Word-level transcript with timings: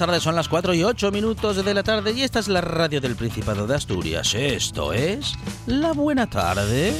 Tardes. 0.00 0.22
Son 0.22 0.34
las 0.34 0.48
4 0.48 0.72
y 0.72 0.82
8 0.82 1.12
minutos 1.12 1.62
de 1.62 1.74
la 1.74 1.82
tarde 1.82 2.12
y 2.12 2.22
esta 2.22 2.38
es 2.38 2.48
la 2.48 2.62
radio 2.62 3.02
del 3.02 3.16
Principado 3.16 3.66
de 3.66 3.74
Asturias. 3.74 4.34
Esto 4.34 4.94
es 4.94 5.34
La 5.66 5.92
Buena 5.92 6.28
Tarde. 6.28 6.94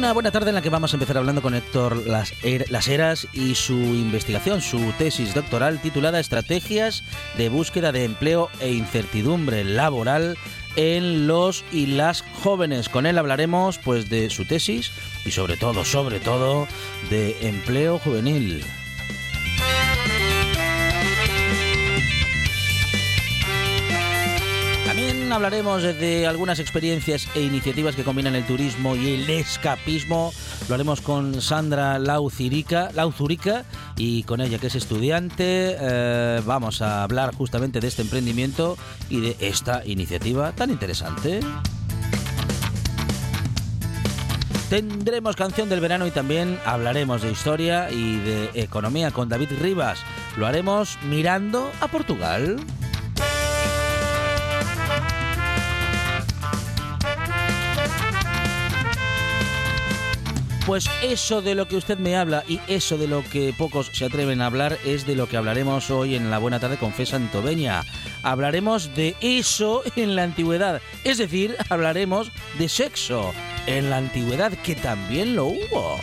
Una 0.00 0.14
buena 0.14 0.30
tarde 0.30 0.48
en 0.48 0.54
la 0.54 0.62
que 0.62 0.70
vamos 0.70 0.94
a 0.94 0.96
empezar 0.96 1.18
hablando 1.18 1.42
con 1.42 1.54
Héctor 1.54 2.06
Las, 2.06 2.32
Er- 2.42 2.70
Las 2.70 2.88
Heras 2.88 3.28
y 3.34 3.54
su 3.54 3.74
investigación, 3.74 4.62
su 4.62 4.94
tesis 4.96 5.34
doctoral 5.34 5.78
titulada 5.82 6.18
Estrategias 6.20 7.04
de 7.36 7.50
búsqueda 7.50 7.92
de 7.92 8.04
empleo 8.04 8.48
e 8.60 8.72
incertidumbre 8.72 9.62
laboral 9.62 10.38
en 10.76 11.26
los 11.26 11.66
y 11.70 11.84
las 11.84 12.22
jóvenes. 12.22 12.88
Con 12.88 13.04
él 13.04 13.18
hablaremos 13.18 13.76
pues 13.76 14.08
de 14.08 14.30
su 14.30 14.46
tesis 14.46 14.90
y 15.26 15.32
sobre 15.32 15.58
todo, 15.58 15.84
sobre 15.84 16.18
todo, 16.18 16.66
de 17.10 17.36
empleo 17.46 17.98
juvenil. 17.98 18.64
Hablaremos 25.32 25.82
de 25.82 26.26
algunas 26.26 26.58
experiencias 26.58 27.28
e 27.34 27.42
iniciativas 27.42 27.94
que 27.94 28.02
combinan 28.02 28.34
el 28.34 28.44
turismo 28.46 28.96
y 28.96 29.14
el 29.14 29.30
escapismo. 29.30 30.32
Lo 30.68 30.74
haremos 30.74 31.00
con 31.00 31.40
Sandra 31.40 31.98
Lauzurica, 31.98 32.90
Lauzurica 32.92 33.64
y 33.96 34.24
con 34.24 34.40
ella 34.40 34.58
que 34.58 34.66
es 34.66 34.74
estudiante. 34.74 35.76
eh, 35.78 36.42
vamos 36.44 36.82
a 36.82 37.04
hablar 37.04 37.34
justamente 37.34 37.80
de 37.80 37.88
este 37.88 38.02
emprendimiento 38.02 38.76
y 39.08 39.20
de 39.20 39.36
esta 39.40 39.82
iniciativa 39.86 40.52
tan 40.52 40.70
interesante. 40.70 41.40
Tendremos 44.68 45.36
canción 45.36 45.68
del 45.68 45.80
verano 45.80 46.06
y 46.06 46.10
también 46.10 46.58
hablaremos 46.64 47.22
de 47.22 47.30
historia 47.30 47.90
y 47.90 48.18
de 48.18 48.50
economía 48.54 49.10
con 49.10 49.28
David 49.28 49.50
Rivas. 49.60 50.00
Lo 50.36 50.46
haremos 50.46 50.98
mirando 51.08 51.70
a 51.80 51.88
Portugal. 51.88 52.56
Pues 60.70 60.88
eso 61.02 61.42
de 61.42 61.56
lo 61.56 61.66
que 61.66 61.74
usted 61.74 61.98
me 61.98 62.14
habla 62.14 62.44
y 62.46 62.60
eso 62.68 62.96
de 62.96 63.08
lo 63.08 63.24
que 63.24 63.52
pocos 63.52 63.90
se 63.92 64.04
atreven 64.04 64.40
a 64.40 64.46
hablar 64.46 64.78
es 64.84 65.04
de 65.04 65.16
lo 65.16 65.28
que 65.28 65.36
hablaremos 65.36 65.90
hoy 65.90 66.14
en 66.14 66.30
la 66.30 66.38
Buena 66.38 66.60
Tarde 66.60 66.76
con 66.76 66.92
Fe 66.92 67.06
Santoveña. 67.06 67.82
Hablaremos 68.22 68.94
de 68.94 69.16
eso 69.20 69.82
en 69.96 70.14
la 70.14 70.22
antigüedad, 70.22 70.80
es 71.02 71.18
decir, 71.18 71.56
hablaremos 71.70 72.30
de 72.56 72.68
sexo 72.68 73.34
en 73.66 73.90
la 73.90 73.96
antigüedad 73.96 74.52
que 74.52 74.76
también 74.76 75.34
lo 75.34 75.46
hubo. 75.46 75.98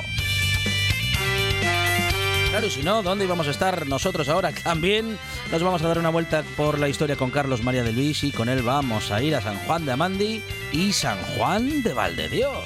Claro, 2.50 2.70
si 2.70 2.84
no, 2.84 3.02
¿dónde 3.04 3.24
íbamos 3.24 3.48
a 3.48 3.52
estar 3.52 3.88
nosotros 3.88 4.28
ahora? 4.28 4.52
También 4.64 5.18
nos 5.50 5.64
vamos 5.64 5.82
a 5.82 5.88
dar 5.88 5.98
una 5.98 6.10
vuelta 6.10 6.44
por 6.58 6.78
la 6.78 6.90
historia 6.90 7.16
con 7.16 7.32
Carlos 7.32 7.64
María 7.64 7.84
de 7.84 7.94
Luis 7.94 8.22
y 8.26 8.34
con 8.34 8.50
él 8.50 8.64
vamos 8.64 9.12
a 9.12 9.24
ir 9.24 9.34
a 9.34 9.42
San 9.42 9.58
Juan 9.60 9.86
de 9.86 9.94
Amandi 9.94 10.42
y 10.74 10.92
San 10.92 11.18
Juan 11.38 11.82
de 11.84 11.94
Valdedios. 11.94 12.66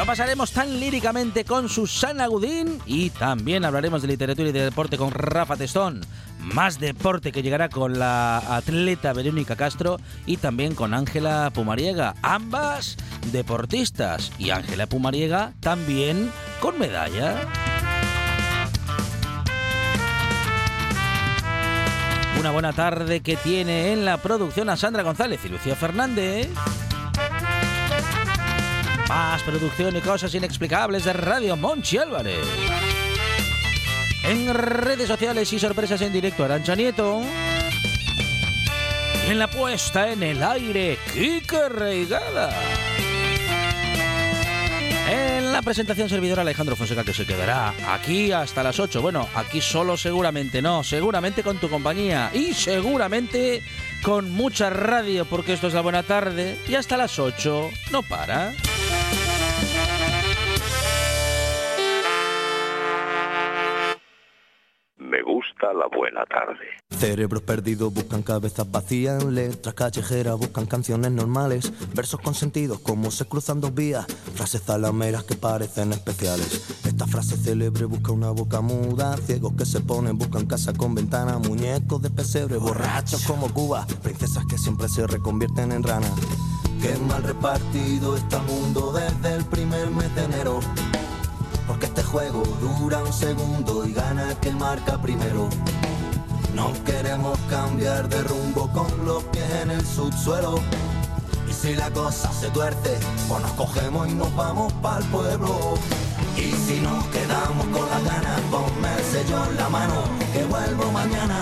Lo 0.00 0.06
pasaremos 0.06 0.50
tan 0.52 0.80
líricamente 0.80 1.44
con 1.44 1.68
Susana 1.68 2.26
Gudín 2.26 2.80
y 2.86 3.10
también 3.10 3.66
hablaremos 3.66 4.00
de 4.00 4.08
literatura 4.08 4.48
y 4.48 4.52
de 4.52 4.64
deporte 4.64 4.96
con 4.96 5.10
Rafa 5.10 5.56
Testón. 5.56 6.00
Más 6.38 6.80
deporte 6.80 7.32
que 7.32 7.42
llegará 7.42 7.68
con 7.68 7.98
la 7.98 8.38
atleta 8.38 9.12
Verónica 9.12 9.56
Castro 9.56 9.98
y 10.24 10.38
también 10.38 10.74
con 10.74 10.94
Ángela 10.94 11.50
Pumariega. 11.52 12.14
Ambas 12.22 12.96
deportistas 13.30 14.32
y 14.38 14.48
Ángela 14.48 14.86
Pumariega 14.86 15.52
también 15.60 16.32
con 16.62 16.78
medalla. 16.78 17.46
Una 22.38 22.52
buena 22.52 22.72
tarde 22.72 23.20
que 23.20 23.36
tiene 23.36 23.92
en 23.92 24.06
la 24.06 24.16
producción 24.16 24.70
a 24.70 24.78
Sandra 24.78 25.02
González 25.02 25.40
y 25.44 25.50
Lucía 25.50 25.76
Fernández. 25.76 26.48
Más 29.10 29.42
producción 29.42 29.96
y 29.96 30.00
cosas 30.00 30.32
inexplicables 30.36 31.02
de 31.02 31.12
Radio 31.12 31.56
Monchi 31.56 31.98
Álvarez. 31.98 32.46
En 34.22 34.54
redes 34.54 35.08
sociales 35.08 35.52
y 35.52 35.58
sorpresas 35.58 36.00
en 36.02 36.12
directo 36.12 36.44
Arancha 36.44 36.76
Nieto. 36.76 37.20
Y 39.26 39.30
en 39.32 39.40
la 39.40 39.50
puesta 39.50 40.12
en 40.12 40.22
el 40.22 40.40
aire, 40.40 40.96
Kike 41.12 41.70
Reigada. 41.70 42.50
En 45.08 45.52
la 45.52 45.60
presentación 45.60 46.08
servidor 46.08 46.38
Alejandro 46.38 46.76
Fonseca 46.76 47.02
que 47.02 47.12
se 47.12 47.26
quedará 47.26 47.74
aquí 47.88 48.30
hasta 48.30 48.62
las 48.62 48.78
8. 48.78 49.02
Bueno, 49.02 49.28
aquí 49.34 49.60
solo 49.60 49.96
seguramente 49.96 50.62
no, 50.62 50.84
seguramente 50.84 51.42
con 51.42 51.58
tu 51.58 51.68
compañía 51.68 52.30
y 52.32 52.54
seguramente 52.54 53.64
con 54.04 54.30
mucha 54.30 54.70
radio 54.70 55.24
porque 55.24 55.54
esto 55.54 55.66
es 55.66 55.74
la 55.74 55.80
buena 55.80 56.04
tarde 56.04 56.56
y 56.68 56.76
hasta 56.76 56.96
las 56.96 57.18
8 57.18 57.70
no 57.90 58.04
para. 58.04 58.52
La 65.72 65.86
buena 65.86 66.24
tarde. 66.26 66.58
Cerebros 66.90 67.42
perdidos 67.42 67.94
buscan 67.94 68.22
cabezas 68.22 68.68
vacías, 68.70 69.22
letras 69.22 69.74
callejeras 69.74 70.36
buscan 70.36 70.66
canciones 70.66 71.12
normales, 71.12 71.72
versos 71.94 72.20
con 72.20 72.34
sentidos 72.34 72.80
como 72.80 73.12
se 73.12 73.24
cruzan 73.26 73.60
dos 73.60 73.72
vías, 73.72 74.04
frases 74.34 74.62
zalameras 74.62 75.22
que 75.22 75.36
parecen 75.36 75.92
especiales. 75.92 76.66
Esta 76.84 77.06
frase 77.06 77.36
célebre 77.36 77.84
busca 77.84 78.10
una 78.10 78.30
boca 78.30 78.60
muda, 78.60 79.16
ciegos 79.18 79.52
que 79.56 79.64
se 79.64 79.80
ponen 79.80 80.18
buscan 80.18 80.46
casa 80.46 80.72
con 80.72 80.94
ventana, 80.94 81.38
muñecos 81.38 82.02
de 82.02 82.10
pesebre, 82.10 82.56
borrachos 82.56 83.24
como 83.24 83.52
Cuba, 83.54 83.86
princesas 84.02 84.44
que 84.46 84.58
siempre 84.58 84.88
se 84.88 85.06
reconvierten 85.06 85.70
en 85.70 85.84
ranas. 85.84 86.12
Qué 86.82 86.96
mal 87.06 87.22
repartido 87.22 88.16
está 88.16 88.38
el 88.38 88.46
mundo 88.46 88.92
desde 88.92 89.36
el 89.36 89.44
primer 89.44 89.88
mes 89.90 90.12
de 90.16 90.24
enero. 90.24 90.60
Porque 91.70 91.86
este 91.86 92.02
juego 92.02 92.42
dura 92.60 92.98
un 92.98 93.12
segundo 93.12 93.86
y 93.86 93.92
gana 93.92 94.34
quien 94.40 94.58
marca 94.58 95.00
primero. 95.00 95.48
No 96.52 96.72
queremos 96.84 97.38
cambiar 97.48 98.08
de 98.08 98.24
rumbo 98.24 98.68
con 98.72 98.88
los 99.06 99.22
pies 99.30 99.48
en 99.62 99.70
el 99.70 99.86
subsuelo. 99.86 100.56
Y 101.48 101.52
si 101.52 101.76
la 101.76 101.88
cosa 101.92 102.32
se 102.32 102.50
tuerce, 102.50 102.98
pues 103.28 103.42
nos 103.42 103.52
cogemos 103.52 104.08
y 104.08 104.14
nos 104.14 104.34
vamos 104.34 104.72
para 104.82 104.98
el 104.98 105.04
pueblo. 105.10 105.74
Y 106.36 106.50
si 106.66 106.80
nos 106.80 107.06
quedamos 107.06 107.64
con 107.66 107.88
las 107.88 108.04
ganas, 108.04 108.40
ponme 108.50 108.92
el 108.92 109.04
sello 109.04 109.44
en 109.48 109.56
la 109.56 109.68
mano. 109.68 109.94
Que 110.32 110.42
vuelvo 110.46 110.90
mañana, 110.90 111.38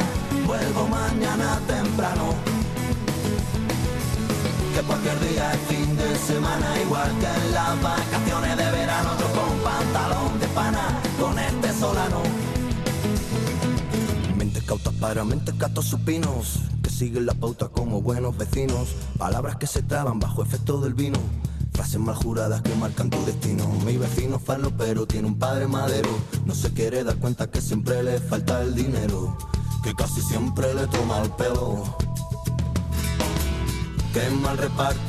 vuelvo 0.46 0.88
mañana 0.88 1.58
temprano. 1.66 2.34
Que 4.75 4.82
cualquier 4.82 5.20
día 5.20 5.54
es 5.54 5.60
fin 5.75 5.96
de 5.96 6.19
semana, 6.19 6.78
igual 6.82 7.10
que 7.19 7.46
en 7.46 7.54
las 7.54 7.82
vacaciones 7.82 8.07
con 11.80 11.88
solano. 11.88 12.22
Mentes 14.36 14.62
cautas 14.64 14.94
para 14.94 15.25
mentes 15.25 15.56
gatos 15.58 15.86
supinos, 15.86 16.60
que 16.82 16.90
siguen 16.90 17.26
la 17.26 17.34
pauta 17.34 17.69
como 17.69 18.00
buenos 18.02 18.36
vecinos. 18.36 18.88
Palabras 19.19 19.56
que 19.56 19.66
se 19.66 19.82
traban 19.82 20.19
bajo 20.19 20.42
efecto 20.42 20.80
del 20.80 20.94
vino. 20.94 21.19
Frases 21.72 22.00
mal 22.00 22.16
juradas 22.16 22.62
que 22.62 22.75
marcan 22.75 23.10
tu 23.10 23.25
destino. 23.25 23.69
Mi 23.84 23.96
vecino 23.96 24.38
falo 24.38 24.70
pero 24.76 25.06
tiene 25.06 25.28
un 25.28 25.38
padre 25.38 25.66
madero. 25.66 26.10
No 26.44 26.54
se 26.54 26.72
quiere 26.72 27.04
dar 27.04 27.16
cuenta 27.16 27.50
que 27.50 27.60
siempre 27.60 28.02
le 28.02 28.19
falta 28.19 28.62
el 28.62 28.75
dinero. 28.75 29.36
Que 29.82 29.94
casi 29.94 30.20
siempre 30.20 30.75
le 30.75 30.86
toma 30.88 31.22
el 31.22 31.30
pelo. 31.30 32.07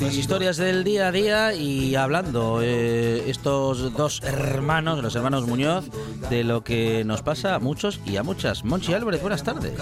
Las 0.01 0.13
historias 0.15 0.57
del 0.57 0.83
día 0.83 1.07
a 1.07 1.11
día 1.11 1.53
y 1.53 1.95
hablando 1.95 2.59
eh, 2.61 3.23
estos 3.27 3.93
dos 3.93 4.21
hermanos, 4.23 5.01
los 5.01 5.15
hermanos 5.15 5.47
Muñoz, 5.47 5.85
de 6.29 6.43
lo 6.43 6.63
que 6.65 7.03
nos 7.05 7.21
pasa 7.21 7.55
a 7.55 7.59
muchos 7.59 8.01
y 8.05 8.17
a 8.17 8.23
muchas. 8.23 8.65
Monchi 8.65 8.93
Álvarez, 8.93 9.21
buenas 9.21 9.43
tardes. 9.43 9.73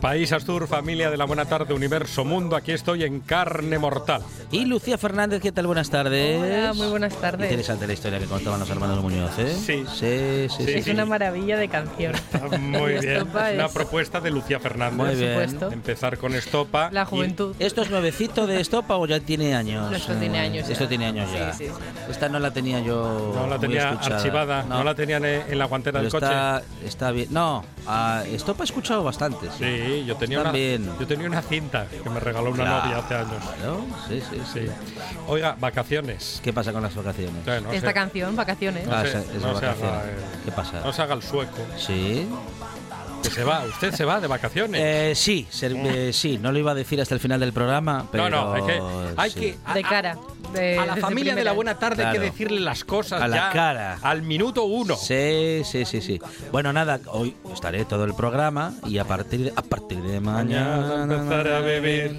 País 0.00 0.32
Astur, 0.32 0.68
familia 0.68 1.10
de 1.10 1.16
la 1.16 1.24
buena 1.24 1.46
tarde, 1.46 1.74
universo, 1.74 2.24
mundo, 2.24 2.54
aquí 2.54 2.70
estoy 2.70 3.02
en 3.02 3.20
carne 3.20 3.78
mortal. 3.78 4.22
Y 4.52 4.64
Lucía 4.66 4.96
Fernández, 4.98 5.42
¿qué 5.42 5.50
tal? 5.52 5.66
Buenas 5.66 5.90
tardes. 5.90 6.40
Hola, 6.40 6.72
muy 6.72 6.86
buenas 6.88 7.14
tardes. 7.16 7.50
Interesante 7.50 7.86
la 7.88 7.92
historia 7.92 8.18
que 8.20 8.26
contaban 8.26 8.60
los 8.60 8.70
hermanos 8.70 9.02
Muñoz, 9.02 9.36
¿eh? 9.38 9.52
Sí. 9.52 9.84
Sí, 9.92 10.46
sí, 10.56 10.64
sí. 10.64 10.72
Es 10.72 10.86
una 10.86 11.04
maravilla 11.04 11.56
de 11.58 11.68
canción. 11.68 12.14
Muy 12.60 12.92
bien. 13.00 13.08
Estopa 13.16 13.50
Una 13.52 13.66
es- 13.66 13.72
propuesta 13.72 14.20
de 14.20 14.30
Lucía 14.30 14.60
Fernández. 14.60 14.96
Muy 14.96 15.14
bien. 15.16 15.32
supuesto. 15.50 15.72
Empezar 15.72 16.18
con 16.18 16.34
Estopa. 16.34 16.88
La 16.92 17.02
y- 17.02 17.06
juventud. 17.06 17.54
¿Esto 17.58 17.82
es 17.82 17.90
nuevecito 17.90 18.46
de 18.46 18.59
Estopa 18.60 18.96
o 18.96 19.06
ya 19.06 19.18
tiene 19.20 19.54
años? 19.54 19.92
Esto 19.92 20.14
tiene 20.14 20.38
Eh, 20.38 20.40
años 20.40 20.66
ya. 20.66 20.72
Esto 20.72 20.88
tiene 20.88 21.06
años 21.06 21.30
ya. 21.32 21.52
sí, 21.52 21.66
sí. 21.66 21.70
Esta 22.10 22.28
no 22.28 22.38
la 22.38 22.50
tenía 22.50 22.80
yo. 22.80 23.32
No 23.34 23.46
la 23.46 23.58
tenía 23.58 23.90
escuchada. 23.90 24.16
archivada, 24.16 24.62
no. 24.64 24.84
la 24.84 24.94
tenían 24.94 25.24
en 25.24 25.58
la 25.58 25.64
guantera 25.66 26.00
Pero 26.00 26.10
del 26.10 26.12
coche. 26.12 26.26
está, 26.26 26.62
está 26.84 27.10
bien. 27.10 27.28
No, 27.30 27.64
a 27.86 28.22
Estopa 28.26 28.62
he 28.62 28.66
escuchado 28.66 29.02
bastante. 29.02 29.48
Sí. 29.58 30.04
Yo 30.06 30.16
tenía, 30.16 30.38
una, 30.40 30.50
También. 30.50 30.90
yo 30.98 31.06
tenía 31.06 31.26
una 31.26 31.42
cinta 31.42 31.86
que 32.02 32.08
me 32.10 32.20
regaló 32.20 32.50
una 32.50 32.64
Claro. 32.64 32.84
novia 32.84 32.98
hace 32.98 33.14
años. 33.14 33.44
Sí, 34.08 34.20
sí, 34.30 34.40
sí. 34.52 34.60
Sí. 34.66 34.66
Oiga, 35.28 35.56
vacaciones. 35.58 36.40
¿Qué 36.42 36.52
pasa 36.52 36.72
con 36.72 36.82
las 36.82 36.94
vacaciones? 36.94 37.46
Eh, 37.46 37.60
no 37.62 37.72
Esta 37.72 37.88
sé- 37.88 37.94
canción, 37.94 38.36
vacaciones. 38.36 38.86
No 38.86 38.94
Ah, 38.94 39.04
es 39.04 39.14
no 39.14 39.52
vacaciones. 39.54 39.82
haga 39.82 40.02
el- 40.04 40.44
¿Qué 40.44 40.52
pasa? 40.52 40.80
No 40.84 40.92
se 40.92 41.02
haga 41.02 41.14
el 41.14 41.22
sueco. 41.22 41.58
Sí. 41.78 42.26
Que 43.22 43.30
se 43.30 43.44
va, 43.44 43.64
usted 43.64 43.92
se 43.94 44.04
va 44.04 44.20
de 44.20 44.26
vacaciones. 44.26 44.80
Eh, 44.82 45.12
sí, 45.14 45.46
ser- 45.50 45.72
eh, 45.76 46.12
sí, 46.12 46.38
no 46.38 46.52
lo 46.52 46.58
iba 46.58 46.72
a 46.72 46.74
decir 46.74 47.00
hasta 47.00 47.14
el 47.14 47.20
final 47.20 47.38
del 47.40 47.52
programa, 47.52 48.06
pero 48.10 48.28
no, 48.30 48.46
no, 48.46 48.56
es 48.56 48.62
que 48.64 48.80
hay 49.16 49.30
sí. 49.30 49.40
que. 49.40 49.58
a- 49.64 49.74
De 49.74 49.82
cara. 49.82 50.16
de- 50.54 50.78
A 50.78 50.86
la 50.86 50.96
familia 50.96 51.34
de 51.34 51.44
la 51.44 51.52
buena 51.52 51.78
tarde 51.78 52.02
hay 52.04 52.10
Claro. 52.10 52.20
que 52.24 52.30
decirle 52.30 52.60
las 52.60 52.82
cosas 52.84 53.22
A 53.22 53.28
la 53.28 53.36
ya 53.36 53.50
cara. 53.50 53.98
al 54.02 54.22
minuto 54.22 54.64
uno. 54.64 54.96
Sí, 54.96 55.62
sí, 55.64 55.84
sí, 55.84 56.00
sí. 56.00 56.18
Bueno, 56.50 56.72
nada, 56.72 56.98
hoy 57.08 57.36
estaré 57.52 57.84
todo 57.84 58.04
el 58.04 58.14
programa 58.14 58.74
y 58.86 58.98
a 58.98 59.04
partir 59.04 59.44
de, 59.44 59.52
a 59.54 59.62
partir 59.62 60.00
de 60.02 60.18
mañana 60.20 61.04
empezaré 61.04 61.54
a 61.56 61.60
beber. 61.60 62.16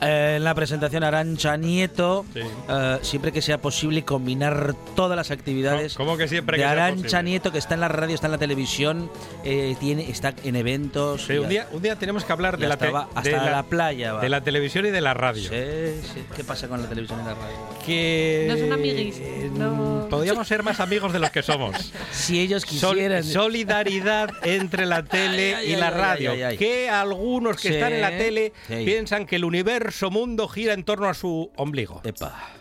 Eh, 0.00 0.34
en 0.36 0.44
la 0.44 0.54
presentación 0.54 1.02
Arancha 1.04 1.56
Nieto, 1.56 2.24
Sí. 2.34 2.40
eh, 2.68 2.98
siempre 3.02 3.32
que 3.32 3.40
sea 3.42 3.58
posible 3.60 4.04
combinar 4.04 4.74
todas 4.94 5.16
las 5.16 5.30
actividades 5.30 5.94
¿Cómo 5.94 6.16
que 6.16 6.28
siempre 6.28 6.56
de 6.56 6.62
que 6.62 6.68
sea 6.68 6.72
Arancha 6.72 7.02
posible? 7.02 7.22
Nieto 7.24 7.52
que 7.52 7.58
está 7.58 7.74
en 7.74 7.80
la 7.80 7.88
radio, 7.88 8.14
está 8.24 8.28
en 8.28 8.32
la 8.32 8.38
televisión, 8.38 9.10
eh, 9.44 9.76
tiene, 9.78 10.08
está 10.10 10.32
en 10.44 10.56
eventos. 10.56 11.26
Sí, 11.26 11.34
un, 11.36 11.46
día, 11.48 11.68
un 11.72 11.82
día 11.82 11.96
tenemos 11.96 12.24
que 12.24 12.32
hablar 12.32 12.56
de 12.56 12.66
la, 12.66 12.74
hasta 12.74 12.86
te- 12.86 12.92
va- 12.92 13.08
hasta 13.14 13.28
de 13.44 13.50
la, 13.50 13.62
playa. 13.64 14.14
va. 14.14 14.20
de 14.22 14.28
la 14.30 14.40
televisión 14.40 14.86
y 14.86 14.90
de 14.90 15.00
la 15.02 15.12
radio. 15.12 15.42
Sí, 15.50 16.00
sí. 16.14 16.24
¿Qué 16.34 16.42
pasa 16.42 16.66
con 16.68 16.80
la 16.80 16.88
televisión 16.88 17.20
y 17.20 17.24
la 17.26 17.34
radio? 17.34 17.56
Que 17.84 18.46
No 18.48 18.56
son 18.56 18.72
amiguis, 18.72 19.16
eh, 19.18 19.50
no. 19.52 20.06
Podríamos 20.08 20.48
ser 20.48 20.62
más 20.62 20.80
amigos 20.80 21.12
de 21.12 21.18
los 21.18 21.30
que 21.30 21.42
somos. 21.42 21.92
Si 22.12 22.40
ellos 22.40 22.62
Sol- 22.62 22.94
quisieran. 22.94 23.22
solidaridad 23.24 24.30
entre 24.44 24.86
la 24.86 25.02
tele 25.04 25.56
Ay, 25.56 25.70
y 25.70 25.74
ay, 25.74 25.80
la 25.80 25.88
ay, 25.88 25.94
radio. 25.94 26.32
ay, 26.32 26.42
ay. 26.44 26.56
Que 26.56 26.88
algunos 26.88 27.56
que 27.56 27.68
Sí, 27.68 27.74
están 27.74 27.92
en 27.92 28.00
la 28.00 28.08
tele 28.16 28.52
sí. 28.68 28.84
piensan 28.86 29.26
que 29.26 29.36
el 29.36 29.44
universo 29.44 30.10
mundo 30.10 30.48
gira 30.48 30.72
en 30.72 30.84
torno 30.84 31.08
a 31.08 31.14
su 31.14 31.50
ombligo. 31.56 32.00
Epa. 32.04 32.52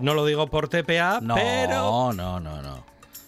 No 0.00 0.14
lo 0.14 0.26
digo 0.26 0.48
por 0.48 0.68
TPA, 0.68 1.20
No, 1.22 1.36
pero 1.36 2.12
no, 2.12 2.40
no, 2.40 2.60
no. 2.62 2.84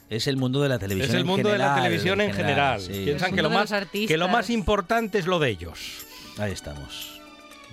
Es 0.08 0.26
el 0.26 0.36
mundo 0.36 0.62
de 0.62 0.68
la 0.68 0.78
televisión. 0.78 1.08
es 1.10 1.14
el 1.14 1.20
en 1.22 1.26
mundo 1.26 1.48
de 1.48 1.58
la 1.58 1.64
general, 1.64 1.82
televisión 1.82 2.20
en 2.20 2.32
general. 2.32 2.80
sí. 2.80 3.02
Piensan 3.04 3.34
que 3.34 3.42
lo, 3.42 3.50
más, 3.50 3.72
que 3.92 4.16
lo 4.16 4.28
más 4.28 4.50
importante 4.50 5.18
es 5.18 5.26
lo 5.26 5.38
de 5.38 5.50
ellos. 5.50 6.06
Ahí 6.38 6.52
estamos. 6.52 7.20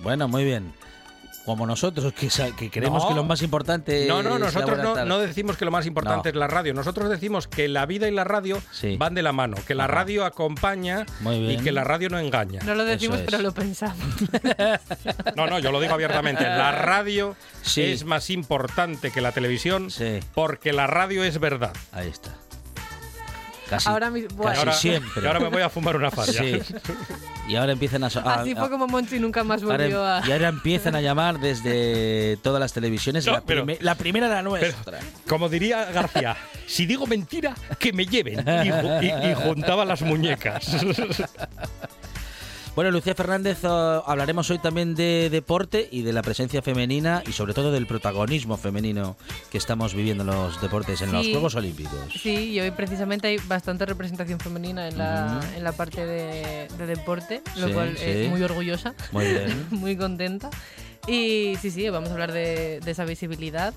Bueno, 0.02 0.26
muy 0.26 0.44
bien. 0.44 0.72
Como 1.44 1.66
nosotros, 1.66 2.12
que, 2.14 2.28
que 2.56 2.70
creemos 2.70 3.02
No. 3.02 3.08
que 3.10 3.14
lo 3.14 3.24
más 3.24 3.42
importante 3.42 4.06
No, 4.08 4.22
no, 4.22 4.34
es 4.36 4.40
la 4.40 4.46
nosotros 4.46 4.78
no, 4.78 5.04
no 5.04 5.18
decimos 5.18 5.56
que 5.56 5.64
lo 5.64 5.70
más 5.70 5.84
importante 5.86 6.30
No. 6.30 6.30
es 6.30 6.36
la 6.36 6.46
radio. 6.46 6.72
Nosotros 6.74 7.10
decimos 7.10 7.46
que 7.48 7.68
la 7.68 7.84
vida 7.86 8.08
y 8.08 8.12
la 8.12 8.24
radio 8.24 8.62
Sí. 8.72 8.96
van 8.96 9.14
de 9.14 9.22
la 9.22 9.32
mano, 9.32 9.56
que 9.66 9.74
la 9.74 9.86
radio 9.86 10.24
acompaña 10.24 11.04
y 11.30 11.56
que 11.58 11.70
la 11.72 11.84
radio 11.84 12.08
no 12.08 12.18
engaña. 12.18 12.60
No 12.64 12.74
lo 12.74 12.84
decimos, 12.84 13.18
es. 13.18 13.24
pero 13.26 13.38
lo 13.42 13.52
pensamos. 13.52 13.96
No, 15.36 15.46
no, 15.46 15.58
yo 15.58 15.70
lo 15.72 15.80
digo 15.80 15.94
abiertamente. 15.94 16.42
La 16.44 16.72
radio 16.72 17.36
Sí. 17.62 17.82
es 17.82 18.04
más 18.04 18.30
importante 18.30 19.10
que 19.10 19.20
la 19.20 19.32
televisión 19.32 19.90
Sí. 19.90 20.20
porque 20.34 20.72
la 20.72 20.86
radio 20.86 21.24
es 21.24 21.38
verdad. 21.40 21.72
Ahí 21.92 22.08
está. 22.08 22.30
Casi, 23.68 23.88
Ahora 23.88 24.12
casi 24.42 24.78
siempre. 24.78 25.22
y 25.22 25.26
ahora 25.26 25.40
me 25.40 25.48
voy 25.48 25.62
a 25.62 25.68
fumar 25.70 25.96
una 25.96 26.10
falla. 26.10 26.32
Sí. 26.32 26.60
Y 27.48 27.56
ahora 27.56 27.72
empiezan 27.72 28.04
a... 28.04 28.08
Así 28.08 28.52
a- 28.52 28.56
fue 28.56 28.70
como 28.70 28.86
Monchi 28.86 29.18
nunca 29.18 29.42
más 29.44 29.62
ahora- 29.62 29.76
volvió 29.84 30.04
a. 30.04 30.22
y 30.26 30.32
ahora 30.32 30.48
empiezan 30.48 30.94
a 30.96 31.00
llamar 31.00 31.40
desde 31.40 32.36
todas 32.42 32.60
las 32.60 32.72
televisiones. 32.72 33.26
No, 33.26 33.32
la, 33.32 33.40
pero- 33.42 33.64
prime- 33.64 33.78
la 33.82 33.94
primera 33.94 34.28
la 34.28 34.36
Pero, 34.36 34.50
nuestra. 34.50 34.98
como 35.28 35.48
diría 35.48 35.84
García, 35.86 36.36
si 36.66 36.86
digo 36.86 37.06
mentira, 37.06 37.54
que 37.78 37.92
me 37.92 38.06
lleven. 38.06 38.44
Y- 39.02 39.08
y 39.30 39.34
juntaba 39.34 39.84
las 39.84 40.02
muñecas. 40.02 40.66
Bueno, 42.74 42.90
Lucía 42.90 43.14
Fernández, 43.14 43.64
hablaremos 43.64 44.50
hoy 44.50 44.58
también 44.58 44.96
de 44.96 45.30
deporte 45.30 45.88
y 45.92 46.02
de 46.02 46.12
la 46.12 46.22
presencia 46.22 46.60
femenina 46.60 47.22
y 47.24 47.30
sobre 47.30 47.54
todo 47.54 47.70
del 47.70 47.86
protagonismo 47.86 48.56
femenino 48.56 49.16
que 49.52 49.58
estamos 49.58 49.94
viviendo 49.94 50.24
en 50.24 50.30
los 50.30 50.60
deportes, 50.60 51.00
en 51.00 51.12
los. 51.12 51.24
Juegos 51.28 51.54
Olímpicos. 51.54 51.92
Sí, 52.20 52.50
y 52.50 52.58
hoy 52.60 52.72
precisamente 52.72 53.28
hay 53.28 53.36
bastante 53.46 53.86
representación 53.86 54.40
femenina 54.40 54.88
en 54.88 54.98
la, 54.98 55.40
en 55.56 55.62
la 55.62 55.70
parte 55.70 56.04
de, 56.04 56.66
de 56.76 56.86
deporte, 56.86 57.42
lo 57.56 57.68
Sí, 57.68 57.72
cual 57.74 57.96
sí. 57.96 58.04
es 58.06 58.28
muy 58.30 58.42
orgullosa, 58.42 58.92
Muy 59.12 59.26
bien. 59.26 59.66
muy 59.70 59.96
contenta. 59.96 60.50
Y 61.06 61.54
sí, 61.62 61.70
sí, 61.70 61.88
vamos 61.90 62.10
a 62.10 62.14
hablar 62.14 62.32
de, 62.32 62.80
de 62.80 62.90
esa 62.90 63.04
visibilidad 63.04 63.72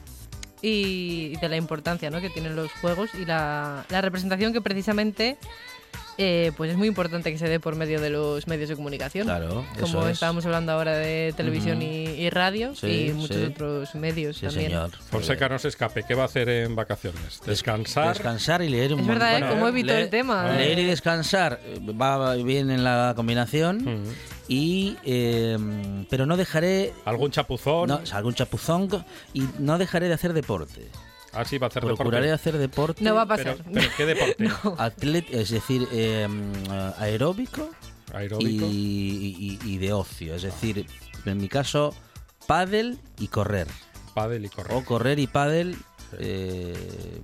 y 0.64 1.36
de 1.38 1.50
la 1.50 1.58
importancia 1.58 2.10
¿no? 2.10 2.20
que 2.20 2.32
tienen 2.32 2.56
los 2.56 2.72
juegos 2.82 3.12
y 3.14 3.26
la, 3.26 3.86
la 3.90 4.02
representación 4.02 4.54
que 4.54 4.62
precisamente 4.62 5.38
eh, 6.18 6.52
pues 6.58 6.72
es 6.72 6.78
muy 6.78 6.88
importante 6.88 7.32
que 7.32 7.38
se 7.38 7.48
dé 7.48 7.60
por 7.60 7.76
medio 7.76 8.02
de 8.02 8.10
los 8.10 8.48
medios 8.48 8.70
de 8.70 8.76
comunicación. 8.76 9.26
Claro, 9.28 9.66
Como 9.76 9.86
eso 10.00 10.08
es. 10.08 10.14
estábamos 10.14 10.46
hablando 10.46 10.72
ahora 10.72 10.96
de 10.98 11.34
televisión 11.38 11.82
y, 11.82 12.06
y 12.06 12.30
radio 12.30 12.74
Sí, 12.76 13.08
y 13.10 13.14
muchos 13.14 13.38
sí. 13.38 13.44
otros 13.44 13.94
medios 13.96 14.38
Sí, 14.38 14.46
también. 14.48 14.68
señor. 14.72 14.92
Fonseca 15.12 15.48
no 15.50 15.60
se 15.60 15.68
escape. 15.68 16.04
¿Qué 16.08 16.16
va 16.16 16.24
a 16.24 16.26
hacer 16.26 16.50
en 16.50 16.76
vacaciones? 16.76 17.40
Descansar. 17.46 18.10
Descansar 18.10 18.62
y 18.64 18.70
leer 18.70 18.94
un 18.94 19.02
Es 19.02 19.08
verdad, 19.08 19.38
¿eh? 19.38 19.40
Bueno, 19.42 19.54
Cómo 19.56 19.68
evito 19.68 19.94
leer- 19.94 20.04
el 20.04 20.10
tema. 20.10 20.56
¿eh? 20.56 20.58
Leer 20.58 20.80
y 20.80 20.84
descansar 20.86 21.60
eh, 21.64 21.80
va 21.92 22.36
bien 22.36 22.72
en 22.72 22.84
la 22.84 23.14
combinación. 23.16 23.78
Mm. 23.84 24.04
Y, 24.50 24.96
eh, 25.04 25.58
pero 26.10 26.26
no 26.26 26.38
dejaré 26.38 26.94
¿Algún 27.06 27.32
chapuzón? 27.32 27.90
no, 27.90 28.02
algún 28.14 28.34
chapuzón 28.34 28.88
y 29.34 29.44
no 29.60 29.78
dejaré 29.78 30.08
de 30.08 30.14
hacer 30.14 30.32
deporte. 30.34 30.88
Así 31.38 31.58
va 31.58 31.68
a 31.68 31.70
hacer 31.70 31.84
Procuraré 31.84 32.28
deporte. 32.28 32.50
hacer 32.50 32.58
deporte. 32.60 33.04
No 33.04 33.16
va 33.16 33.22
a 33.24 33.28
Pero, 33.28 33.56
pasar. 33.58 33.66
pero 33.74 33.90
¿qué 33.96 34.06
deporte? 34.06 34.48
atlet- 34.78 35.30
es 35.32 35.50
decir, 35.50 35.88
eh, 35.92 36.28
aeróbico 37.00 37.70
Aeróbico. 38.14 38.66
y, 38.66 38.70
y- 38.70 39.60
y 39.66 39.78
de 39.78 39.94
ocio. 39.94 40.36
Es 40.36 40.42
decir, 40.44 40.86
en 41.26 41.38
mi 41.38 41.48
caso, 41.50 41.94
pádel 42.48 43.00
y 43.20 43.28
correr. 43.28 43.68
Pádel 44.14 44.46
y 44.46 44.50
correr. 44.50 44.74
O 44.74 44.84
correr 44.84 45.20
y 45.20 45.28
pádel 45.28 45.76
eh, 46.18 47.22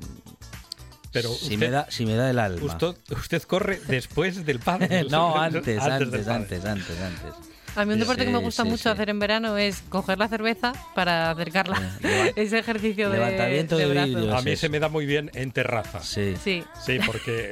Pero 1.11 1.29
si, 1.29 1.45
usted- 1.45 1.57
me 1.57 1.69
da, 1.69 1.87
si 1.89 2.05
me 2.05 2.15
da 2.15 2.29
el 2.29 2.37
alma. 2.39 2.63
Usted, 2.65 2.95
usted 3.17 3.41
corre 3.43 3.79
después 3.87 4.45
del 4.45 4.59
pádel. 4.59 5.07
no, 5.11 5.37
antes, 5.37 5.79
antes, 5.81 6.09
pádel. 6.09 6.29
antes, 6.29 6.65
antes, 6.65 6.99
antes. 6.99 7.52
A 7.75 7.85
mí 7.85 7.93
un 7.93 7.99
deporte 7.99 8.25
que 8.25 8.31
me 8.31 8.37
gusta 8.37 8.63
sí, 8.63 8.69
mucho 8.69 8.83
sí. 8.83 8.89
hacer 8.89 9.09
en 9.09 9.19
verano 9.19 9.57
es 9.57 9.81
coger 9.89 10.17
la 10.19 10.27
cerveza 10.27 10.73
para 10.95 11.31
acercarla. 11.31 11.79
Leva- 12.01 12.31
Ese 12.35 12.59
ejercicio 12.59 13.09
de, 13.09 13.17
levantamiento 13.17 13.77
de 13.77 13.85
vidrio. 13.87 14.35
A 14.35 14.41
mí 14.41 14.55
se 14.55 14.69
me 14.69 14.79
da 14.79 14.89
muy 14.89 15.05
bien 15.05 15.31
en 15.33 15.51
terraza. 15.51 16.01
Sí. 16.01 16.35
Sí. 16.43 16.63
Sí, 16.85 16.99
porque 17.05 17.49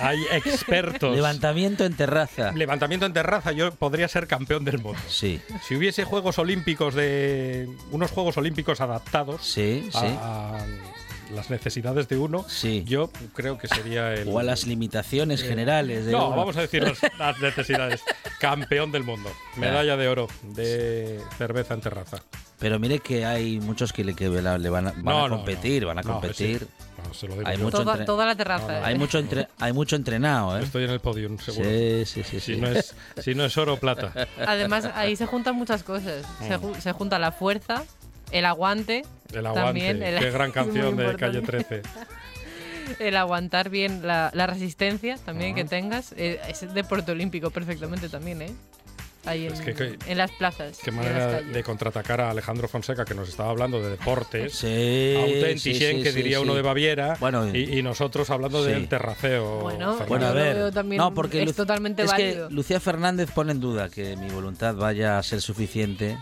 hay 0.00 0.18
expertos. 0.32 1.14
Levantamiento 1.14 1.84
en 1.84 1.94
terraza. 1.94 2.52
Levantamiento 2.52 3.06
en 3.06 3.12
terraza, 3.12 3.52
yo 3.52 3.72
podría 3.74 4.08
ser 4.08 4.26
campeón 4.26 4.64
del 4.64 4.78
mundo. 4.78 5.00
Sí, 5.08 5.40
Si 5.66 5.74
hubiese 5.76 6.04
Juegos 6.04 6.38
Olímpicos 6.38 6.94
de. 6.94 7.68
unos 7.90 8.10
Juegos 8.10 8.36
Olímpicos 8.36 8.80
adaptados 8.80 9.42
sí, 9.44 9.88
a, 9.94 10.00
sí. 10.00 10.06
a 10.20 10.66
las 11.34 11.50
necesidades 11.50 12.08
de 12.08 12.16
uno, 12.18 12.44
Sí. 12.48 12.84
yo 12.86 13.10
creo 13.34 13.58
que 13.58 13.68
sería 13.68 14.12
el. 14.14 14.28
O 14.28 14.38
a 14.38 14.42
las 14.42 14.66
limitaciones 14.66 15.42
generales. 15.42 16.06
De 16.06 16.12
No, 16.12 16.28
uno. 16.28 16.36
vamos 16.36 16.56
a 16.56 16.62
decir 16.62 16.82
las, 16.82 16.98
las 17.18 17.38
necesidades. 17.40 18.02
Campeón 18.38 18.92
del 18.92 19.04
mundo. 19.04 19.30
Medalla 19.56 19.96
de 19.96 20.08
oro 20.08 20.28
de 20.42 21.20
cerveza 21.38 21.74
en 21.74 21.80
terraza. 21.80 22.22
Pero 22.58 22.78
mire 22.78 23.00
que 23.00 23.24
hay 23.26 23.58
muchos 23.58 23.92
que 23.92 24.04
le, 24.04 24.14
que 24.14 24.28
le 24.28 24.40
van 24.70 24.86
a, 24.86 24.92
van 24.92 25.04
No, 25.04 25.24
a 25.24 25.28
no, 25.28 25.36
competir, 25.38 25.82
no. 25.82 25.88
van 25.88 25.98
a 25.98 26.02
competir. 26.02 26.60
sí. 26.60 26.66
Se 27.12 27.26
lo 27.26 27.34
digo 27.34 27.48
Hay 27.48 27.58
mucho 27.58 27.78
Toda, 27.78 27.92
entre- 27.94 28.06
toda 28.06 28.24
la 28.26 28.36
terraza. 28.36 28.66
No, 28.68 28.72
no. 28.74 28.78
¿eh? 28.78 28.82
Hay 28.84 28.96
mucho, 28.96 29.18
entre- 29.18 29.48
hay 29.58 29.72
mucho 29.72 29.96
entrenado, 29.96 30.56
¿eh? 30.56 30.62
Estoy 30.62 30.84
en 30.84 30.90
el 30.90 31.00
podium, 31.00 31.36
seguro. 31.38 31.68
Sí, 31.68 32.04
sí, 32.06 32.22
sí. 32.22 32.38
Si, 32.38 32.54
sí. 32.54 32.60
no 32.60 32.68
es, 32.68 32.94
si 33.20 33.34
no 33.34 33.44
es 33.44 33.56
oro 33.58 33.74
o 33.74 33.76
plata. 33.78 34.12
Además, 34.46 34.88
ahí 34.94 35.16
se 35.16 35.26
juntan 35.26 35.56
muchas 35.56 35.82
cosas. 35.82 36.24
Se, 36.46 36.56
ju- 36.58 36.78
se 36.78 36.92
junta 36.92 37.18
la 37.18 37.32
fuerza, 37.32 37.82
el 38.30 38.44
aguante, 38.44 39.02
El 39.32 39.46
aguante. 39.46 39.66
También 39.80 40.02
el- 40.02 40.18
Qué 40.18 40.30
gran 40.30 40.50
canción 40.52 40.96
de 40.96 41.16
Calle 41.16 41.38
importante. 41.38 41.80
13. 41.80 41.82
el 42.98 43.16
aguantar 43.16 43.70
bien 43.70 44.06
la, 44.06 44.30
la 44.34 44.46
resistencia 44.46 45.16
también 45.24 45.52
Ah. 45.52 45.54
que 45.56 45.64
tengas. 45.64 46.12
Eh, 46.16 46.40
es 46.48 46.72
deporte 46.74 47.12
olímpico 47.12 47.50
perfectamente 47.50 48.08
también, 48.08 48.42
¿eh? 48.42 48.52
ahí 49.24 49.46
en, 49.46 49.52
Es 49.52 49.60
que- 49.60 49.72
que- 49.74 49.98
en 50.08 50.18
las 50.18 50.32
plazas. 50.32 50.78
Qué 50.82 50.90
manera 50.90 51.40
de 51.40 51.62
contraatacar 51.62 52.20
a 52.20 52.30
Alejandro 52.32 52.66
Fonseca, 52.66 53.04
que 53.04 53.14
nos 53.14 53.28
estaba 53.28 53.50
hablando 53.50 53.80
de 53.80 53.90
deportes. 53.90 54.52
Sí, 54.62 55.14
Autenticien, 55.16 55.92
sí, 55.92 55.96
sí, 55.98 56.02
que 56.02 56.10
diría 56.12 56.38
sí. 56.38 56.42
uno 56.42 56.54
de 56.56 56.62
Baviera. 56.62 57.16
Bueno, 57.20 57.48
y, 57.54 57.78
y 57.78 57.82
nosotros 57.82 58.28
hablando 58.30 58.64
sí. 58.64 58.72
del 58.72 58.88
terraceo. 58.88 59.60
Bueno. 59.60 59.96
Bueno, 60.08 60.26
a 60.26 60.32
ver. 60.32 60.72
no, 60.96 61.14
porque 61.14 61.40
es 61.42 61.46
Lu- 61.46 61.52
totalmente 61.52 62.02
es 62.02 62.10
válido. 62.10 62.48
que 62.48 62.54
Lucía 62.54 62.80
Fernández 62.80 63.30
pone 63.30 63.52
en 63.52 63.60
duda 63.60 63.88
que 63.88 64.16
mi 64.16 64.28
voluntad 64.28 64.74
vaya 64.74 65.18
a 65.18 65.22
ser 65.22 65.40
suficiente 65.40 66.18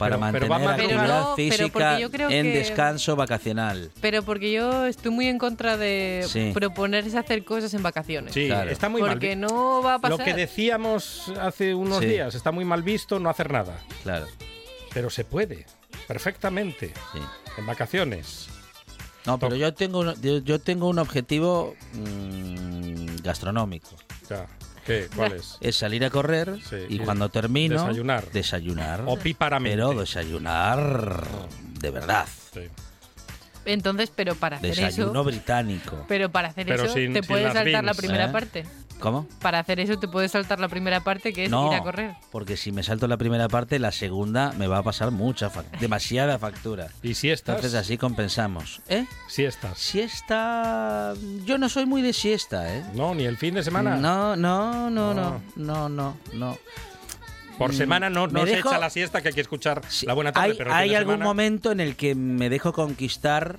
para 0.00 0.16
Pero- 0.18 0.32
pero 0.32 0.48
va 0.48 0.58
mantener 0.58 0.94
a 0.94 0.96
madrugar. 0.96 1.04
actividad 1.04 1.06
Pero 1.06 1.28
no, 1.30 1.36
pero 1.36 1.50
física 1.50 1.72
porque 1.90 2.00
yo 2.02 2.10
creo 2.10 2.30
en 2.30 2.42
que- 2.46 2.58
descanso 2.58 3.16
vacacional. 3.16 3.90
Pero 4.00 4.22
porque 4.22 4.50
yo 4.50 4.86
estoy 4.86 5.12
muy 5.12 5.26
en 5.28 5.38
contra 5.38 5.76
de 5.76 6.24
Sí. 6.26 6.50
proponerse 6.54 7.18
hacer 7.18 7.44
cosas 7.44 7.72
en 7.74 7.82
vacaciones. 7.82 8.32
Sí, 8.34 8.46
Claro. 8.46 8.70
está 8.70 8.88
muy 8.88 9.02
mal. 9.02 9.10
porque 9.12 9.36
no 9.36 9.82
va 9.82 9.94
a 9.94 9.98
pasar. 9.98 10.18
Lo 10.18 10.24
que 10.24 10.32
decíamos 10.34 11.30
hace 11.40 11.74
unos 11.74 11.98
Sí. 11.98 12.06
días, 12.06 12.34
está 12.34 12.50
muy 12.50 12.64
mal 12.64 12.82
visto 12.82 13.20
no 13.20 13.28
hacer 13.30 13.52
nada. 13.52 13.78
Claro, 14.02 14.26
Pero 14.94 15.08
se 15.10 15.24
puede, 15.24 15.66
perfectamente, 16.08 16.92
sí. 17.12 17.20
en 17.58 17.66
vacaciones. 17.66 18.48
No, 19.26 19.38
pero 19.38 19.54
yo 19.54 19.74
tengo, 19.74 20.14
yo 20.14 20.58
tengo 20.60 20.88
un 20.88 20.98
objetivo 20.98 21.74
mm, 21.92 23.16
gastronómico. 23.22 23.90
Ya. 24.28 24.46
¿Qué? 24.86 25.08
¿Cuál 25.14 25.32
es? 25.32 25.56
Es 25.60 25.76
salir 25.76 26.04
a 26.04 26.10
correr 26.10 26.58
Sí, 26.68 26.76
y 26.88 26.96
y 26.96 26.98
cuando 27.00 27.28
termino... 27.28 27.80
desayunar. 27.82 28.30
Desayunar. 28.32 29.02
Opíparamente. 29.06 29.76
Pero 29.76 29.94
desayunar 30.00 31.24
de 31.80 31.90
verdad. 31.90 32.26
Sí. 32.54 32.60
Entonces, 33.66 34.10
pero 34.14 34.34
para 34.34 34.56
hacer 34.56 34.70
Desayuno 34.74 35.10
eso, 35.20 35.24
británico. 35.24 36.04
pero 36.08 36.30
para 36.30 36.48
hacer 36.48 36.66
Pero 36.66 36.84
eso 36.84 36.94
sin- 36.94 37.12
te 37.12 37.20
sin 37.20 37.28
puedes 37.28 37.52
saltar 37.52 37.84
la 37.84 37.94
primera 37.94 38.24
¿eh? 38.26 38.28
parte. 38.32 38.64
¿Cómo? 39.00 39.26
Para 39.40 39.58
hacer 39.58 39.80
eso 39.80 39.98
te 39.98 40.06
puedes 40.08 40.30
saltar 40.32 40.60
la 40.60 40.68
primera 40.68 41.00
parte 41.00 41.32
que 41.32 41.46
es 41.46 41.50
no, 41.50 41.68
ir 41.68 41.74
a 41.78 41.82
correr. 41.82 42.14
porque 42.30 42.56
si 42.56 42.70
me 42.70 42.82
salto 42.82 43.08
la 43.08 43.16
primera 43.16 43.48
parte, 43.48 43.78
la 43.78 43.92
segunda 43.92 44.52
me 44.58 44.66
va 44.66 44.78
a 44.78 44.82
pasar 44.82 45.10
mucha, 45.10 45.50
fac- 45.50 45.70
demasiada 45.80 46.38
factura. 46.38 46.88
¿Y 47.02 47.14
si 47.14 47.30
estás? 47.30 47.56
Entonces 47.56 47.78
así 47.80 47.96
compensamos. 47.98 48.80
¿Eh? 48.88 49.06
Si 49.28 49.44
estás. 49.44 49.78
Siesta... 49.78 51.14
Yo 51.44 51.58
no 51.58 51.68
soy 51.68 51.86
muy 51.86 52.02
de 52.02 52.12
siesta, 52.12 52.76
¿eh? 52.76 52.84
No, 52.94 53.14
ni 53.14 53.24
el 53.24 53.36
fin 53.36 53.54
de 53.54 53.62
semana. 53.62 53.96
No, 53.96 54.36
no, 54.36 54.90
no, 54.90 55.14
no, 55.14 55.14
No. 55.14 55.40
no, 55.56 55.88
no, 55.88 56.16
no. 56.34 56.58
Por 57.58 57.72
Mm, 57.72 57.74
semana 57.76 58.10
no, 58.10 58.26
no 58.26 58.46
se 58.46 58.56
dejo- 58.56 58.68
echa 58.70 58.78
la 58.78 58.88
siesta 58.90 59.20
que 59.22 59.28
hay 59.28 59.34
que 59.34 59.40
escuchar 59.42 59.82
Sí, 59.88 60.06
la 60.06 60.14
buena 60.14 60.32
tarde, 60.32 60.50
hay 60.52 60.54
pero 60.56 60.72
hay 60.72 60.94
algún 60.94 61.14
semana- 61.14 61.24
momento 61.24 61.72
en 61.72 61.80
el 61.80 61.94
que 61.96 62.14
me 62.14 62.48
dejo 62.48 62.72
conquistar 62.72 63.58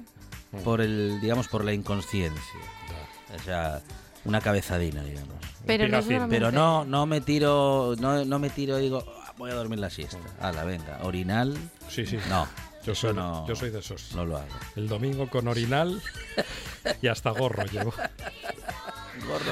por 0.64 0.82
el, 0.82 1.20
digamos, 1.22 1.48
por 1.48 1.64
la 1.64 1.74
inconsciencia. 1.74 2.42
O 3.36 3.44
sea, 3.44 3.82
una 4.26 4.42
cabezadina, 4.42 5.04
digamos. 5.04 5.36
Pero 5.66 5.88
no 5.88 6.28
Pero 6.30 6.52
no, 6.52 6.86
no 6.86 7.06
me 7.06 7.22
tiro, 7.22 7.96
no, 8.00 8.26
no 8.26 8.40
me 8.40 8.50
tiro 8.50 8.80
y 8.80 8.84
digo, 8.84 9.04
"Ah, 9.26 9.34
voy 9.38 9.52
a 9.52 9.56
dormir 9.56 9.80
la 9.80 9.90
siesta. 9.90 10.18
Hala, 10.40 10.64
venga, 10.64 11.00
orinal. 11.04 11.56
Sí, 11.88 12.06
sí. 12.06 12.18
No, 12.30 12.48
Yo 12.84 12.96
soy, 12.96 13.14
no, 13.14 13.48
yo 13.48 13.56
soy 13.56 13.70
de 13.70 13.80
esos. 13.80 14.16
no 14.16 14.26
lo 14.26 14.38
hago. 14.38 14.48
El 14.76 14.88
domingo 14.88 15.28
con 15.30 15.48
orinal 15.48 16.02
y 17.02 17.08
hasta 17.08 17.30
gorro 17.32 17.64
llevo. 17.66 17.94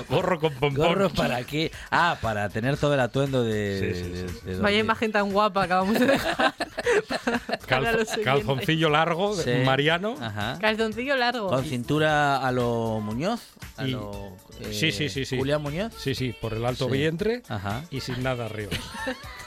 Gorro, 0.09 0.39
con 0.39 0.53
pompón. 0.53 0.73
¿Gorro 0.87 1.09
para 1.09 1.43
qué? 1.43 1.71
Ah, 1.91 2.17
para 2.21 2.49
tener 2.49 2.77
todo 2.77 2.93
el 2.93 2.99
atuendo 2.99 3.43
de, 3.43 3.93
Sí, 3.93 4.03
sí, 4.03 4.11
sí. 4.13 4.45
de- 4.47 4.55
de 4.55 4.61
Vaya 4.61 4.77
imagen 4.79 5.11
tan 5.11 5.31
guapa 5.31 5.63
acabamos 5.63 5.99
de 5.99 6.05
dejar. 6.07 6.53
Calzo- 7.67 8.21
calzoncillo 8.23 8.89
largo, 8.89 9.35
de- 9.35 9.43
Sí. 9.43 9.65
mariano. 9.65 10.15
Ajá. 10.21 10.57
Calzoncillo 10.59 11.15
largo. 11.15 11.47
Con 11.49 11.63
cintura 11.65 12.37
a 12.45 12.51
lo 12.51 12.99
Muñoz. 13.01 13.41
A 13.77 13.85
Y- 13.87 13.91
lo, 13.91 14.33
eh, 14.59 14.73
Sí, 14.73 14.91
sí, 14.91 15.09
sí, 15.09 15.25
sí. 15.25 15.37
Julián 15.37 15.61
Muñoz. 15.61 15.93
Sí, 15.97 16.15
sí, 16.15 16.33
por 16.39 16.53
el 16.53 16.65
alto 16.65 16.85
Sí. 16.85 16.91
vientre 16.91 17.43
Ajá. 17.47 17.83
y 17.91 17.99
sin 18.01 18.21
nada 18.23 18.45
arriba. 18.45 18.71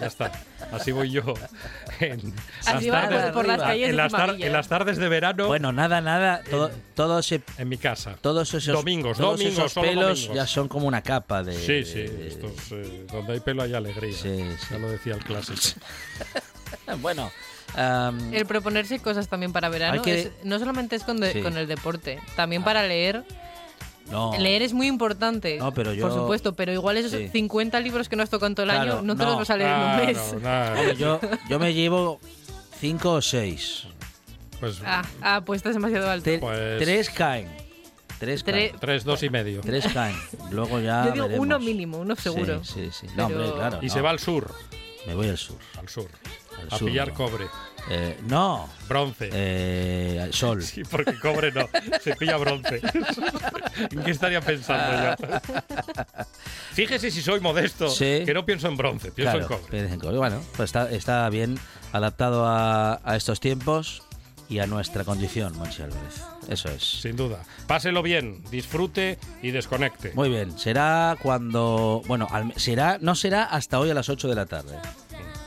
Ya 0.00 0.06
está. 0.08 0.30
Así 0.72 0.92
voy 0.92 1.10
yo 1.10 1.22
en 2.00 2.34
Así 2.66 2.90
las 2.90 3.08
tardes, 3.08 3.32
por 3.32 3.46
las 3.46 3.58
calles 3.62 3.84
en 3.88 3.90
de 3.92 3.96
las, 3.96 4.12
tar- 4.12 4.36
en 4.38 4.52
las 4.52 4.68
tardes 4.68 4.98
de 4.98 5.08
verano 5.08 5.46
Bueno, 5.46 5.72
nada, 5.72 6.00
nada. 6.02 6.42
Todo, 6.50 6.70
todo 6.94 7.18
ese 7.20 7.40
en 7.56 7.68
mi 7.68 7.78
casa. 7.78 8.16
todos 8.20 8.52
esos 8.52 8.74
Domingos, 8.74 9.16
todos 9.16 9.38
domingos, 9.38 9.58
esos 9.72 9.74
pelos 9.82 10.18
domingos. 10.20 10.34
ya 10.36 10.46
son 10.46 10.68
como 10.68 10.86
una 10.86 11.00
capa 11.02 11.42
de 11.42 11.54
Sí, 11.54 11.84
sí, 11.90 12.02
de- 12.02 12.28
estos, 12.28 12.52
eh, 12.72 13.06
donde 13.10 13.32
hay 13.34 13.40
pelo 13.40 13.62
hay 13.62 13.72
alegría. 13.74 14.12
Sí, 14.12 14.36
sí. 14.58 14.66
Ya 14.70 14.78
lo 14.78 14.90
decía 14.90 15.14
el 15.14 15.24
clásico. 15.24 15.80
bueno 17.00 17.30
am, 17.74 18.34
El 18.34 18.44
proponerse 18.46 18.98
cosas 18.98 19.28
también 19.28 19.52
para 19.52 19.68
verano 19.68 20.02
que- 20.02 20.20
es- 20.22 20.30
no 20.44 20.58
solamente 20.58 20.96
es 20.96 21.04
con, 21.04 21.18
de- 21.20 21.32
Sí. 21.32 21.40
con 21.42 21.56
el 21.56 21.66
deporte, 21.66 22.20
también 22.36 22.62
para 22.62 22.82
leer. 22.82 23.24
No 24.10 24.32
Leer 24.38 24.62
es 24.62 24.72
muy 24.72 24.86
importante, 24.86 25.58
No, 25.58 25.72
pero 25.74 25.92
yo- 25.92 26.08
por 26.08 26.16
supuesto, 26.18 26.54
pero 26.54 26.72
igual 26.72 26.96
esos 26.96 27.10
Sí. 27.12 27.28
50 27.28 27.80
libros 27.80 28.08
que 28.08 28.16
no 28.16 28.22
has 28.22 28.30
tocado 28.30 28.46
en 28.48 28.54
todo 28.54 28.64
el 28.64 28.70
Claro, 28.72 28.92
año 28.98 29.02
no 29.02 29.16
te 29.16 29.24
no. 29.24 29.30
los 29.30 29.38
vas 29.38 29.50
a 29.50 29.56
leer 29.56 29.70
en 29.70 29.80
un 29.80 29.96
mes. 30.06 30.16
no. 30.42 30.80
Hombre, 30.80 30.96
yo 30.96 31.20
yo 31.48 31.58
me 31.58 31.74
llevo 31.74 32.20
cinco 32.80 33.12
o 33.14 33.22
seis 33.22 33.86
Pues 34.60 34.80
Ah, 34.84 35.02
ah, 35.20 35.42
pues 35.44 35.58
estás 35.58 35.74
demasiado 35.74 36.10
alto. 36.10 36.24
Te- 36.24 36.38
Pues- 36.38 36.78
tres 36.82 37.10
caen 37.10 37.48
tres 38.18 38.42
Tre- 38.44 38.52
caen 38.70 38.76
tres, 38.80 39.04
dos 39.04 39.22
y 39.22 39.28
medio. 39.28 39.60
tres 39.60 39.86
caen 39.92 40.16
luego 40.50 40.80
ya 40.80 41.04
Yo 41.06 41.12
digo 41.12 41.24
veremos. 41.26 41.46
uno 41.46 41.58
mínimo, 41.58 41.98
uno 41.98 42.16
seguro. 42.16 42.64
sí 42.64 42.86
sí, 42.86 42.90
sí. 43.00 43.06
no 43.16 43.28
Pero- 43.28 43.40
hombre 43.40 43.52
claro 43.58 43.78
Y 43.82 43.86
no. 43.88 43.92
se 43.92 44.00
va 44.00 44.10
al 44.10 44.18
sur. 44.18 44.54
me 45.06 45.14
voy 45.14 45.28
al 45.28 45.36
sur 45.38 45.58
Al 45.78 45.88
sur. 45.88 46.08
Al 46.58 46.68
a 46.70 46.78
sur, 46.78 46.88
pillar 46.88 47.08
no. 47.08 47.14
cobre. 47.14 47.46
Eh, 47.88 48.18
no 48.26 48.68
Bronce. 48.88 49.30
eh, 49.32 50.28
sol 50.32 50.62
Sí, 50.62 50.82
porque 50.90 51.18
cobre 51.20 51.52
no. 51.52 51.68
Se 52.02 52.16
pilla 52.16 52.36
bronce. 52.36 52.80
¿En 53.90 54.02
qué 54.02 54.10
estaría 54.10 54.40
pensando 54.40 55.16
yo? 55.24 55.38
Fíjese 56.72 57.10
si 57.10 57.22
soy 57.22 57.40
modesto. 57.40 57.88
Sí. 57.88 58.22
Que 58.24 58.34
no 58.34 58.44
pienso 58.44 58.68
en 58.68 58.76
bronce, 58.76 59.12
pienso 59.12 59.38
Claro, 59.38 59.54
en 59.54 59.60
cobre. 59.62 59.78
en 59.92 60.00
cobre. 60.00 60.16
Bueno, 60.18 60.42
pues 60.56 60.68
está, 60.68 60.90
está 60.90 61.28
bien 61.30 61.58
adaptado 61.92 62.44
a, 62.46 63.00
a 63.04 63.16
estos 63.16 63.40
tiempos 63.40 64.02
y 64.48 64.58
a 64.60 64.66
nuestra 64.66 65.02
condición, 65.04 65.56
Monchi 65.56 65.82
Álvarez. 65.82 66.22
Eso 66.48 66.68
es. 66.68 66.82
Sin 67.02 67.16
duda. 67.16 67.42
Páselo 67.66 68.02
bien, 68.02 68.44
disfrute 68.50 69.18
y 69.42 69.50
desconecte. 69.50 70.12
Muy 70.14 70.28
bien, 70.28 70.56
será 70.58 71.16
cuando. 71.22 72.02
Bueno, 72.06 72.28
al- 72.30 72.52
será, 72.56 72.98
no 73.00 73.14
será 73.14 73.44
hasta 73.44 73.80
hoy 73.80 73.90
a 73.90 73.94
las 73.94 74.08
8 74.08 74.28
de 74.28 74.34
la 74.34 74.46
tarde. 74.46 74.76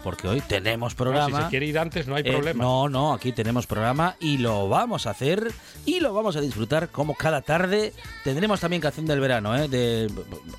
Porque 0.03 0.27
hoy 0.27 0.41
tenemos 0.41 0.93
No, 0.93 0.97
programa. 0.97 1.37
si 1.37 1.43
se 1.43 1.49
quiere 1.49 1.65
ir 1.65 1.77
antes, 1.77 2.07
no 2.07 2.15
hay 2.15 2.23
Eh, 2.25 2.31
problema. 2.31 2.63
no, 2.63 2.87
no, 2.89 3.13
aquí 3.13 3.31
tenemos 3.31 3.67
programa 3.67 4.15
y 4.19 4.37
lo 4.37 4.69
vamos 4.69 5.07
a 5.07 5.11
hacer 5.11 5.51
y 5.85 5.99
lo 5.99 6.13
vamos 6.13 6.35
a 6.35 6.41
disfrutar 6.41 6.89
como 6.89 7.15
cada 7.15 7.41
tarde. 7.41 7.93
Tendremos 8.23 8.59
también 8.61 8.81
canción 8.81 9.05
del 9.05 9.19
verano, 9.19 9.57
¿eh? 9.57 9.67
De, 9.67 10.09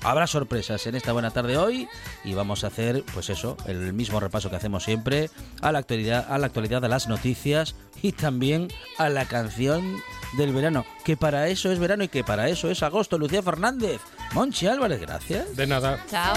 habrá 0.03 0.27
sorpresas 0.27 0.85
en 0.87 0.95
esta 0.95 1.11
buena 1.13 1.31
tarde 1.31 1.57
hoy 1.57 1.87
y 2.23 2.33
vamos 2.33 2.63
a 2.63 2.67
hacer, 2.67 3.03
pues 3.13 3.29
eso, 3.29 3.57
el 3.65 3.93
mismo 3.93 4.19
repaso 4.19 4.49
que 4.49 4.55
hacemos 4.57 4.83
siempre 4.83 5.29
a 5.61 5.71
la 5.71 5.79
actualidad, 5.79 6.27
a 6.31 6.37
la 6.37 6.47
actualidad 6.47 6.81
de 6.81 6.89
las 6.89 7.07
noticias 7.07 7.75
y 8.03 8.11
también 8.11 8.67
a 8.97 9.09
la 9.09 9.25
canción 9.25 9.97
del 10.37 10.53
verano, 10.53 10.85
que 11.03 11.17
para 11.17 11.47
eso 11.49 11.71
es 11.71 11.79
verano 11.79 12.03
y 12.03 12.07
que 12.07 12.23
para 12.23 12.47
eso 12.49 12.69
es 12.69 12.83
agosto. 12.83 13.17
Lucía 13.17 13.41
Fernández, 13.41 13.99
Monchi 14.33 14.67
Álvarez, 14.67 15.01
gracias. 15.01 15.55
De 15.55 15.65
nada. 15.67 16.03
Chao. 16.09 16.35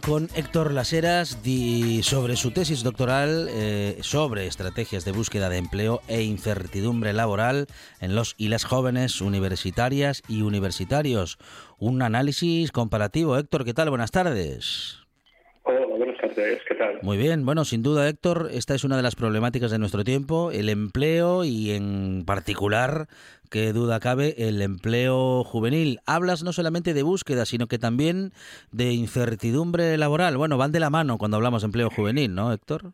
Con 0.00 0.28
Héctor 0.34 0.72
Laseras 0.72 1.38
sobre 2.02 2.36
su 2.36 2.50
tesis 2.50 2.82
doctoral 2.82 3.48
eh, 3.50 3.98
sobre 4.02 4.46
estrategias 4.46 5.04
de 5.04 5.12
búsqueda 5.12 5.48
de 5.48 5.58
empleo 5.58 6.02
e 6.08 6.22
incertidumbre 6.22 7.12
laboral 7.12 7.66
en 8.00 8.14
los 8.14 8.34
y 8.36 8.48
las 8.48 8.64
jóvenes 8.64 9.20
universitarias 9.20 10.22
y 10.28 10.42
universitarios. 10.42 11.38
Un 11.78 12.02
análisis 12.02 12.72
comparativo. 12.72 13.36
Héctor, 13.36 13.64
¿qué 13.64 13.74
tal? 13.74 13.90
Buenas 13.90 14.10
tardes. 14.10 15.05
Muy 17.02 17.16
bien, 17.16 17.44
bueno, 17.44 17.64
sin 17.64 17.82
duda, 17.82 18.08
Héctor, 18.08 18.48
esta 18.52 18.74
es 18.74 18.84
una 18.84 18.96
de 18.96 19.02
las 19.02 19.14
problemáticas 19.14 19.70
de 19.70 19.78
nuestro 19.78 20.04
tiempo, 20.04 20.50
el 20.50 20.68
empleo 20.68 21.44
y 21.44 21.72
en 21.72 22.24
particular, 22.26 23.06
qué 23.50 23.72
duda 23.72 24.00
cabe, 24.00 24.34
el 24.36 24.60
empleo 24.62 25.44
juvenil. 25.44 26.00
Hablas 26.06 26.42
no 26.42 26.52
solamente 26.52 26.94
de 26.94 27.02
búsqueda, 27.02 27.46
sino 27.46 27.66
que 27.66 27.78
también 27.78 28.32
de 28.72 28.92
incertidumbre 28.92 29.96
laboral. 29.98 30.36
Bueno, 30.36 30.58
van 30.58 30.72
de 30.72 30.80
la 30.80 30.90
mano 30.90 31.18
cuando 31.18 31.36
hablamos 31.36 31.62
de 31.62 31.66
empleo 31.66 31.90
juvenil, 31.90 32.34
¿no, 32.34 32.52
Héctor? 32.52 32.92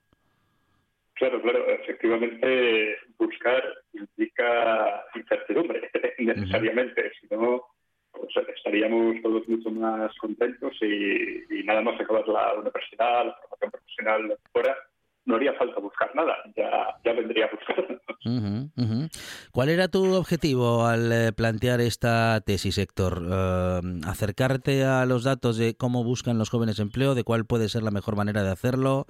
Claro, 1.14 1.40
claro, 1.40 1.64
efectivamente 1.68 2.96
buscar 3.18 3.62
implica 3.92 5.04
incertidumbre, 5.14 5.90
necesariamente, 6.18 7.12
si 7.20 7.34
no, 7.34 7.62
pues 8.22 8.48
estaríamos 8.56 9.20
todos 9.22 9.48
mucho 9.48 9.70
más 9.70 10.14
contentos 10.18 10.72
y, 10.80 11.64
nada 11.64 11.80
más 11.80 12.00
acabar 12.00 12.26
la 12.28 12.54
universidad, 12.54 13.26
la 13.26 13.36
formación 13.40 13.70
profesional 13.70 14.38
fuera, 14.52 14.76
no 15.24 15.36
haría 15.36 15.52
falta 15.54 15.80
buscar 15.80 16.14
nada, 16.14 16.34
ya, 16.56 16.96
ya 17.04 17.12
vendría 17.12 17.46
a 17.46 17.50
buscar. 17.50 18.02
Ujú. 18.24 19.08
¿Cuál 19.50 19.68
era 19.68 19.88
tu 19.88 20.14
objetivo 20.14 20.86
al 20.86 21.10
eh, 21.10 21.32
plantear 21.32 21.80
esta 21.80 22.40
tesis, 22.40 22.78
Héctor? 22.78 23.26
Eh, 23.28 23.80
¿Acercarte 24.06 24.84
a 24.84 25.04
los 25.06 25.24
datos 25.24 25.56
de 25.56 25.74
cómo 25.74 26.04
buscan 26.04 26.38
los 26.38 26.48
jóvenes 26.48 26.78
empleo, 26.78 27.14
de 27.16 27.24
cuál 27.24 27.46
puede 27.46 27.68
ser 27.68 27.82
la 27.82 27.90
mejor 27.90 28.14
manera 28.14 28.44
de 28.44 28.50
hacerlo, 28.50 29.06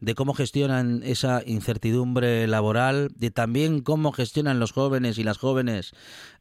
de 0.00 0.14
cómo 0.14 0.34
gestionan 0.34 1.02
esa 1.04 1.42
incertidumbre 1.46 2.46
laboral, 2.48 3.08
de 3.14 3.30
también 3.30 3.82
cómo 3.82 4.10
gestionan 4.10 4.58
los 4.58 4.72
jóvenes 4.72 5.18
y 5.18 5.22
las 5.24 5.38
jóvenes 5.38 5.92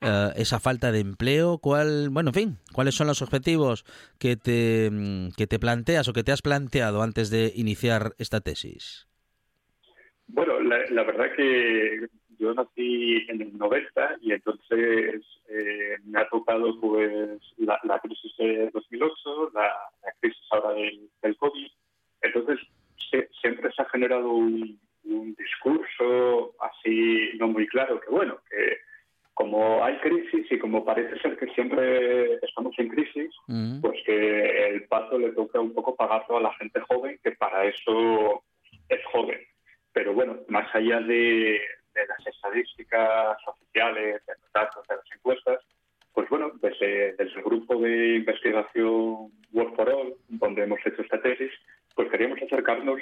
eh, 0.01 0.31
esa 0.35 0.59
falta 0.59 0.91
de 0.91 1.01
empleo? 1.01 1.59
¿Cuál, 1.59 2.09
bueno, 2.09 2.31
en 2.31 2.33
fin, 2.33 2.59
cuáles 2.73 2.95
son 2.95 3.05
los 3.05 3.21
objetivos 3.21 3.85
que 4.17 4.35
te, 4.35 4.89
mm, 4.91 5.29
que 5.37 5.45
te 5.45 5.59
planteas 5.59 6.07
o 6.07 6.13
que 6.13 6.23
te 6.23 6.31
has 6.31 6.41
planteado 6.41 7.03
antes 7.03 7.29
de 7.29 7.53
iniciar 7.55 8.15
esta 8.17 8.41
tesis? 8.41 9.07
Bueno, 10.27 10.59
la, 10.59 10.79
la 10.89 11.03
verdad 11.03 11.31
que 11.35 12.07
yo 12.39 12.53
nací 12.53 13.25
en 13.29 13.41
el 13.41 13.57
90 13.57 14.17
y 14.21 14.31
entonces 14.33 15.21
eh, 15.49 15.95
me 16.05 16.19
ha 16.19 16.27
tocado 16.29 16.79
pues 16.81 17.39
la, 17.57 17.79
la 17.83 17.99
crisis 17.99 18.35
de 18.37 18.69
2008, 18.71 19.51
la, 19.53 19.61
la 20.03 20.11
crisis 20.19 20.41
ahora 20.51 20.73
del, 20.73 21.09
del 21.21 21.37
COVID. 21.37 21.67
Entonces 22.21 22.59
se- 23.11 23.29
siempre 23.41 23.71
se 23.71 23.81
ha 23.81 23.89
generado 23.89 24.29
un, 24.31 24.79
un 25.05 25.35
discurso 25.35 26.55
así 26.59 27.29
no 27.37 27.47
muy 27.47 27.67
claro, 27.67 27.99
que 28.01 28.09
bueno, 28.09 28.37
que 28.49 28.77
como 29.33 29.83
hay 29.83 29.97
crisis 29.97 30.49
y 30.49 30.57
como 30.57 30.83
parece 30.85 31.19
ser 31.19 31.37
que 31.37 31.47
siempre 31.53 32.35
estamos 32.35 32.73
en 32.79 32.87
crisis, 32.89 33.31
Mm, 33.47 33.81
pues 33.81 33.99
que 34.05 34.67
el 34.69 34.83
paso 34.87 35.19
le 35.19 35.31
toca 35.33 35.59
un 35.59 35.73
poco 35.73 35.95
pagarlo 35.95 36.37
a 36.37 36.41
la 36.41 36.53
gente 36.55 36.79
joven, 36.81 37.19
que 37.23 37.31
para 37.33 37.65
eso 37.65 38.43
es 38.89 38.99
joven. 39.11 39.39
Pero 39.95 40.13
bueno, 40.13 40.39
más 40.49 40.67
allá 40.75 40.99
de, 40.99 41.57
las 41.95 42.27
estadísticas 42.27 43.37
oficiales, 43.47 44.25
de 44.25 44.33
los 44.41 44.51
datos, 44.51 44.85
de 44.89 44.95
las 44.97 45.05
encuestas, 45.15 45.61
pues 46.13 46.27
bueno, 46.27 46.51
desde, 46.61 47.15
el 47.17 47.41
grupo 47.41 47.77
de 47.77 48.17
investigación 48.17 49.31
Work 49.53 49.75
for 49.77 49.89
All, 49.89 50.13
donde 50.27 50.63
hemos 50.63 50.85
hecho 50.85 51.01
esta 51.01 51.21
tesis, 51.21 51.49
pues 51.95 52.09
queríamos 52.11 52.41
acercarnos 52.41 52.99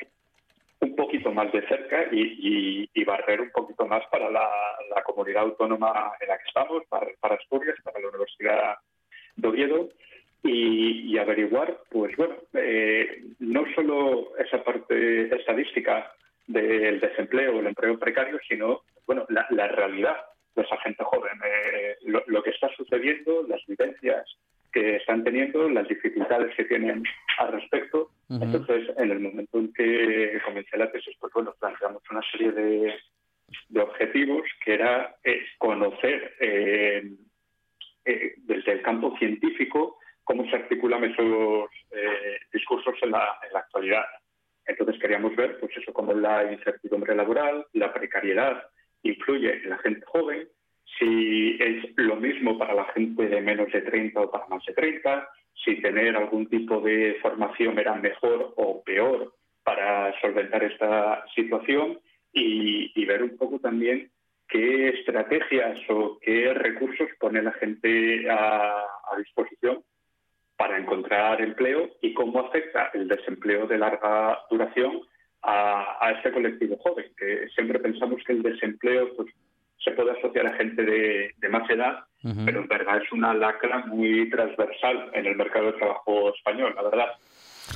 un 0.82 0.96
poquito 0.96 1.32
más 1.32 1.52
de 1.52 1.68
cerca 1.68 2.06
y, 2.12 2.88
barrer 3.06 3.42
un 3.42 3.50
poquito 3.50 3.88
más 3.88 4.06
para 4.12 4.30
la, 4.30 4.48
la 4.96 5.02
comunidad 5.02 5.44
autónoma 5.44 6.14
en 6.22 6.28
la 6.28 6.38
que 6.38 6.48
estamos, 6.48 6.84
para, 6.90 7.08
para 7.20 7.36
Asturias, 7.36 7.76
para 7.84 8.00
la 8.00 8.10
Universidad 8.10 8.76
de 9.36 9.48
Oviedo, 9.48 9.90
y, 10.44 11.12
y 11.12 11.18
averiguar, 11.18 11.80
pues 11.90 12.16
bueno, 12.18 12.36
eh, 12.54 13.24
no 13.40 13.66
solo 13.74 14.38
esa 14.38 14.64
parte 14.64 15.36
estadística 15.36 16.12
del 16.48 17.00
desempleo, 17.00 17.60
el 17.60 17.68
empleo 17.68 17.98
precario, 17.98 18.40
sino, 18.48 18.82
bueno, 19.06 19.26
la, 19.30 19.46
la 19.50 19.68
realidad 19.68 20.18
de 20.56 20.62
esa 20.62 20.78
gente 20.82 21.04
joven, 21.04 21.40
eh, 21.44 21.96
lo, 22.06 22.24
lo 22.28 22.44
que 22.44 22.52
está 22.52 22.70
sucediendo, 22.76 23.46
las 23.48 23.66
vivencias 23.66 24.26
que 24.72 24.96
están 24.98 25.24
teniendo, 25.24 25.70
las 25.70 25.88
dificultades 25.88 26.56
que 26.56 26.66
tienen 26.66 27.04
al 27.38 27.52
respecto. 27.54 28.10
Entonces, 28.30 28.90
en 28.98 29.12
el 29.12 29.20
momento 29.20 29.60
en 29.60 29.72
que 29.74 30.42
comencé 30.44 30.78
la 30.78 30.92
tesis, 30.92 31.16
pues 31.20 31.32
bueno, 31.34 31.54
planteamos 31.60 32.02
una 32.10 32.22
serie 32.32 32.52
de, 32.52 32.96
de 33.70 33.82
objetivos 33.82 34.42
que 34.66 34.74
era 34.74 35.16
eh, 35.24 35.46
conocer 35.60 36.36
eh, 36.40 37.04
eh, 38.06 38.34
desde 38.38 38.72
el 38.72 38.82
campo 38.82 39.16
científico 39.18 40.00
cómo 40.24 40.50
se 40.50 40.56
articulan 40.56 41.04
esos 41.04 41.70
eh, 41.92 42.40
discursos 42.52 42.96
en 43.04 43.12
la, 43.12 43.38
en 43.46 43.54
la 43.54 43.60
actualidad. 43.60 44.06
Entonces 44.66 45.00
queríamos 45.02 45.36
ver, 45.36 45.60
pues 45.60 45.76
eso, 45.78 45.94
cómo 45.94 46.14
la 46.14 46.52
incertidumbre 46.52 47.16
laboral, 47.16 47.66
la 47.74 47.94
precariedad 47.94 48.64
influye 49.04 49.62
en 49.64 49.70
la 49.70 49.78
gente 49.80 50.06
joven, 50.06 50.48
si 50.98 51.58
es 51.60 51.86
lo 51.98 52.16
mismo 52.16 52.58
para 52.58 52.74
la 52.74 52.86
gente 52.86 53.28
de 53.28 53.42
menos 53.42 53.72
de 53.72 53.82
30 53.82 54.20
o 54.22 54.32
para 54.32 54.48
más 54.48 54.64
de 54.66 54.74
30, 54.74 55.28
si 55.64 55.82
tener 55.82 56.16
algún 56.16 56.48
tipo 56.48 56.82
de 56.82 57.18
formación 57.22 57.78
era 57.80 57.96
mejor 57.96 58.54
o 58.56 58.84
peor 58.84 59.34
para 59.64 60.20
solventar 60.22 60.64
esta 60.64 61.26
situación 61.36 62.00
y, 62.32 63.06
ver 63.06 63.22
un 63.22 63.38
poco 63.38 63.60
también 63.60 64.10
qué 64.48 64.90
estrategias 64.90 65.78
o 65.90 66.18
qué 66.22 66.54
recursos 66.54 67.10
pone 67.20 67.42
la 67.42 67.52
gente 67.54 68.30
a 68.30 68.86
disposición 69.18 69.84
para 70.58 70.78
encontrar 70.78 71.42
empleo 71.42 71.90
y 72.02 72.14
cómo 72.14 72.40
afecta 72.40 72.92
el 72.94 73.08
desempleo 73.08 73.68
de 73.68 73.78
larga 73.78 74.40
duración 74.50 75.02
a, 75.42 75.98
a 76.00 76.12
este 76.12 76.32
colectivo 76.32 76.78
joven, 76.78 77.06
que 77.18 77.48
siempre 77.56 77.80
pensamos 77.80 78.22
que 78.26 78.34
el 78.34 78.44
desempleo 78.44 79.14
pues, 79.16 79.30
se 79.84 79.92
puede 79.92 80.12
asociar 80.12 80.48
a 80.48 80.54
gente 80.54 80.84
de, 80.84 81.32
de 81.38 81.50
más 81.50 81.70
edad, 81.70 82.06
pero 82.46 82.62
en 82.62 82.68
verdad 82.70 83.02
es 83.04 83.12
una 83.12 83.34
lacra 83.34 83.80
muy 83.88 84.30
transversal 84.30 85.12
en 85.14 85.26
el 85.26 85.36
mercado 85.36 85.66
de 85.66 85.78
trabajo 85.78 86.34
español, 86.34 86.74
la 86.76 86.84
verdad. 86.84 87.10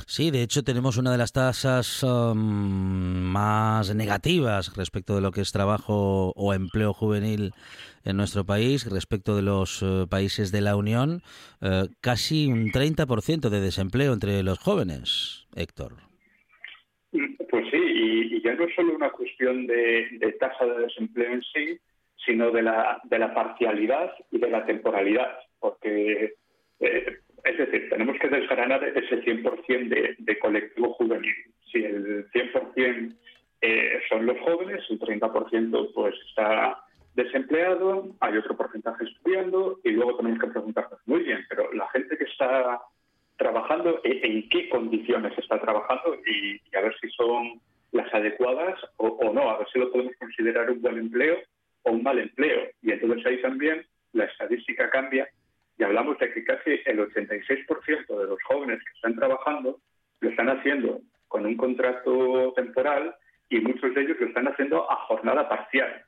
Sí, 0.06 0.30
de 0.30 0.42
hecho 0.42 0.62
tenemos 0.62 0.98
una 0.98 1.12
de 1.12 1.18
las 1.18 1.32
tasas 1.32 2.02
um, 2.02 2.36
más 2.36 3.94
negativas 3.94 4.76
respecto 4.76 5.14
de 5.14 5.20
lo 5.20 5.32
que 5.32 5.40
es 5.40 5.52
trabajo 5.52 6.32
o 6.36 6.54
empleo 6.54 6.92
juvenil 6.92 7.52
en 8.04 8.16
nuestro 8.16 8.44
país, 8.44 8.90
respecto 8.90 9.36
de 9.36 9.42
los 9.42 9.82
eh, 9.82 10.06
países 10.08 10.52
de 10.52 10.60
la 10.60 10.76
Unión, 10.76 11.22
eh, 11.60 11.84
casi 12.00 12.46
un 12.46 12.70
30% 12.70 13.48
de 13.48 13.60
desempleo 13.60 14.12
entre 14.12 14.42
los 14.42 14.58
jóvenes, 14.58 15.46
Héctor. 15.54 15.92
Pues 17.10 17.64
sí, 17.70 17.78
y, 17.78 18.36
y 18.36 18.42
ya 18.42 18.54
no 18.54 18.64
es 18.64 18.74
solo 18.74 18.94
una 18.94 19.10
cuestión 19.10 19.66
de, 19.66 20.08
de 20.12 20.32
tasa 20.32 20.64
de 20.66 20.82
desempleo 20.82 21.32
en 21.32 21.42
sí, 21.42 21.78
sino 22.24 22.50
de 22.50 22.62
la, 22.62 23.00
de 23.04 23.18
la 23.18 23.34
parcialidad 23.34 24.12
y 24.30 24.38
de 24.38 24.50
la 24.50 24.64
temporalidad, 24.66 25.38
porque, 25.58 26.34
eh, 26.80 27.18
es 27.48 27.58
decir, 27.58 27.88
tenemos 27.88 28.18
que 28.18 28.28
desgranar 28.28 28.84
ese 28.84 29.22
100% 29.22 30.16
de, 30.18 30.38
colectivo 30.38 30.92
juvenil. 30.94 31.34
Si 31.72 31.82
el 31.82 32.30
100% 32.30 33.16
eh, 33.60 34.00
son 34.08 34.26
los 34.26 34.38
jóvenes, 34.40 34.84
el 34.90 35.00
30% 35.00 35.92
pues 35.94 36.14
está 36.28 36.82
desempleado, 37.14 38.14
hay 38.20 38.36
otro 38.36 38.56
porcentaje 38.56 39.04
estudiando 39.04 39.80
y 39.82 39.90
luego 39.90 40.16
tenemos 40.16 40.38
que 40.38 40.46
preguntarnos, 40.48 41.00
muy 41.06 41.20
bien, 41.24 41.44
pero 41.48 41.72
la 41.72 41.88
gente 41.88 42.16
que 42.16 42.24
está 42.24 42.80
trabajando, 43.36 44.00
¿e- 44.04 44.20
¿en 44.22 44.48
qué 44.48 44.68
condiciones 44.68 45.36
está 45.38 45.60
trabajando? 45.60 46.16
Y, 46.26 46.60
a 46.76 46.80
ver 46.80 46.94
si 47.00 47.08
son 47.10 47.60
las 47.92 48.12
adecuadas 48.14 48.78
o 48.98 49.32
no, 49.32 49.50
a 49.50 49.58
ver 49.58 49.66
si 49.72 49.78
lo 49.78 49.90
podemos 49.90 50.14
considerar 50.18 50.70
un 50.70 50.82
buen 50.82 50.98
empleo 50.98 51.38
o 51.84 51.92
un 51.92 52.02
mal 52.02 52.18
empleo. 52.18 52.68
Y 52.82 52.92
entonces 52.92 53.24
ahí 53.26 53.40
también 53.40 53.84
la 54.12 54.24
estadística 54.24 54.90
cambia 54.90 55.28
y 55.78 55.84
hablamos 55.84 56.18
de 56.18 56.32
que 56.32 56.44
casi 56.44 56.80
el 56.84 56.98
86% 56.98 58.18
de 58.18 58.26
los 58.26 58.42
jóvenes 58.42 58.80
que 58.84 58.92
están 58.96 59.14
trabajando 59.14 59.78
lo 60.20 60.28
están 60.28 60.48
haciendo 60.48 61.00
con 61.28 61.46
un 61.46 61.56
contrato 61.56 62.52
temporal 62.56 63.14
y 63.48 63.60
muchos 63.60 63.94
de 63.94 64.02
ellos 64.02 64.16
lo 64.20 64.26
están 64.26 64.48
haciendo 64.48 64.90
a 64.90 64.96
jornada 65.06 65.48
parcial. 65.48 66.02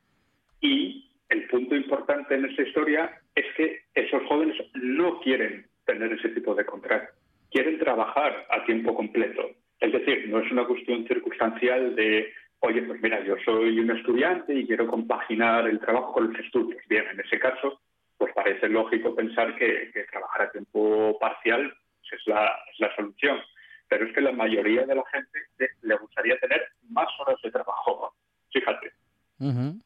Y 0.61 1.09
el 1.28 1.46
punto 1.46 1.76
importante 1.76 2.35
en 2.35 2.46
esta 2.46 2.62
historia 2.62 3.20
es 3.35 3.46
que 3.56 3.83
esos 3.94 4.22
jóvenes 4.26 4.56
no 4.74 5.20
quieren 5.20 5.66
tener 5.87 6.12
ese 6.12 6.30
tipo 6.30 6.54
de 6.54 6.66
contrato, 6.66 7.12
quieren 7.50 7.78
trabajar 7.78 8.46
a 8.50 8.64
tiempo 8.64 8.94
completo. 8.94 9.50
Es 9.78 9.92
decir, 9.92 10.28
no 10.28 10.40
es 10.40 10.50
una 10.50 10.66
cuestión 10.66 11.06
circunstancial 11.06 11.94
de, 11.94 12.33
oye, 12.59 12.83
pues 12.83 13.00
mira, 13.00 13.24
yo 13.24 13.37
soy 13.44 13.78
un 13.78 13.90
estudiante 13.92 14.52
y 14.54 14.66
quiero 14.66 14.87
compaginar 14.88 15.68
el 15.68 15.78
trabajo 15.78 16.12
con 16.12 16.33
los 16.33 16.44
estudios. 16.44 16.83
Bien, 16.88 17.04
en 17.12 17.20
ese 17.20 17.38
caso, 17.38 17.80
pues 18.20 18.35
parece 18.35 18.68
lógico 18.68 19.14
pensar 19.14 19.56
que, 19.56 19.90
trabajar 20.12 20.42
a 20.42 20.52
tiempo 20.52 21.18
parcial 21.18 21.74
pues, 22.02 22.20
es, 22.20 22.26
la, 22.26 22.94
solución. 22.94 23.40
Pero 23.88 24.04
es 24.04 24.12
que 24.12 24.20
la 24.20 24.33
mayoría 24.33 24.85
de 24.85 24.94
la 24.94 25.02
gente 25.11 25.70
le 25.80 25.96
gustaría 25.96 26.38
tener 26.38 26.68
más 26.90 27.09
horas 27.18 27.40
de 27.42 27.50
trabajo. 27.50 28.14
Fíjate. 28.52 28.92
Ujú. 29.40 29.81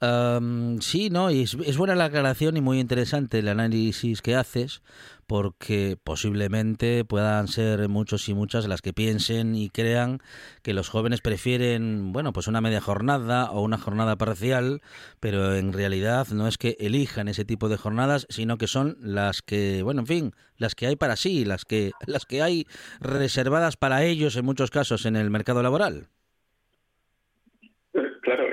Am, 0.00 0.80
sí, 0.80 1.10
no, 1.10 1.28
es, 1.28 1.54
es 1.66 1.76
buena 1.76 1.94
la 1.94 2.06
aclaración 2.06 2.56
y 2.56 2.62
muy 2.62 2.80
interesante 2.80 3.40
el 3.40 3.48
análisis 3.48 4.22
que 4.22 4.34
haces, 4.34 4.80
porque 5.26 5.98
posiblemente 6.02 7.04
puedan 7.04 7.48
ser 7.48 7.86
muchos 7.90 8.26
y 8.30 8.34
muchas 8.34 8.66
las 8.68 8.80
que 8.80 8.94
piensen 8.94 9.54
y 9.54 9.68
crean 9.68 10.20
que 10.62 10.72
los 10.72 10.88
jóvenes 10.88 11.20
prefieren, 11.20 12.12
bueno, 12.14 12.32
pues 12.32 12.46
una 12.48 12.62
media 12.62 12.80
jornada 12.80 13.50
o 13.50 13.60
una 13.60 13.76
jornada 13.76 14.16
parcial, 14.16 14.80
pero 15.20 15.54
en 15.54 15.74
realidad 15.74 16.28
no 16.28 16.48
es 16.48 16.56
que 16.56 16.78
elijan 16.80 17.28
ese 17.28 17.44
tipo 17.44 17.68
de 17.68 17.76
jornadas, 17.76 18.26
sino 18.30 18.56
que 18.56 18.68
son 18.68 18.96
las 19.00 19.42
que, 19.42 19.82
bueno, 19.82 20.00
en 20.00 20.06
fin, 20.06 20.34
las 20.56 20.74
que 20.74 20.86
hay 20.86 20.96
para 20.96 21.16
sí, 21.16 21.44
las 21.44 21.66
que, 21.66 21.92
las 22.06 22.24
que 22.24 22.40
hay 22.42 22.66
reservadas 23.00 23.76
para 23.76 24.02
ellos 24.04 24.34
en 24.36 24.46
muchos 24.46 24.70
casos 24.70 25.04
en 25.04 25.16
el 25.16 25.28
mercado 25.28 25.62
laboral. 25.62 26.08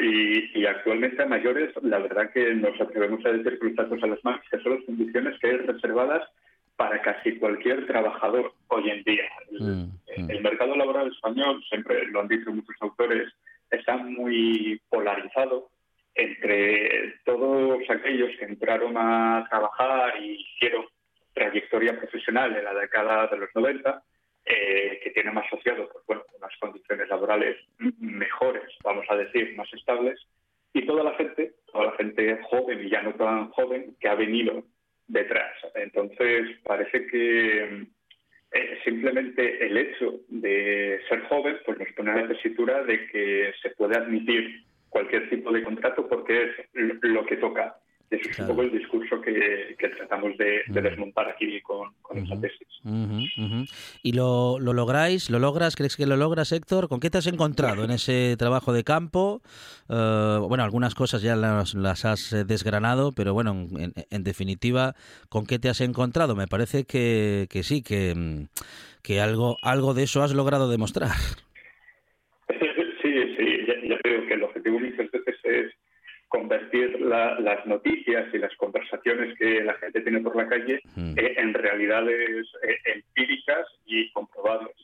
Y, 0.01 0.59
y 0.59 0.65
actualmente 0.65 1.21
a 1.21 1.25
mayores, 1.25 1.71
la 1.81 1.99
verdad 1.99 2.31
que 2.31 2.53
nos 2.55 2.79
atrevemos 2.79 3.25
a 3.25 3.31
decir 3.31 3.59
cruzados 3.59 4.01
a 4.01 4.07
las 4.07 4.23
manos 4.23 4.41
que 4.49 4.59
son 4.59 4.75
las 4.75 4.83
condiciones 4.85 5.39
que 5.39 5.47
hay 5.47 5.57
reservadas 5.57 6.27
para 6.75 7.01
casi 7.01 7.37
cualquier 7.37 7.85
trabajador 7.87 8.53
hoy 8.69 8.89
en 8.89 9.03
día. 9.03 9.25
El, 9.51 9.59
Mm, 9.59 10.25
mm. 10.25 10.31
el 10.31 10.41
mercado 10.41 10.75
laboral 10.75 11.11
español, 11.11 11.63
siempre 11.67 12.05
lo 12.07 12.21
han 12.21 12.27
dicho 12.27 12.51
muchos 12.51 12.75
autores, 12.79 13.31
está 13.69 13.97
muy 13.97 14.81
polarizado 14.89 15.69
entre 16.15 17.15
todos 17.25 17.81
aquellos 17.89 18.29
que 18.37 18.45
entraron 18.45 18.93
a 18.97 19.45
trabajar 19.49 20.13
y 20.21 20.41
hicieron 20.41 20.85
trayectoria 21.33 21.97
profesional 21.97 22.55
en 22.55 22.63
la 22.63 22.73
década 22.73 23.27
de 23.27 23.37
los 23.37 23.49
90, 23.53 24.03
eh, 24.51 24.99
que 25.03 25.11
tienen 25.11 25.37
asociado 25.37 25.87
pues, 25.89 26.03
bueno, 26.07 26.23
unas 26.35 26.57
condiciones 26.59 27.07
laborales 27.07 27.55
mejores, 27.99 28.63
vamos 28.83 29.05
a 29.09 29.15
decir, 29.15 29.55
más 29.55 29.71
estables, 29.73 30.19
y 30.73 30.87
toda 30.87 31.03
la 31.03 31.13
gente, 31.13 31.53
toda 31.71 31.85
la 31.85 31.91
gente 31.93 32.39
joven 32.49 32.83
y 32.83 32.89
ya 32.89 33.03
no 33.03 33.13
tan 33.13 33.49
joven, 33.51 33.95
que 33.99 34.09
ha 34.09 34.15
venido 34.15 34.63
detrás. 35.07 35.53
Entonces, 35.75 36.57
parece 36.63 37.05
que 37.05 37.85
eh, 38.51 38.79
simplemente 38.83 39.63
el 39.65 39.77
hecho 39.77 40.19
de 40.29 40.99
ser 41.07 41.21
joven 41.25 41.57
pues 41.63 41.77
nos 41.77 41.91
pone 41.93 42.11
a 42.11 42.15
la 42.15 42.27
tesitura 42.29 42.83
de 42.83 43.07
que 43.07 43.53
se 43.61 43.69
puede 43.71 43.97
admitir 43.97 44.63
cualquier 44.89 45.29
tipo 45.29 45.51
de 45.51 45.63
contrato 45.63 46.07
porque 46.09 46.43
es 46.43 46.51
lo 47.03 47.25
que 47.27 47.37
toca. 47.37 47.75
Eso 48.11 48.27
es 48.29 48.35
Claro. 48.35 48.51
un 48.51 48.57
poco 48.57 48.67
el 48.67 48.79
discurso 48.79 49.21
que, 49.21 49.75
que 49.77 49.87
tratamos 49.89 50.35
de, 50.37 50.61
de 50.67 50.81
desmontar 50.81 51.29
aquí 51.29 51.61
con, 51.61 51.93
con 52.01 52.17
esa 52.17 52.39
tesis. 52.41 52.67
¿Y 54.01 54.13
lo, 54.13 54.57
lo 54.59 54.73
lográis? 54.73 55.29
¿Lo 55.29 55.37
logras? 55.37 55.75
¿Crees 55.75 55.95
que 55.95 56.07
lo 56.07 56.17
logras, 56.17 56.51
Héctor? 56.51 56.87
¿Con 56.89 56.99
qué 56.99 57.11
te 57.11 57.19
has 57.19 57.27
encontrado 57.27 57.83
en 57.83 57.91
ese 57.91 58.35
trabajo 58.37 58.73
de 58.73 58.83
campo? 58.83 59.41
Eh, 59.89 60.37
bueno, 60.41 60.63
algunas 60.63 60.95
cosas 60.95 61.21
ya 61.21 61.35
las, 61.35 61.75
las 61.75 62.03
has 62.05 62.33
eh, 62.33 62.45
desgranado, 62.45 63.11
pero 63.11 63.33
bueno, 63.35 63.51
en, 63.77 63.93
en 64.09 64.23
definitiva, 64.23 64.95
¿con 65.29 65.45
qué 65.45 65.59
te 65.59 65.69
has 65.69 65.81
encontrado? 65.81 66.35
Me 66.35 66.47
parece 66.47 66.85
que, 66.85 67.45
que 67.49 67.61
sí, 67.61 67.83
que, 67.83 68.15
mm, 68.15 68.45
que 69.03 69.21
algo, 69.21 69.57
algo 69.61 69.93
de 69.93 70.03
eso 70.03 70.23
has 70.23 70.33
logrado 70.33 70.69
demostrar. 70.69 71.11
Sí, 73.01 73.11
sí, 73.37 73.45
ya, 73.67 73.73
ya 73.87 73.97
creo 74.03 74.27
que 74.27 74.33
el 74.33 74.43
objetivo 74.43 74.79
muchas 74.79 75.09
veces 75.11 75.35
es 75.43 75.73
convertir 76.29 77.01
la- 77.01 77.39
las 77.39 77.65
noticias 77.65 78.33
y 78.33 78.37
las 78.37 78.55
conversaciones 78.55 79.37
que 79.37 79.63
la 79.63 79.73
gente 79.75 80.01
tiene 80.01 80.21
por 80.21 80.35
la 80.35 80.47
calle 80.47 80.79
Mm. 80.95 81.17
eh, 81.17 81.33
en 81.37 81.53
realidades 81.53 82.47
eh, 82.63 82.77
empíricas 82.95 83.67
y 83.85 84.09
comprobables. 84.11 84.75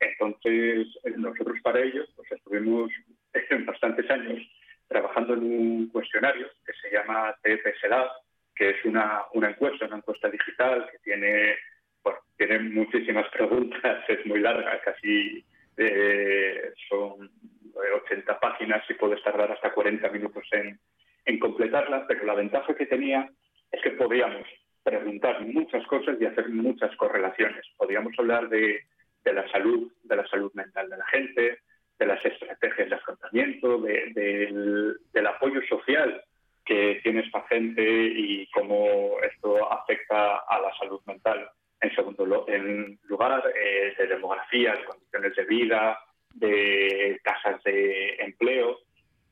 Entonces, 0.00 0.88
eh, 1.04 1.12
nosotros 1.16 1.56
para 1.62 1.80
ello 1.80 2.04
pues 2.16 2.32
estuvimos 2.32 2.90
en 3.50 3.66
bastantes 3.66 4.10
años 4.10 4.40
trabajando 4.88 5.34
en 5.34 5.42
un 5.44 5.88
cuestionario 5.88 6.46
que 6.66 6.72
se 6.82 6.90
llama 6.94 7.34
TFS 7.42 7.88
Lab, 7.88 8.08
que 8.56 8.70
es 8.70 8.84
una, 8.84 9.22
una 9.34 9.50
encuesta, 9.50 9.86
una 9.86 9.96
encuesta 9.96 10.28
digital 10.30 10.88
que 10.90 10.98
tiene, 10.98 11.54
bueno, 12.02 12.18
tiene 12.36 12.58
muchísimas 12.60 13.28
preguntas, 13.30 14.04
es 14.08 14.24
muy 14.26 14.40
larga, 14.40 14.80
casi 14.82 15.44
eh, 15.76 16.72
son 16.88 17.24
eh, 17.26 17.90
80 18.04 18.38
páginas 18.40 18.82
y 18.88 18.94
puedes 18.94 19.22
tardar 19.22 19.50
hasta 19.52 19.72
40 19.72 20.08
minutos 20.10 20.44
en, 20.52 20.78
en 21.26 21.38
completarla, 21.38 22.06
pero 22.06 22.24
la 22.24 22.34
ventaja 22.34 22.74
que 22.74 22.86
tenía 22.86 23.30
es 23.70 23.82
que 23.82 23.90
podíamos 23.92 24.46
preguntar 24.82 25.40
muchas 25.46 25.84
cosas 25.86 26.16
y 26.20 26.26
hacer 26.26 26.48
muchas 26.50 26.94
correlaciones. 26.96 27.64
Podíamos 27.76 28.12
hablar 28.18 28.48
de, 28.48 28.82
la 29.24 29.48
salud, 29.50 29.90
de 30.02 30.16
la 30.16 30.26
salud 30.28 30.52
mental 30.54 30.90
de 30.90 30.98
la 30.98 31.06
gente, 31.06 31.58
de 31.98 32.06
las 32.06 32.24
estrategias 32.24 32.90
de 32.90 32.96
afrontamiento, 32.96 33.78
de- 33.78 34.98
del, 35.12 35.26
apoyo 35.26 35.62
social 35.68 36.22
que 36.64 37.00
tiene 37.02 37.20
esta 37.20 37.42
gente 37.48 37.82
y 37.82 38.46
cómo 38.50 39.16
esto 39.22 39.72
afecta 39.72 40.38
a 40.38 40.60
la 40.60 40.74
salud 40.78 41.00
mental. 41.06 41.48
En 41.80 41.94
segundo 41.94 42.46
en 42.48 42.98
lugar, 43.04 43.42
eh, 43.54 43.94
de 43.98 44.06
demografía, 44.06 44.74
de 44.74 44.84
condiciones 44.84 45.36
de 45.36 45.44
vida, 45.44 45.98
de 46.34 47.20
tasas 47.22 47.62
de 47.64 48.14
empleo. 48.16 48.78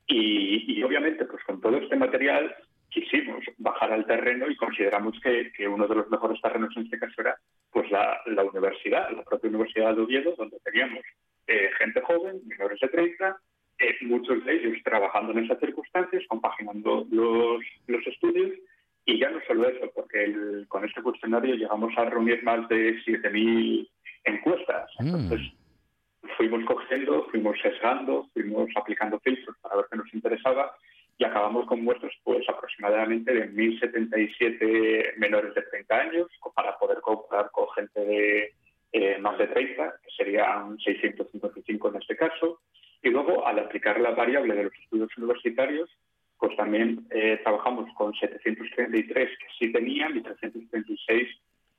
Y, 0.07 0.79
y 0.79 0.83
obviamente, 0.83 1.25
pues 1.25 1.43
con 1.45 1.61
todo 1.61 1.77
este 1.77 1.97
material 1.97 2.55
quisimos 2.91 3.43
bajar 3.59 3.93
al 3.93 4.05
terreno 4.07 4.51
y 4.51 4.57
consideramos 4.57 5.19
que, 5.21 5.51
que 5.53 5.67
uno 5.67 5.87
de 5.89 5.95
los 5.95 6.11
mejores 6.11 6.41
terrenos 6.43 6.77
en 6.77 6.83
este 6.85 6.99
caso 6.99 7.23
era 7.23 7.37
pues 7.71 7.91
la, 7.91 8.21
la 8.27 8.45
universidad, 8.45 9.11
la 9.17 9.23
propia 9.23 9.49
Universidad 9.49 9.95
de 9.95 10.03
Oviedo, 10.03 10.35
donde 10.37 10.59
teníamos 10.63 11.01
eh, 11.47 11.71
gente 11.79 12.03
joven, 12.03 12.41
menores 12.47 12.79
de 12.81 12.89
30, 12.89 13.37
eh, 13.79 13.97
muchos 14.03 14.45
de 14.45 14.53
ellos 14.55 14.77
trabajando 14.85 15.33
en 15.33 15.45
esas 15.45 15.59
circunstancias, 15.59 16.23
compaginando 16.29 17.07
los, 17.11 17.63
los 17.87 18.07
estudios. 18.07 18.51
Y 19.05 19.19
ya 19.19 19.31
no 19.31 19.41
solo 19.49 19.69
eso, 19.69 19.91
porque 19.95 20.25
el- 20.25 20.67
con 20.69 20.85
este 20.85 21.03
cuestionario 21.03 21.55
llegamos 21.57 21.93
a 21.97 22.05
reunir 22.05 22.43
más 22.45 22.69
de 22.69 23.01
7.000 23.05 23.89
encuestas. 24.25 24.91
Mm. 25.01 25.29
Fuimos 26.37 26.65
cogiendo, 26.65 27.27
fuimos 27.31 27.59
sesgando, 27.61 28.29
fuimos 28.33 28.69
aplicando 28.77 29.19
filtros 29.21 29.57
para 29.59 29.77
ver 29.77 29.87
qué 29.91 29.97
nos 29.97 30.15
interesaba 30.15 30.75
y 31.19 31.25
acabamos 31.25 31.67
con 31.67 31.85
muestras 31.85 32.13
pues 32.25 32.49
aproximadamente 32.49 33.33
de 33.33 33.51
1.077 33.51 35.17
menores 35.19 35.55
de 35.55 35.63
30 35.63 35.95
años 35.95 36.29
para 36.55 36.77
poder 36.79 37.01
comparar 37.01 37.51
con 37.51 37.69
gente 37.71 38.01
de 38.01 38.53
eh, 38.93 39.19
más 39.19 39.39
de 39.39 39.47
30, 39.47 39.95
que 40.05 40.11
serían 40.17 40.79
655 40.79 41.89
en 41.89 41.97
este 41.97 42.17
caso. 42.17 42.61
Y 43.03 43.11
luego, 43.11 43.47
al 43.47 43.59
aplicar 43.59 44.01
la 44.01 44.11
variable 44.11 44.55
de 44.55 44.65
los 44.65 44.75
estudios 44.75 45.17
universitarios, 45.17 45.91
pues 46.39 46.57
también 46.57 47.07
eh, 47.11 47.41
trabajamos 47.43 47.89
con 47.95 48.13
733 48.15 49.29
que 49.39 49.47
sí 49.59 49.73
tenían 49.73 50.17
y 50.17 50.23
336 50.23 51.29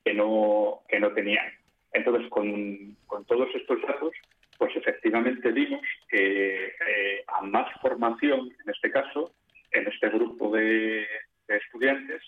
que 0.04 0.14
no, 0.14 0.82
que 0.88 1.00
no 1.00 1.12
tenían. 1.12 1.46
Entonces, 1.94 2.30
con, 2.30 2.96
con 3.06 3.26
todos 3.26 3.50
estos 3.54 3.82
datos, 3.82 4.14
pues 4.64 4.78
efectivamente 4.78 5.52
vimos 5.52 5.82
que 6.08 6.68
eh, 6.68 7.24
a 7.28 7.42
más 7.42 7.70
formación, 7.82 8.50
en 8.64 8.70
este 8.70 8.90
caso, 8.90 9.34
en 9.72 9.86
este 9.88 10.08
grupo 10.08 10.56
de, 10.56 11.06
estudiantes, 11.50 12.22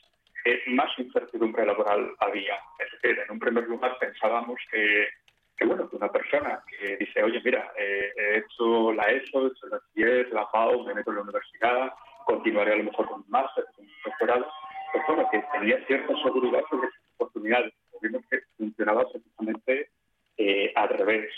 eh, 0.43 0.62
más 0.67 0.91
incertidumbre 1.00 1.65
laboral 1.65 2.12
había. 2.19 2.56
Es 2.78 2.91
decir, 2.91 3.17
en 3.24 3.32
un 3.32 3.39
primer 3.39 3.63
lugar 3.69 3.98
pensábamos 4.02 4.60
que, 4.69 5.65
bueno, 5.65 5.89
que 5.89 5.95
una 5.95 6.12
persona 6.12 6.62
que 6.67 6.98
dice, 6.98 7.24
oye, 7.24 7.39
mira, 7.41 7.71
eh, 7.80 8.12
he 8.17 8.38
hecho 8.39 8.91
la 8.91 9.04
ESO, 9.04 9.45
he 9.45 9.52
hecho 9.52 9.67
la 9.67 9.80
CIES, 9.93 10.30
la 10.32 10.45
FAO, 10.48 10.84
me 10.84 10.93
meto 10.93 11.12
en 11.12 11.15
la 11.15 11.24
universidad, 11.24 11.93
continuaré 12.26 12.74
a 12.74 12.78
lo 12.78 12.84
mejor 12.84 13.08
con 13.08 13.21
un 13.21 13.30
máster, 13.30 13.63
con 13.78 13.86
un 13.86 13.91
doctorado, 14.04 14.52
pues 14.91 15.06
bueno, 15.08 15.30
que 15.32 15.41
tenía 15.54 15.86
cierta 15.88 16.13
seguridad 16.21 16.63
sobre 16.69 16.89
sus 16.89 17.13
oportunidades. 17.15 17.74
Vimos 18.02 18.24
que 18.30 18.39
funcionaba 18.58 19.10
precisamente 19.10 19.89
eh, 20.38 20.74
al 20.76 20.89
revés. 20.89 21.32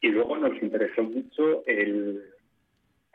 Y 0.00 0.08
luego 0.08 0.36
nos 0.36 0.60
interesó 0.62 1.02
mucho 1.02 1.64
el, 1.66 2.22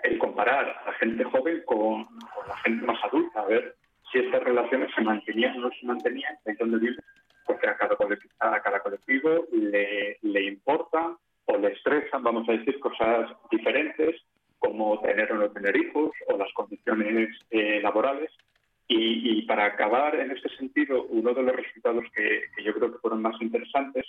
el 0.04 0.18
comparar 0.20 0.76
a 0.86 0.94
gente 0.94 1.24
joven 1.24 1.64
con, 1.66 2.06
con 2.06 2.48
la 2.48 2.58
gente 2.58 2.86
más 2.86 3.04
adulta, 3.04 3.42
a 3.42 3.46
ver 3.46 3.76
si 4.12 4.20
estas 4.20 4.44
relaciones 4.44 4.90
se 4.94 5.02
mantenían 5.02 5.58
o 5.58 5.62
no 5.62 5.72
se 5.72 5.86
mantenían, 5.86 6.36
es 6.46 6.58
donde 6.58 6.78
vimos 6.78 7.04
porque 7.46 7.68
a 7.68 7.78
cada 7.78 7.96
colectivo, 7.96 8.34
a 8.40 8.62
cada 8.62 8.80
colectivo 8.80 9.46
le, 9.52 10.18
le 10.22 10.44
importan 10.44 11.18
o 11.46 11.58
le 11.58 11.74
estresan, 11.74 12.24
vamos 12.24 12.48
a 12.48 12.54
decir, 12.54 12.80
cosas 12.80 13.32
diferentes, 13.52 14.22
como 14.60 15.00
tener 15.02 15.32
o 15.34 15.36
no 15.36 15.52
tener 15.52 15.76
hijos 15.76 16.12
o 16.28 16.38
las 16.38 16.52
condiciones 16.54 17.30
eh, 17.50 17.82
laborales. 17.82 18.32
Y, 18.88 19.40
y 19.40 19.42
para 19.44 19.66
acabar 19.66 20.16
en 20.16 20.32
este 20.32 20.50
sentido, 20.56 21.04
uno 21.04 21.34
de 21.34 21.44
los 21.44 21.56
resultados 21.56 22.06
que, 22.16 22.44
que 22.56 22.64
yo 22.64 22.74
creo 22.74 22.92
que 22.94 23.00
fueron 23.00 23.22
más 23.22 23.42
interesantes 23.42 24.06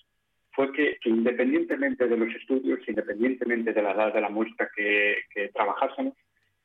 fue 0.54 0.72
que, 0.72 0.98
independientemente 1.04 2.06
de 2.06 2.16
los 2.16 2.32
estudios, 2.34 2.78
independientemente 2.86 3.72
de 3.72 3.82
la 3.82 3.92
edad 3.92 4.14
de 4.14 4.20
la 4.20 4.28
muestra 4.28 4.70
que, 4.74 5.50
trabajásemos, 5.52 6.14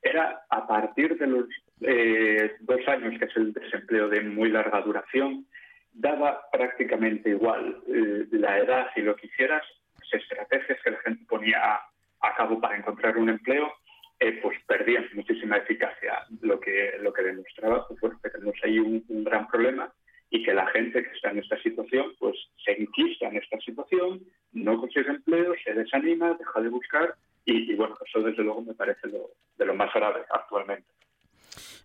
era 0.02 0.42
a 0.50 0.68
partir 0.68 1.18
de 1.18 1.28
los 1.28 1.46
eh, 1.82 2.56
dos 2.62 2.88
años, 2.88 3.18
que 3.20 3.26
es 3.26 3.36
el 3.36 3.52
desempleo 3.52 4.08
de 4.08 4.22
muy 4.22 4.50
larga 4.50 4.82
duración, 4.82 5.46
daba 5.92 6.42
prácticamente 6.52 7.32
igual 7.32 7.82
eh, 7.88 8.26
la 8.32 8.60
edad 8.60 8.88
y 8.96 9.02
lo 9.02 9.16
que 9.16 9.28
hicieras, 9.28 9.64
las 10.00 10.22
estrategias 10.22 10.80
que 10.84 10.92
la 10.92 11.00
gente 11.00 11.26
ponía 11.28 11.60
a, 12.22 12.36
cabo 12.38 12.62
para 12.62 12.78
encontrar 12.78 13.18
un 13.18 13.30
empleo, 13.30 13.74
eh, 14.20 14.40
pues 14.42 14.58
perdían 14.68 15.06
muchísima 15.14 15.58
eficacia. 15.58 16.26
Lo 16.42 16.60
que, 16.60 16.94
lo 17.02 17.12
que 17.12 17.24
demostraba 17.24 17.86
que 18.24 18.30
tenemos 18.30 18.56
ahí 18.64 18.80
un 18.80 19.24
gran 19.24 19.48
problema 19.48 19.92
y 20.30 20.44
que 20.44 20.54
la 20.54 20.68
gente 20.68 21.04
que 21.04 21.10
está 21.12 21.32
en 21.32 21.40
esta 21.40 21.62
situación 21.62 22.14
pues 22.20 22.36
se 22.64 22.72
enquista 22.72 23.28
en 23.28 23.38
esta 23.38 23.60
situación, 23.60 24.22
no 24.54 24.80
consigue 24.80 25.10
empleo, 25.10 25.54
se 25.64 25.74
desanima, 25.74 26.36
deja 26.38 26.62
de 26.62 26.70
buscar 26.70 27.16
y, 27.46 27.72
y, 27.72 27.76
bueno, 27.76 27.96
eso 28.06 28.20
desde 28.22 28.44
luego 28.44 28.62
me 28.62 28.76
parece 28.76 29.08
lo, 29.08 29.32
de 29.58 29.66
lo 29.66 29.74
más 29.74 29.92
grave 29.94 30.22
actualmente. 30.30 30.88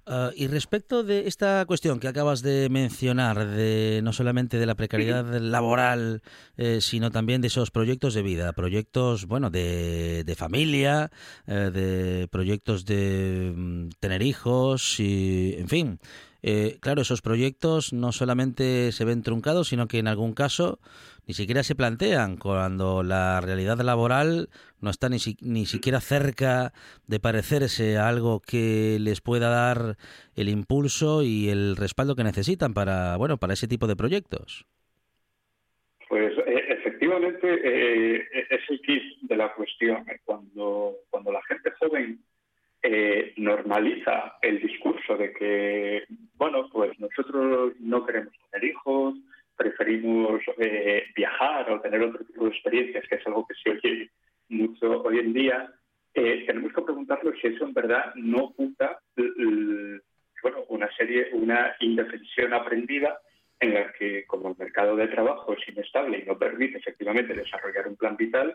Ah, 0.07 0.31
y 0.37 0.49
respecto 0.49 1.03
de 1.03 1.27
esta 1.27 1.65
cuestión 1.65 1.99
que 1.99 2.09
acabas 2.09 2.43
de 2.43 2.69
mencionar, 2.69 3.47
de 3.47 4.01
no 4.03 4.13
solamente 4.13 4.59
de 4.59 4.67
la 4.67 4.75
precariedad 4.75 5.25
laboral, 5.41 6.21
eh, 6.59 6.83
sino 6.83 7.11
también 7.11 7.41
de 7.41 7.47
esos 7.47 7.71
proyectos 7.71 8.13
de 8.13 8.21
vida, 8.23 8.53
proyectos, 8.53 9.25
bueno, 9.27 9.49
de, 9.49 10.23
de 10.25 10.35
familia, 10.35 11.11
eh, 11.47 11.71
de 11.73 12.29
proyectos 12.29 12.85
de 12.85 13.55
mm, 13.57 13.89
tener 13.99 14.21
hijos 14.21 15.01
y, 15.01 15.55
en 15.57 15.69
fin, 15.69 15.99
eh, 16.47 16.77
claro, 16.81 17.01
esos 17.01 17.23
proyectos 17.23 17.95
no 17.95 18.13
solamente 18.13 18.93
se 18.93 19.07
ven 19.07 19.23
truncados, 19.23 19.69
sino 19.69 19.89
que 19.89 19.99
en 19.99 20.09
algún 20.09 20.35
caso 20.35 20.79
ni 21.27 21.33
siquiera 21.33 21.63
se 21.63 21.75
plantean 21.75 22.37
cuando 22.37 23.03
la 23.03 23.41
realidad 23.41 23.79
laboral 23.81 24.51
no 24.81 24.91
está 24.91 25.09
ni, 25.09 25.19
si- 25.19 25.39
ni 25.41 25.65
siquiera 25.65 26.03
cerca 26.03 26.75
de 27.07 27.19
parecerse 27.19 27.97
a 27.97 28.09
algo 28.09 28.41
que 28.41 28.99
les 29.01 29.23
pueda 29.23 29.49
dar 29.49 29.97
el 30.37 30.51
impulso 30.51 31.23
y 31.23 31.49
el 31.49 31.77
respaldo 31.77 32.15
que 32.15 32.25
necesitan 32.25 32.75
para, 32.75 33.17
bueno, 33.17 33.39
para 33.39 33.55
ese 33.55 33.67
tipo 33.67 33.87
de 33.87 33.97
proyectos. 33.97 34.67
Pues 36.11 36.35
eh, 36.47 36.65
efectivamente 36.69 37.49
eh, 37.65 38.23
es 38.51 38.61
el 38.69 38.81
kit 38.83 39.03
de 39.23 39.37
la 39.37 39.55
cuestión. 39.55 40.05
Eh, 40.11 40.21
Cuando, 40.25 40.97
cuando 41.09 41.33
la 41.33 41.43
gente 41.45 41.71
joven 41.81 42.23
eh, 42.87 43.33
normaliza 43.39 44.37
el 44.43 44.61
discurso 44.61 45.17
de 45.17 45.33
que, 45.33 46.05
bueno, 46.35 46.69
pues 46.71 46.93
nosotros 47.01 47.73
no 47.81 48.05
queremos 48.05 48.35
tener 48.51 48.69
hijos, 48.69 49.15
preferimos 49.57 50.43
eh, 50.59 51.05
viajar 51.17 51.71
o 51.71 51.81
tener 51.81 52.03
otro 52.03 52.23
tipo 52.27 52.45
de 52.45 52.51
experiencias, 52.51 53.09
que 53.09 53.15
es 53.15 53.27
algo 53.27 53.47
que 53.47 53.55
se 53.55 53.71
oye 53.71 54.11
mucho 54.51 55.01
hoy 55.03 55.19
en 55.19 55.33
día, 55.33 55.73
eh, 56.13 56.45
tenemos 56.47 56.75
que 56.75 56.83
preguntarnos 56.83 57.35
si 57.41 57.47
eso 57.49 57.65
en 57.65 57.73
verdad 57.73 58.15
no 58.17 58.45
oculta 58.45 59.01
bueno, 60.43 60.59
una 60.69 60.95
serie, 60.95 61.31
una 61.33 61.75
indefensión 61.81 62.53
aprendida 62.53 63.19
en 63.61 63.73
la 63.73 63.91
que, 63.95 64.27
como 64.27 64.51
el 64.51 64.57
mercado 64.59 64.95
de 64.95 65.09
trabajo 65.09 65.55
es 65.55 65.67
inestable 65.71 66.19
y 66.19 66.27
no 66.27 66.39
permite 66.39 66.77
efectivamente 66.77 67.33
desarrollar 67.33 67.89
un 67.89 67.97
plan 67.97 68.19
vital, 68.19 68.55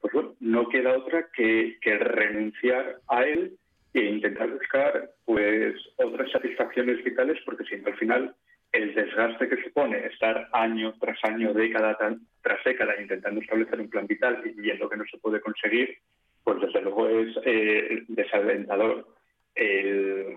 pues 0.00 0.12
bueno, 0.12 0.34
no 0.40 0.68
queda 0.68 0.98
otra 0.98 1.28
que 1.32 1.78
renunciar 1.84 2.96
a 3.06 3.22
él 3.22 3.56
e 3.94 4.00
intentar 4.00 4.50
buscar 4.50 5.10
pues 5.24 5.74
otras 5.96 6.30
satisfacciones 6.30 7.02
vitales, 7.02 7.38
porque 7.44 7.64
si 7.64 7.76
no 7.76 7.88
al 7.88 7.96
final 7.96 8.34
el 8.72 8.94
desgaste 8.94 9.48
que 9.48 9.62
supone 9.62 10.06
estar 10.06 10.48
año 10.52 10.94
tras 11.00 11.18
año, 11.24 11.54
década 11.54 11.96
tras 12.42 12.64
década 12.64 13.00
intentando 13.00 13.40
establecer 13.40 13.80
un 13.80 13.88
plan 13.88 14.06
vital 14.06 14.42
y 14.44 14.60
viendo 14.60 14.88
que 14.88 14.96
no 14.96 15.04
se 15.10 15.18
puede 15.18 15.40
conseguir, 15.40 15.96
pues 16.44 16.60
desde 16.60 16.82
luego 16.82 17.08
es 17.08 17.34
eh, 17.44 18.04
desalentador. 18.08 19.06
El, 19.54 20.36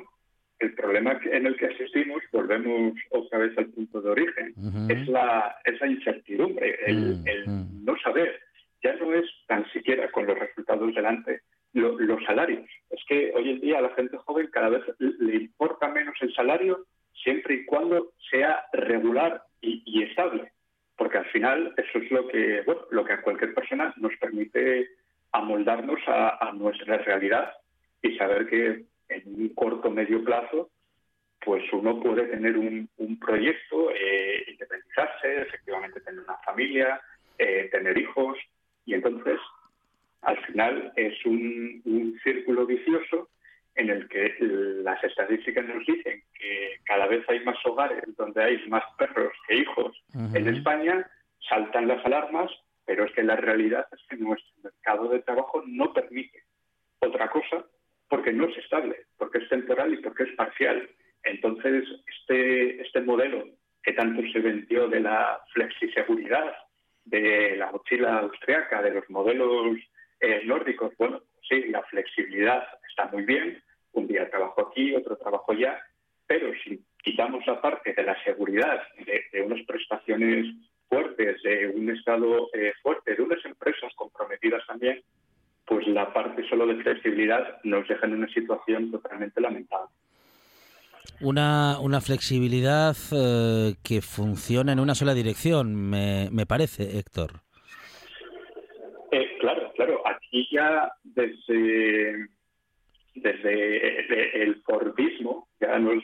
el 0.60 0.74
problema 0.76 1.20
en 1.32 1.48
el 1.48 1.58
que 1.58 1.68
asistimos, 1.68 2.22
volvemos 2.32 2.94
otra 3.10 3.40
vez 3.40 3.58
al 3.58 3.68
punto 3.68 4.02
de 4.02 4.10
origen, 4.12 4.54
es 4.90 5.08
la, 5.08 5.56
es 5.66 5.80
la 5.82 5.88
incertidumbre, 5.88 6.78
el, 6.86 7.18
Mm, 7.18 7.28
el 7.28 7.48
mm. 7.48 7.86
no 7.86 7.98
saber. 7.98 8.40
Ya 8.84 8.96
no 8.96 9.14
es 9.14 9.26
tan 9.48 9.70
siquiera 9.72 10.10
con 10.12 10.26
los 10.26 10.38
resultados 10.38 10.94
delante 10.96 11.42
lo- 11.74 12.00
los 12.00 12.24
salarios. 12.24 12.70
Es 12.90 13.04
que 13.08 13.32
hoy 13.36 13.50
en 13.50 13.62
día 13.62 13.80
a 13.80 13.82
la 13.82 13.96
gente 13.96 14.18
joven 14.18 14.50
cada 14.52 14.70
vez 14.70 14.84
le 15.00 15.36
importa 15.36 15.88
menos 15.90 16.16
el 16.22 16.34
salario 16.34 16.86
siempre 17.24 17.56
y 17.56 17.66
cuando 17.66 18.14
sea 18.30 18.66
regular 18.74 19.44
y, 19.62 20.04
estable. 20.04 20.52
Porque 20.98 21.18
al 21.20 21.26
final 21.26 21.74
eso 21.78 22.00
es 22.00 22.12
lo 22.12 22.28
que, 22.28 22.62
bueno, 22.62 22.82
lo 22.92 23.06
que 23.06 23.14
a 23.14 23.22
cualquier 23.22 23.54
persona 23.54 23.94
nos 23.98 24.16
permite 24.18 24.90
amoldarnos 25.32 26.00
a, 26.08 26.52
nuestra 26.54 26.98
realidad 26.98 27.54
y 28.02 28.18
saber 28.18 28.48
que 28.48 28.86
en 29.10 29.24
un 29.26 29.50
corto 29.50 29.90
medio 29.90 30.24
plazo 30.24 30.70
pues 31.44 31.64
uno 31.74 32.00
puede 32.00 32.28
tener 32.28 32.56
un, 32.56 32.88
un 32.98 33.20
proyecto, 33.20 33.90
eh, 33.92 34.46
independizarse, 34.48 35.42
efectivamente 35.42 36.00
tener 36.02 36.20
una 36.24 36.38
familia, 36.46 37.02
eh, 37.40 37.68
tener 37.72 37.98
hijos, 37.98 38.38
y 38.86 38.94
entonces 38.94 39.40
al 40.22 40.38
final 40.46 40.94
es 40.96 41.14
un, 41.26 41.82
un 41.86 42.20
círculo 42.24 42.66
vicioso 42.66 43.30
en 43.76 43.90
el 43.90 44.08
que 44.10 44.36
las 44.40 45.04
estadísticas 45.04 45.66
nos 45.66 45.86
dicen 45.86 46.22
que 46.34 46.80
cada 46.84 47.08
vez 47.08 47.28
hay 47.30 47.40
más 47.42 47.58
hogares 47.66 48.04
donde 48.18 48.44
hay 48.44 48.68
más 48.68 48.84
perros 48.98 49.34
que 49.48 49.56
hijos 49.56 49.96
en. 50.14 50.48
España, 50.48 51.10
saltan 51.48 51.88
las 51.88 52.06
alarmas, 52.06 52.52
pero 52.86 53.06
es 53.06 53.12
que 53.14 53.24
la 53.24 53.36
realidad 53.36 53.88
es 53.92 54.00
que 54.10 54.18
nuestro 54.18 54.52
mercado 54.64 55.08
de 55.10 55.20
trabajo 55.20 55.64
no 55.66 55.94
permite 55.94 56.44
otra 57.00 57.30
cosa 57.30 57.66
porque 58.10 58.34
no 58.34 58.46
es 58.50 58.58
estable, 58.58 59.06
porque 59.18 59.38
es 59.38 59.50
temporal 59.50 59.94
y 59.94 59.98
porque 59.98 60.24
es 60.24 60.36
parcial. 60.36 60.90
Entonces, 61.24 61.86
este, 62.08 62.82
este 62.82 63.02
modelo 63.02 63.46
que 63.84 63.94
tanto 63.94 64.22
se 64.32 64.40
vendió 64.40 64.88
de 64.90 65.00
la 65.00 65.42
flexiseguridad, 65.54 66.54
de 67.06 67.56
la 67.56 67.72
mochila 67.72 68.20
austriaca, 68.20 68.82
de 68.82 68.92
los 68.92 69.10
modelos 69.10 69.78
eh, 70.22 70.42
nórdicos, 70.46 70.94
bueno, 70.98 71.22
sí, 71.48 71.66
la 71.70 71.82
flexibilidad 71.84 72.64
está 72.88 73.08
muy 73.12 73.24
bien, 73.24 73.62
un 73.94 74.08
día 74.08 74.30
trabajo 74.30 74.70
aquí, 74.70 74.94
otro 74.96 75.18
trabajo 75.18 75.52
allá, 75.52 75.80
pero 76.28 76.52
si 76.64 76.84
quitamos 77.04 77.46
la 77.48 77.60
parte 77.60 77.94
de 77.94 78.04
la 78.04 78.16
seguridad, 78.24 78.82
de, 79.06 79.42
unas 79.42 79.66
prestaciones 79.66 80.56
fuertes, 80.88 81.42
de 81.44 81.68
un 81.76 81.90
Estado 81.90 82.50
eh, 82.54 82.74
fuerte, 82.82 83.16
de 83.16 83.24
unas 83.24 83.44
empresas 83.46 83.92
comprometidas 83.96 84.62
también, 84.68 85.02
pues 85.66 85.88
la 85.88 86.14
parte 86.14 86.48
solo 86.48 86.68
de 86.68 86.82
flexibilidad 86.84 87.60
nos 87.64 87.88
deja 87.88 88.06
en 88.06 88.14
una 88.14 88.28
situación 88.34 88.92
totalmente 88.92 89.42
lamentable. 89.42 89.90
Una, 91.20 91.80
una 91.80 92.02
flexibilidad 92.02 92.96
eh, 93.12 93.76
que 93.84 94.02
funciona 94.02 94.72
en 94.72 94.80
una 94.80 94.96
sola 94.96 95.14
dirección, 95.14 95.90
me 95.90 96.46
parece, 96.46 96.98
Héctor. 96.98 97.42
Aquí 100.32 100.48
ya 100.50 100.90
desde, 101.04 102.30
desde 103.16 104.44
el 104.44 104.62
Fordismo, 104.64 105.50
ya 105.60 105.78
nos, 105.78 106.02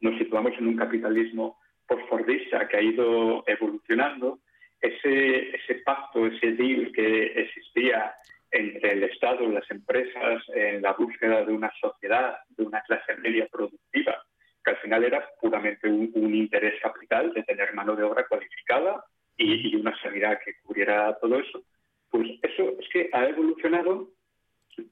nos 0.00 0.16
situamos 0.16 0.52
en 0.58 0.68
un 0.68 0.76
capitalismo 0.76 1.58
post-Fordista 1.86 2.66
que 2.66 2.78
ha 2.78 2.82
ido 2.82 3.44
evolucionando. 3.46 4.38
Ese, 4.80 5.54
ese 5.54 5.74
pacto, 5.84 6.26
ese 6.26 6.52
deal 6.52 6.90
que 6.92 7.26
existía 7.38 8.14
entre 8.50 8.92
el 8.92 9.02
Estado 9.02 9.46
las 9.46 9.70
empresas 9.70 10.42
en 10.54 10.80
la 10.80 10.94
búsqueda 10.94 11.44
de 11.44 11.52
una 11.52 11.70
sociedad, 11.78 12.38
de 12.56 12.64
una 12.64 12.80
clase 12.80 13.14
media 13.16 13.46
productiva, 13.52 14.24
que 14.64 14.70
al 14.70 14.78
final 14.78 15.04
era 15.04 15.28
puramente 15.38 15.86
un, 15.86 16.10
un 16.14 16.34
interés 16.34 16.80
capital 16.80 17.34
de 17.34 17.42
tener 17.42 17.74
mano 17.74 17.94
de 17.94 18.04
obra 18.04 18.26
cualificada 18.26 19.04
y, 19.36 19.68
y 19.68 19.76
una 19.76 19.94
sanidad 20.00 20.38
que 20.42 20.54
cubriera 20.62 21.14
todo 21.20 21.38
eso, 21.38 21.62
pues 22.10 22.28
eso 22.42 22.74
es 22.78 22.88
que 22.92 23.10
ha 23.12 23.26
evolucionado 23.28 24.10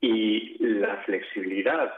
y 0.01 0.57
la 0.65 0.99
flexibilidad 1.03 1.93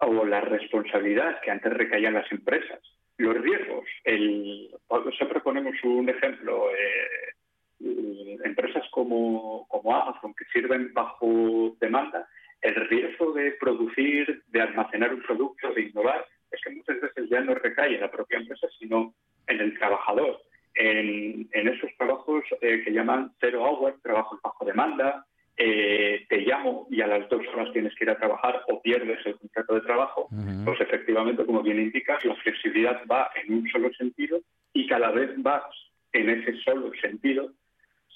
o 0.00 0.24
la 0.24 0.40
responsabilidad 0.40 1.40
que 1.40 1.50
antes 1.50 1.72
recaía 1.72 2.08
en 2.08 2.14
las 2.14 2.30
empresas, 2.30 2.80
los 3.16 3.36
riesgos, 3.40 3.84
el, 4.04 4.70
siempre 5.16 5.40
ponemos 5.40 5.74
un 5.84 6.08
ejemplo, 6.08 6.70
eh, 6.70 8.36
empresas 8.44 8.84
como, 8.90 9.66
como 9.68 9.94
Amazon 9.94 10.34
que 10.34 10.44
sirven 10.52 10.92
bajo 10.92 11.76
demanda, 11.80 12.26
el 12.60 12.74
riesgo 12.88 13.32
de 13.32 13.52
producir, 13.52 14.42
de 14.48 14.62
almacenar 14.62 15.12
un 15.14 15.22
producto, 15.22 15.72
de 15.74 15.82
innovar, 15.82 16.26
es 16.50 16.60
que 16.62 16.70
muchas 16.70 17.00
veces 17.00 17.28
ya 17.28 17.40
no 17.40 17.54
recae 17.54 17.94
en 17.94 18.00
la 18.00 18.10
propia 18.10 18.38
empresa, 18.38 18.66
sino 18.78 19.14
en 19.46 19.60
el 19.60 19.78
trabajador. 19.78 20.40
En, 20.74 21.48
en 21.52 21.68
esos 21.68 21.90
trabajos 21.96 22.44
eh, 22.60 22.82
que 22.84 22.92
llaman 22.92 23.32
zero 23.40 23.62
hour, 23.62 23.96
trabajos 24.02 24.40
bajo 24.42 24.64
demanda, 24.64 25.24
eh, 25.56 26.26
te 26.28 26.38
llamo 26.38 26.88
y 26.90 27.00
a 27.00 27.06
las 27.06 27.28
dos 27.28 27.46
horas 27.52 27.72
tienes 27.72 27.94
que 27.94 28.04
ir 28.04 28.10
a 28.10 28.18
trabajar 28.18 28.62
o 28.68 28.82
pierdes 28.82 29.24
el 29.24 29.36
contrato 29.36 29.74
de 29.74 29.80
trabajo, 29.82 30.28
Ujú. 30.32 30.64
pues 30.64 30.80
efectivamente, 30.80 31.46
como 31.46 31.62
bien 31.62 31.78
indicas, 31.78 32.24
la 32.24 32.34
flexibilidad 32.36 33.02
va 33.10 33.30
en 33.36 33.54
un 33.54 33.68
solo 33.68 33.92
sentido 33.94 34.40
y 34.72 34.88
cada 34.88 35.12
vez 35.12 35.30
va 35.46 35.64
en 36.12 36.30
ese 36.30 36.56
solo 36.62 36.90
sentido, 37.00 37.52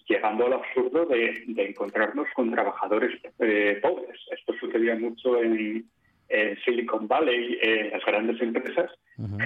llegando 0.09 0.47
al 0.47 0.55
absurdo 0.55 1.07
de, 1.07 1.45
de 1.47 1.69
encontrarnos 1.69 2.27
con 2.35 2.51
trabajadores 2.51 3.21
eh, 3.39 3.79
pobres. 3.81 4.19
Esto 4.33 4.55
sucedía 4.59 4.97
mucho 4.97 5.41
en, 5.41 5.85
en 6.29 6.57
Silicon 6.65 7.07
Valley, 7.07 7.59
en 7.63 7.91
las 7.91 8.05
grandes 8.05 8.41
empresas, 8.41 8.91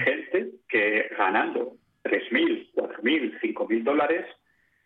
gente 0.03 0.51
que 0.67 1.09
ganando 1.17 1.75
3.000, 2.03 2.69
4.000, 3.03 3.39
5.000 3.41 3.83
dólares 3.83 4.25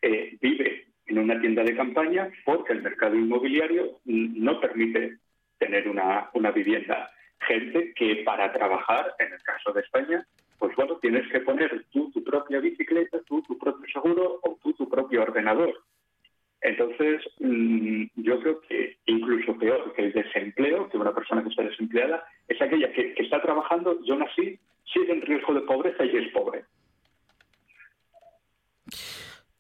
eh, 0.02 0.38
vive 0.42 0.88
en 1.06 1.20
una 1.20 1.40
tienda 1.40 1.64
de 1.64 1.76
campaña 1.76 2.30
porque 2.44 2.74
el 2.74 2.82
mercado 2.82 3.16
inmobiliario 3.16 4.00
no 4.06 4.60
permite 4.60 5.18
tener 5.58 5.88
una, 5.88 6.30
una 6.34 6.52
vivienda. 6.52 7.10
Gente 7.40 7.94
que 7.94 8.24
para 8.26 8.52
trabajar, 8.52 9.14
en 9.20 9.32
el 9.32 9.42
caso 9.44 9.72
de 9.72 9.82
España, 9.82 10.28
pues 10.58 10.76
bueno, 10.76 10.98
tienes 10.98 11.32
que 11.32 11.40
poner 11.42 11.86
tú 11.92 12.12
tu 12.12 12.24
propia 12.24 12.60
bicicleta, 12.60 13.20
tú 13.28 13.42
tu 13.44 13.58
propio 13.58 13.86
seguro 13.92 14.40
o 14.44 14.58
tú 14.62 14.74
tu 14.74 14.90
propio 14.90 15.22
ordenador. 15.22 15.74
Entonces, 16.62 17.22
mm, 17.40 18.06
yo 18.16 18.40
creo 18.42 18.62
que 18.62 18.98
incluso 19.06 19.58
peor 19.58 19.94
que 19.94 20.06
el 20.06 20.14
desempleo, 20.14 20.90
que 20.90 20.98
una 20.98 21.14
persona 21.14 21.44
que 21.44 21.50
está 21.50 21.62
desempleada, 21.62 22.26
es 22.48 22.60
aquella 22.60 22.92
que, 22.92 23.14
que 23.14 23.24
está 23.24 23.42
trabajando 23.42 24.00
y 24.04 24.12
aún 24.12 24.24
así 24.24 24.60
sigue 24.92 25.14
en 25.14 25.22
riesgo 25.22 25.54
de 25.54 25.62
pobreza 25.62 26.04
y 26.04 26.18
es 26.18 26.32
pobre. 26.32 26.66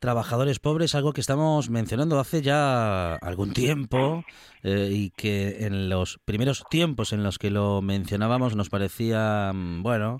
Trabajadores 0.07 0.59
pobres, 0.59 0.95
algo 0.95 1.11
que 1.11 1.19
estamos 1.19 1.69
mencionando 1.69 2.17
hace 2.17 2.41
ya 2.41 3.15
algún 3.15 3.51
tiempo 3.51 4.23
eh, 4.63 4.87
y 4.89 5.09
que 5.09 5.65
en 5.65 5.89
los 5.89 6.17
primeros 6.23 6.63
tiempos 6.69 7.11
en 7.11 7.23
los 7.23 7.37
que 7.37 7.51
lo 7.51 7.81
mencionábamos 7.81 8.55
nos 8.55 8.69
parecía, 8.69 9.51
mm, 9.53 9.83
bueno, 9.83 10.19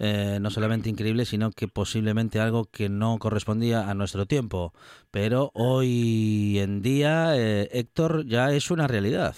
eh, 0.00 0.38
no 0.40 0.50
solamente 0.50 0.88
increíble, 0.88 1.26
sino 1.26 1.52
que 1.52 1.68
posiblemente 1.68 2.40
algo 2.40 2.64
que 2.64 2.88
no 2.88 3.18
correspondía 3.20 3.88
a 3.88 3.94
nuestro 3.94 4.26
tiempo. 4.26 4.72
Pero 5.12 5.52
hoy 5.54 6.58
en 6.58 6.82
día, 6.82 7.36
eh, 7.36 7.68
Héctor, 7.70 8.26
ya 8.26 8.50
es 8.50 8.72
una 8.72 8.88
realidad. 8.88 9.36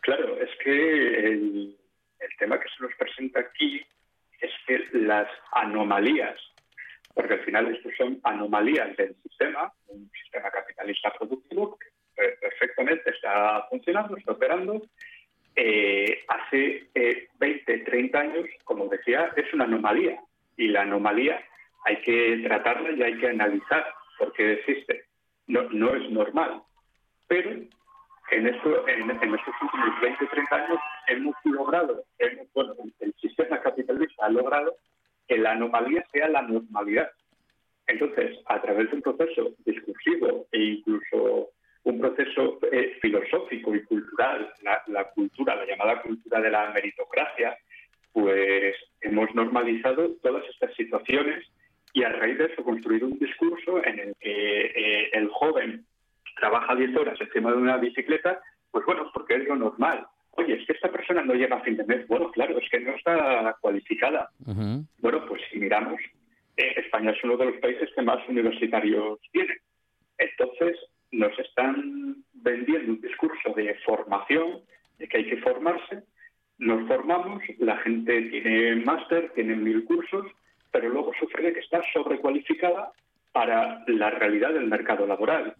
Claro, 0.00 0.38
es 0.40 0.48
que 0.64 1.26
el, 1.26 1.76
el 2.20 2.36
tema 2.38 2.58
que 2.58 2.70
se 2.74 2.84
nos 2.84 2.94
presenta 2.94 3.40
aquí 3.40 3.84
es 4.40 4.50
que 4.66 4.98
las 4.98 5.28
anomalías, 5.52 6.40
porque 7.14 7.34
al 7.34 7.44
final 7.44 7.74
estos 7.74 7.92
son 7.96 8.20
anomalías 8.24 8.96
del 8.96 9.14
sistema, 9.22 9.72
un 9.86 10.10
sistema 10.22 10.50
capitalista 10.50 11.12
productivo 11.18 11.78
que 11.78 12.22
perfectamente 12.40 13.10
está 13.10 13.66
funcionando, 13.70 14.16
está 14.16 14.32
operando, 14.32 14.82
eh, 15.56 16.24
hace 16.28 16.88
eh, 16.94 17.28
20, 17.38 17.78
30 17.78 18.18
años, 18.18 18.46
como 18.64 18.88
decía, 18.88 19.32
es 19.36 19.52
una 19.54 19.64
anomalía. 19.64 20.20
Y 20.56 20.68
la 20.68 20.82
anomalía 20.82 21.42
hay 21.84 22.00
que 22.02 22.40
tratarla 22.44 22.90
y 22.92 23.02
hay 23.02 23.18
que 23.18 23.28
analizar 23.28 23.86
por 24.18 24.32
qué 24.32 24.52
existe. 24.54 25.04
No, 25.46 25.62
no 25.70 25.94
es 25.94 26.08
normal. 26.10 26.62
Pero 27.28 27.50
en, 27.50 28.46
esto, 28.46 28.88
en, 28.88 29.10
en 29.10 29.34
estos 29.34 29.54
últimos 29.62 30.00
20, 30.00 30.26
30 30.26 30.56
años 30.56 30.78
hemos 31.08 31.34
logrado, 31.44 32.04
hemos- 32.18 32.52
bueno, 32.52 32.74
el 33.00 33.14
sistema 33.20 33.60
capitalista 33.60 34.26
ha 34.26 34.30
logrado 34.30 34.76
que 35.26 35.38
la 35.38 35.52
anomalía 35.52 36.04
sea 36.12 36.28
la 36.28 36.42
normalidad. 36.42 37.10
Entonces, 37.86 38.38
a 38.46 38.60
través 38.62 38.90
de 38.90 38.96
un 38.96 39.02
proceso 39.02 39.54
discursivo 39.64 40.46
e 40.52 40.58
incluso 40.58 41.50
un 41.84 42.00
proceso 42.00 42.58
eh, 42.72 42.96
filosófico 43.00 43.74
y 43.74 43.82
cultural, 43.84 44.52
la, 44.86 45.04
cultura, 45.10 45.54
la 45.54 45.66
llamada 45.66 46.00
cultura 46.00 46.40
de 46.40 46.50
la 46.50 46.70
meritocracia, 46.70 47.56
pues 48.12 48.74
hemos 49.02 49.34
normalizado 49.34 50.12
todas 50.22 50.44
estas 50.48 50.74
situaciones 50.76 51.44
y 51.92 52.02
a 52.02 52.08
raíz 52.08 52.38
de 52.38 52.46
eso 52.46 52.64
construir 52.64 53.04
un 53.04 53.18
discurso 53.18 53.84
en 53.84 53.98
el 53.98 54.14
que 54.18 54.60
eh, 54.66 55.10
el 55.12 55.28
joven 55.28 55.84
trabaja 56.36 56.74
10 56.74 56.96
horas 56.96 57.20
encima 57.20 57.50
de 57.50 57.58
una 57.58 57.76
bicicleta, 57.76 58.40
pues 58.70 58.84
bueno, 58.86 59.10
porque 59.12 59.36
es 59.36 59.44
lo 59.46 59.56
normal. 59.56 60.06
Oye, 60.36 60.54
es 60.54 60.66
que 60.66 60.72
esta 60.72 60.90
persona 60.90 61.22
no 61.22 61.34
llega 61.34 61.56
a 61.56 61.60
fin 61.60 61.76
de 61.76 61.84
mes. 61.84 62.06
Bueno, 62.08 62.30
claro, 62.30 62.58
es 62.58 62.68
que 62.68 62.80
no 62.80 62.94
está 62.94 63.56
cualificada. 63.60 64.30
Bueno, 64.98 65.26
pues 65.26 65.42
si 65.50 65.58
miramos, 65.58 66.00
eh, 66.56 66.74
España 66.76 67.10
es 67.10 67.22
uno 67.24 67.36
de 67.36 67.46
los 67.46 67.56
países 67.56 67.90
que 67.94 68.02
más 68.02 68.26
universitarios 68.28 69.20
tiene. 69.32 69.56
Entonces, 70.18 70.76
nos 71.12 71.38
están 71.38 72.16
vendiendo 72.32 72.92
un 72.92 73.00
discurso 73.00 73.52
de 73.54 73.74
formación, 73.86 74.60
de 74.98 75.08
que 75.08 75.18
hay 75.18 75.26
que 75.26 75.36
formarse. 75.38 76.02
Nos 76.58 76.86
formamos, 76.88 77.42
la 77.58 77.76
gente 77.78 78.22
tiene 78.22 78.76
máster, 78.76 79.30
tiene 79.34 79.56
mil 79.56 79.84
cursos, 79.84 80.26
pero 80.70 80.88
luego 80.88 81.12
sucede 81.18 81.52
que 81.52 81.60
está 81.60 81.80
sobrecualificada 81.92 82.92
para 83.32 83.82
la 83.88 84.10
realidad 84.10 84.52
del 84.52 84.66
mercado 84.66 85.06
laboral. 85.06 85.54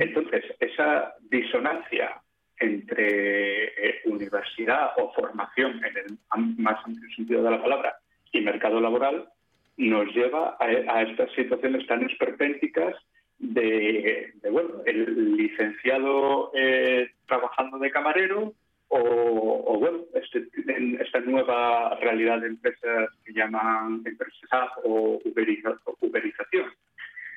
Entonces, 0.00 0.44
esa 0.58 1.14
disonancia 1.30 2.20
entre 2.60 3.64
eh, 3.64 4.00
universidad 4.04 4.90
o 4.98 5.12
formación 5.12 5.82
en 5.84 5.96
el 5.96 6.18
más 6.58 6.76
amplio 6.84 7.08
sentido 7.16 7.42
de 7.42 7.50
la 7.50 7.62
palabra 7.62 7.96
y 8.32 8.40
mercado 8.42 8.80
laboral 8.80 9.28
nos 9.76 10.14
lleva 10.14 10.56
a, 10.60 11.02
estas 11.02 11.32
situaciones 11.32 11.86
tan 11.86 12.02
esperpénticas 12.04 12.94
de, 13.38 14.32
de, 14.42 14.50
bueno, 14.50 14.82
el 14.84 15.36
licenciado 15.36 16.52
eh, 16.54 17.10
trabajando 17.26 17.78
de 17.78 17.90
camarero 17.90 18.52
o, 18.92 19.78
bueno, 19.78 20.00
este- 20.14 20.48
en 20.66 21.00
esta 21.00 21.20
nueva 21.20 21.96
realidad 22.00 22.40
de 22.40 22.48
empresas 22.48 23.08
que 23.24 23.32
llaman 23.32 24.02
empresas 24.04 24.70
o 24.84 25.20
uberización. 25.24 26.70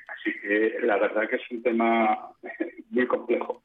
Así 0.07 0.33
que 0.41 0.79
la 0.81 0.97
verdad 0.97 1.29
que 1.29 1.35
es 1.35 1.51
un 1.51 1.61
tema 1.61 2.17
muy 2.89 3.05
complejo. 3.05 3.61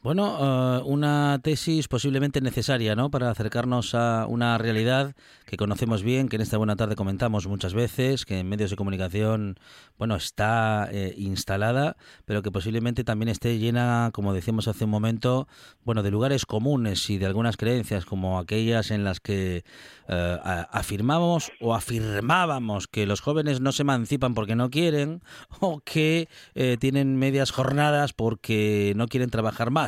Bueno, 0.00 0.78
eh, 0.78 0.82
una 0.86 1.40
tesis 1.42 1.88
posiblemente 1.88 2.40
necesaria, 2.40 2.94
¿no? 2.94 3.10
Para 3.10 3.30
acercarnos 3.30 3.96
a 3.96 4.26
una 4.28 4.56
realidad 4.56 5.16
que 5.44 5.56
conocemos 5.56 6.04
bien, 6.04 6.28
que 6.28 6.36
en 6.36 6.42
esta 6.42 6.56
buena 6.56 6.76
tarde 6.76 6.94
comentamos 6.94 7.48
muchas 7.48 7.74
veces, 7.74 8.24
que 8.24 8.38
en 8.38 8.48
medios 8.48 8.70
de 8.70 8.76
comunicación, 8.76 9.58
bueno, 9.98 10.14
está 10.14 10.88
eh, 10.92 11.14
instalada, 11.16 11.96
pero 12.26 12.42
que 12.42 12.52
posiblemente 12.52 13.02
también 13.02 13.28
esté 13.28 13.58
llena, 13.58 14.10
como 14.12 14.32
decíamos 14.34 14.68
hace 14.68 14.84
un 14.84 14.90
momento, 14.90 15.48
bueno, 15.84 16.04
de 16.04 16.12
lugares 16.12 16.46
comunes 16.46 17.10
y 17.10 17.18
de 17.18 17.26
algunas 17.26 17.56
creencias, 17.56 18.04
como 18.04 18.38
aquellas 18.38 18.92
en 18.92 19.02
las 19.02 19.18
que 19.18 19.64
eh, 20.08 20.38
a- 20.44 20.68
afirmábamos 20.70 21.50
o 21.60 21.74
afirmábamos 21.74 22.86
que 22.86 23.04
los 23.06 23.20
jóvenes 23.20 23.60
no 23.60 23.72
se 23.72 23.82
emancipan 23.82 24.34
porque 24.34 24.54
no 24.54 24.70
quieren 24.70 25.22
o 25.60 25.80
que 25.80 26.28
eh, 26.54 26.76
tienen 26.78 27.16
medias 27.16 27.50
jornadas 27.50 28.12
porque 28.12 28.92
no 28.94 29.08
quieren 29.08 29.30
trabajar 29.30 29.70
más. 29.72 29.87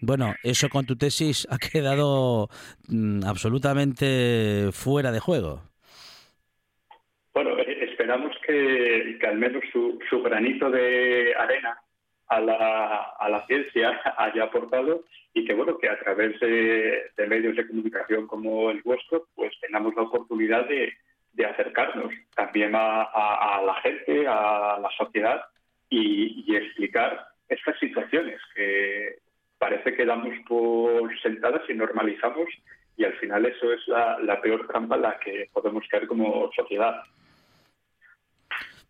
Bueno, 0.00 0.34
eso 0.42 0.68
con 0.68 0.86
tu 0.86 0.96
tesis 0.96 1.46
ha 1.50 1.58
quedado 1.58 2.48
mm, 2.88 3.24
absolutamente 3.24 4.70
fuera 4.72 5.10
de 5.12 5.20
juego. 5.20 5.62
Bueno, 7.34 7.58
eh, 7.58 7.84
esperamos 7.90 8.34
que, 8.46 9.16
que 9.20 9.26
al 9.26 9.38
menos 9.38 9.62
su, 9.72 9.98
su 10.08 10.22
granito 10.22 10.70
de 10.70 11.34
arena 11.38 11.78
a 12.28 12.40
la, 12.40 13.02
a 13.18 13.28
la 13.28 13.46
ciencia 13.46 14.00
haya 14.18 14.44
aportado 14.44 15.04
y 15.34 15.44
que 15.44 15.54
bueno 15.54 15.78
que 15.78 15.88
a 15.88 15.98
través 16.00 16.38
de, 16.40 17.10
de 17.16 17.26
medios 17.26 17.56
de 17.56 17.66
comunicación 17.66 18.26
como 18.26 18.70
el 18.70 18.82
vuestro 18.82 19.28
pues 19.34 19.52
tengamos 19.60 19.94
la 19.94 20.02
oportunidad 20.02 20.66
de, 20.68 20.92
de 21.32 21.46
acercarnos 21.46 22.12
también 22.34 22.74
a, 22.74 23.02
a- 23.02 23.58
a 23.58 23.62
la 23.62 23.74
gente, 23.82 24.26
a 24.26 24.78
la 24.80 24.90
sociedad 24.96 25.42
y, 25.88 26.44
y 26.46 26.56
explicar 26.56 27.28
estas 27.48 27.78
situaciones 27.78 28.40
que 28.54 29.18
parece 29.58 29.94
que 29.94 30.06
damos 30.06 30.34
por 30.46 31.10
sentadas 31.20 31.62
y 31.68 31.74
normalizamos 31.74 32.48
y 32.96 33.04
al 33.04 33.14
final 33.14 33.46
eso 33.46 33.72
es 33.72 33.80
la, 33.86 34.40
peor 34.40 34.66
trampa 34.66 34.96
en 34.96 35.02
la 35.02 35.18
que 35.20 35.48
podemos 35.52 35.84
caer 35.88 36.06
como 36.08 36.50
sociedad. 36.54 36.96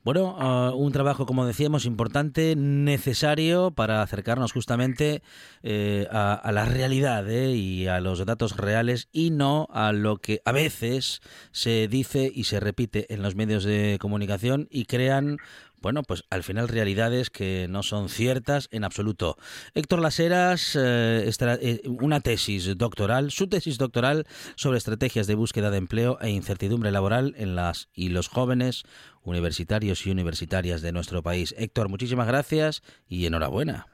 Bueno, 0.02 0.36
ah, 0.38 0.72
un 0.74 0.90
trabajo, 0.92 1.26
como 1.26 1.44
decíamos, 1.44 1.84
importante, 1.84 2.54
necesario 2.56 3.72
para 3.72 4.00
acercarnos 4.00 4.52
justamente 4.52 5.20
eh, 5.62 6.06
a, 6.10 6.32
a 6.32 6.52
la 6.52 6.64
realidad 6.64 7.28
¿eh? 7.28 7.50
y 7.50 7.88
a 7.88 8.00
los 8.00 8.24
datos 8.24 8.56
reales 8.56 9.10
y 9.12 9.30
no 9.30 9.66
a 9.70 9.92
lo 9.92 10.16
que 10.16 10.40
a 10.46 10.52
veces 10.52 11.20
se 11.50 11.88
dice 11.88 12.30
y 12.32 12.44
se 12.44 12.60
repite 12.60 13.12
en 13.12 13.22
los 13.22 13.34
medios 13.34 13.64
de 13.64 13.98
comunicación 14.00 14.68
y 14.70 14.86
crean, 14.86 15.36
bueno, 15.80 16.02
pues 16.02 16.24
al 16.30 16.42
final 16.42 16.68
realidades 16.68 17.30
que 17.30 17.66
no 17.68 17.82
son 17.82 18.08
ciertas 18.08 18.68
en 18.72 18.84
absoluto. 18.84 19.36
Héctor 19.74 20.00
Laseras, 20.00 20.76
eh, 20.76 21.28
eh, 21.62 21.80
una 22.00 22.20
tesis 22.20 22.76
doctoral, 22.76 23.30
su 23.30 23.48
tesis 23.48 23.78
doctoral 23.78 24.24
sobre 24.56 24.78
estrategias 24.78 25.26
de 25.26 25.34
búsqueda 25.34 25.70
de 25.70 25.78
empleo 25.78 26.18
e 26.20 26.30
incertidumbre 26.30 26.90
laboral 26.90 27.34
en 27.36 27.54
las 27.54 27.88
y 27.94 28.08
los 28.10 28.28
jóvenes 28.28 28.84
universitarios 29.22 30.06
y 30.06 30.10
universitarias 30.10 30.82
de 30.82 30.92
nuestro 30.92 31.22
país. 31.22 31.54
Héctor, 31.58 31.88
muchísimas 31.88 32.26
gracias 32.26 32.82
y 33.08 33.26
enhorabuena. 33.26 33.86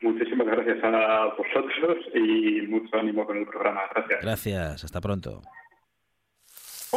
Muchísimas 0.00 0.46
gracias 0.46 0.78
a 0.84 1.34
vosotros 1.36 1.98
y 2.14 2.66
mucho 2.68 2.96
ánimo 2.96 3.26
con 3.26 3.36
el 3.38 3.46
programa. 3.46 3.80
Gracias. 3.94 4.20
Gracias, 4.22 4.84
hasta 4.84 5.00
pronto. 5.00 5.42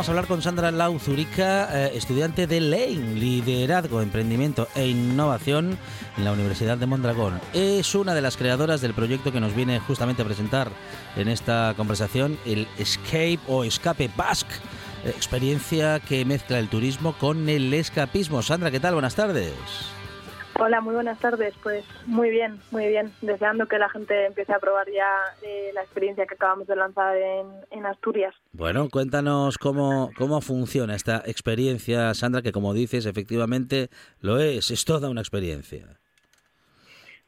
Vamos 0.00 0.08
a 0.08 0.12
hablar 0.12 0.28
con 0.28 0.40
Sandra 0.40 0.70
Lau 0.70 0.98
Zurica, 0.98 1.68
eh, 1.76 1.90
estudiante 1.94 2.46
de 2.46 2.58
LEIN, 2.58 3.20
Liderazgo, 3.20 4.00
Emprendimiento 4.00 4.66
e 4.74 4.88
Innovación 4.88 5.76
en 6.16 6.24
la 6.24 6.32
Universidad 6.32 6.78
de 6.78 6.86
Mondragón. 6.86 7.38
Es 7.52 7.94
una 7.94 8.14
de 8.14 8.22
las 8.22 8.38
creadoras 8.38 8.80
del 8.80 8.94
proyecto 8.94 9.30
que 9.30 9.40
nos 9.40 9.54
viene 9.54 9.78
justamente 9.78 10.22
a 10.22 10.24
presentar 10.24 10.70
en 11.16 11.28
esta 11.28 11.74
conversación, 11.76 12.38
el 12.46 12.66
Escape 12.78 13.40
o 13.46 13.62
Escape 13.62 14.10
Basque, 14.16 14.54
experiencia 15.04 16.00
que 16.00 16.24
mezcla 16.24 16.58
el 16.58 16.70
turismo 16.70 17.12
con 17.12 17.50
el 17.50 17.74
escapismo. 17.74 18.40
Sandra, 18.40 18.70
¿qué 18.70 18.80
tal? 18.80 18.94
Buenas 18.94 19.16
tardes. 19.16 19.52
Hola, 20.62 20.82
muy 20.82 20.92
buenas 20.92 21.18
tardes. 21.18 21.54
Pues 21.62 21.86
muy 22.04 22.28
bien, 22.28 22.60
muy 22.70 22.86
bien. 22.86 23.10
Deseando 23.22 23.66
que 23.66 23.78
la 23.78 23.88
gente 23.88 24.26
empiece 24.26 24.52
a 24.52 24.58
probar 24.58 24.86
ya 24.90 25.08
eh, 25.42 25.70
la 25.72 25.80
experiencia 25.80 26.26
que 26.26 26.34
acabamos 26.34 26.66
de 26.66 26.76
lanzar 26.76 27.16
en, 27.16 27.46
en 27.70 27.86
Asturias. 27.86 28.34
Bueno, 28.52 28.90
cuéntanos 28.90 29.56
cómo, 29.56 30.10
cómo 30.18 30.42
funciona 30.42 30.94
esta 30.94 31.22
experiencia, 31.24 32.12
Sandra, 32.12 32.42
que 32.42 32.52
como 32.52 32.74
dices, 32.74 33.06
efectivamente 33.06 33.88
lo 34.20 34.38
es, 34.38 34.70
es 34.70 34.84
toda 34.84 35.08
una 35.08 35.22
experiencia. 35.22 35.98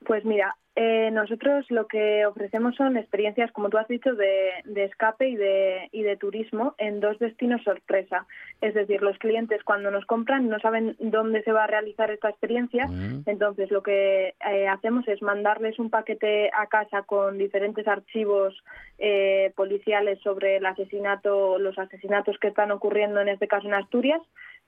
Pues 0.04 0.26
mira, 0.26 0.54
eh, 0.74 1.10
nosotros 1.12 1.66
lo 1.70 1.86
que 1.86 2.24
ofrecemos 2.24 2.74
son 2.76 2.96
experiencias, 2.96 3.52
como 3.52 3.68
tú 3.68 3.76
has 3.76 3.88
dicho, 3.88 4.14
de, 4.14 4.52
de 4.64 4.84
escape 4.84 5.28
y 5.28 5.36
de, 5.36 5.88
y 5.92 6.02
de 6.02 6.16
turismo 6.16 6.74
en 6.78 7.00
dos 7.00 7.18
destinos 7.18 7.62
sorpresa. 7.62 8.26
Es 8.60 8.72
decir, 8.72 9.02
los 9.02 9.18
clientes 9.18 9.62
cuando 9.64 9.90
nos 9.90 10.06
compran 10.06 10.48
no 10.48 10.58
saben 10.60 10.96
dónde 10.98 11.42
se 11.42 11.52
va 11.52 11.64
a 11.64 11.66
realizar 11.66 12.10
esta 12.10 12.30
experiencia, 12.30 12.86
Mm. 12.86 13.22
entonces 13.26 13.70
lo 13.70 13.82
que 13.82 14.34
eh, 14.50 14.68
hacemos 14.68 15.06
es 15.08 15.22
mandarles 15.22 15.78
un 15.78 15.90
paquete 15.90 16.50
a 16.52 16.66
casa 16.66 17.02
con 17.02 17.38
diferentes 17.38 17.86
archivos 17.86 18.54
eh, 18.98 19.52
policiales 19.56 20.18
sobre 20.20 20.56
el 20.56 20.66
asesinato, 20.66 21.58
los 21.58 21.78
asesinatos 21.78 22.38
que 22.38 22.48
están 22.48 22.70
ocurriendo 22.70 23.20
en 23.20 23.28
este 23.28 23.48
caso 23.48 23.66
en 23.66 23.74
Asturias 23.74 24.20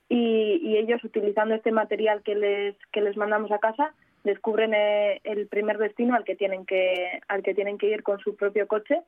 y, 0.09 0.61
y 0.63 0.77
ellos 0.77 1.03
utilizando 1.05 1.55
este 1.55 1.73
material 1.73 2.23
que 2.23 2.35
les 2.35 2.77
que 2.93 3.01
les 3.01 3.17
mandamos 3.17 3.51
a 3.53 3.59
casa 3.59 3.95
descubren 4.25 4.75
eh, 4.75 5.21
el 5.25 5.47
primer 5.47 5.79
destino 5.79 6.17
al 6.17 6.25
que 6.25 6.35
tienen 6.35 6.67
que 6.67 7.21
al 7.29 7.43
que 7.43 7.55
tienen 7.55 7.79
que 7.79 7.89
ir 7.89 8.03
con 8.03 8.19
su 8.19 8.35
propio 8.37 8.67
coche. 8.67 9.01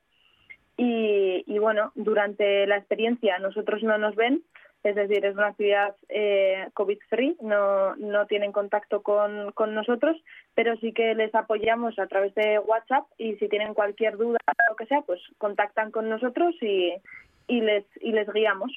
Y, 0.78 1.42
y 1.46 1.58
bueno 1.58 1.90
durante 1.94 2.66
la 2.66 2.76
experiencia 2.76 3.38
nosotros 3.38 3.82
no 3.82 3.96
nos 3.96 4.14
ven 4.14 4.42
es 4.82 4.94
decir 4.94 5.24
es 5.24 5.34
una 5.34 5.48
actividad 5.48 5.96
eh, 6.10 6.68
covid 6.74 6.98
free 7.08 7.34
no 7.40 7.96
no 7.96 8.26
tienen 8.26 8.52
contacto 8.52 9.02
con, 9.02 9.52
con 9.52 9.74
nosotros 9.74 10.16
pero 10.54 10.76
sí 10.76 10.92
que 10.92 11.14
les 11.14 11.34
apoyamos 11.34 11.98
a 11.98 12.06
través 12.08 12.34
de 12.34 12.58
WhatsApp 12.58 13.06
y 13.16 13.36
si 13.36 13.48
tienen 13.48 13.72
cualquier 13.72 14.18
duda 14.18 14.38
o 14.46 14.70
lo 14.70 14.76
que 14.76 14.84
sea 14.84 15.00
pues 15.00 15.18
contactan 15.38 15.90
con 15.90 16.10
nosotros 16.10 16.54
y 16.60 16.92
y 17.48 17.62
les 17.62 17.84
y 18.02 18.12
les 18.12 18.30
guiamos 18.30 18.70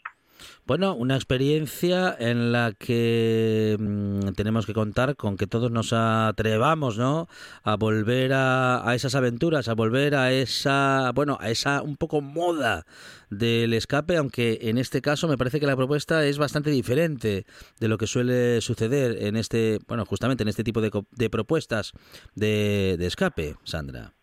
Bueno, 0.66 0.96
una 0.96 1.16
experiencia 1.16 2.16
en 2.20 2.52
la 2.52 2.74
que 2.74 3.76
mm, 3.80 4.34
tenemos 4.34 4.66
que 4.66 4.74
contar 4.74 5.16
con 5.16 5.38
que 5.38 5.48
todos 5.48 5.72
nos 5.72 5.94
atrevamos, 5.94 6.98
¿no? 6.98 7.28
A 7.64 7.76
volver 7.76 8.34
a, 8.34 8.88
a 8.88 8.96
esas 8.96 9.16
aventuras, 9.16 9.68
a 9.68 9.74
volver 9.74 10.16
a 10.16 10.32
esa, 10.32 11.12
bueno, 11.14 11.38
a 11.40 11.50
esa 11.50 11.82
un 11.82 11.98
poco 11.98 12.22
moda 12.22 12.86
del 13.30 13.74
escape, 13.74 14.18
aunque 14.18 14.60
en 14.64 14.78
este 14.78 15.02
caso 15.02 15.28
me 15.28 15.38
parece 15.38 15.60
que 15.60 15.68
la 15.68 15.76
propuesta 15.76 16.26
es 16.26 16.38
bastante 16.38 16.70
diferente 16.72 17.46
de 17.80 17.88
lo 17.88 17.98
que 17.98 18.08
suele 18.08 18.62
suceder 18.62 19.24
en 19.24 19.36
este, 19.36 19.80
bueno, 19.88 20.06
justamente 20.06 20.44
en 20.44 20.50
este 20.50 20.64
tipo 20.64 20.82
de, 20.82 20.92
de 21.12 21.30
propuestas 21.30 21.94
de 22.36 22.98
escape, 23.00 23.56
Sandra. 23.64 24.19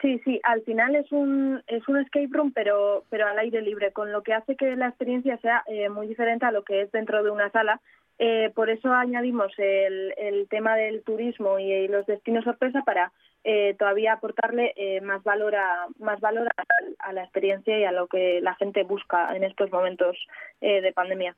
Sí, 0.00 0.20
sí, 0.24 0.40
al 0.44 0.62
final 0.62 0.94
es 0.94 1.10
un, 1.10 1.62
es 1.66 1.86
un 1.88 1.98
escape 1.98 2.28
room, 2.30 2.52
pero, 2.52 3.04
pero 3.10 3.26
al 3.26 3.38
aire 3.38 3.60
libre, 3.62 3.92
con 3.92 4.12
lo 4.12 4.22
que 4.22 4.32
hace 4.32 4.56
que 4.56 4.76
la 4.76 4.88
experiencia 4.88 5.38
sea 5.38 5.64
eh, 5.66 5.88
muy 5.88 6.06
diferente 6.06 6.46
a 6.46 6.52
lo 6.52 6.62
que 6.62 6.82
es 6.82 6.92
dentro 6.92 7.22
de 7.22 7.30
una 7.30 7.50
sala. 7.50 7.80
Eh, 8.20 8.50
por 8.54 8.68
eso 8.68 8.92
añadimos 8.92 9.52
el, 9.58 10.12
el 10.16 10.48
tema 10.48 10.76
del 10.76 11.02
turismo 11.02 11.58
y, 11.58 11.86
los 11.88 12.06
destinos 12.06 12.44
sorpresa 12.44 12.82
para 12.84 13.12
eh, 13.44 13.74
todavía 13.78 14.14
aportarle 14.14 14.72
eh, 14.76 15.00
más 15.00 15.22
valor 15.22 15.54
a 15.54 15.86
más 16.00 16.20
valor 16.20 16.48
a, 16.56 17.08
a 17.08 17.12
la 17.12 17.22
experiencia 17.22 17.78
y 17.78 17.84
a 17.84 17.92
lo 17.92 18.08
que 18.08 18.40
la 18.40 18.54
gente 18.56 18.82
busca 18.82 19.34
en 19.36 19.44
estos 19.44 19.70
momentos 19.70 20.16
eh, 20.60 20.80
de 20.80 20.92
pandemia. 20.92 21.36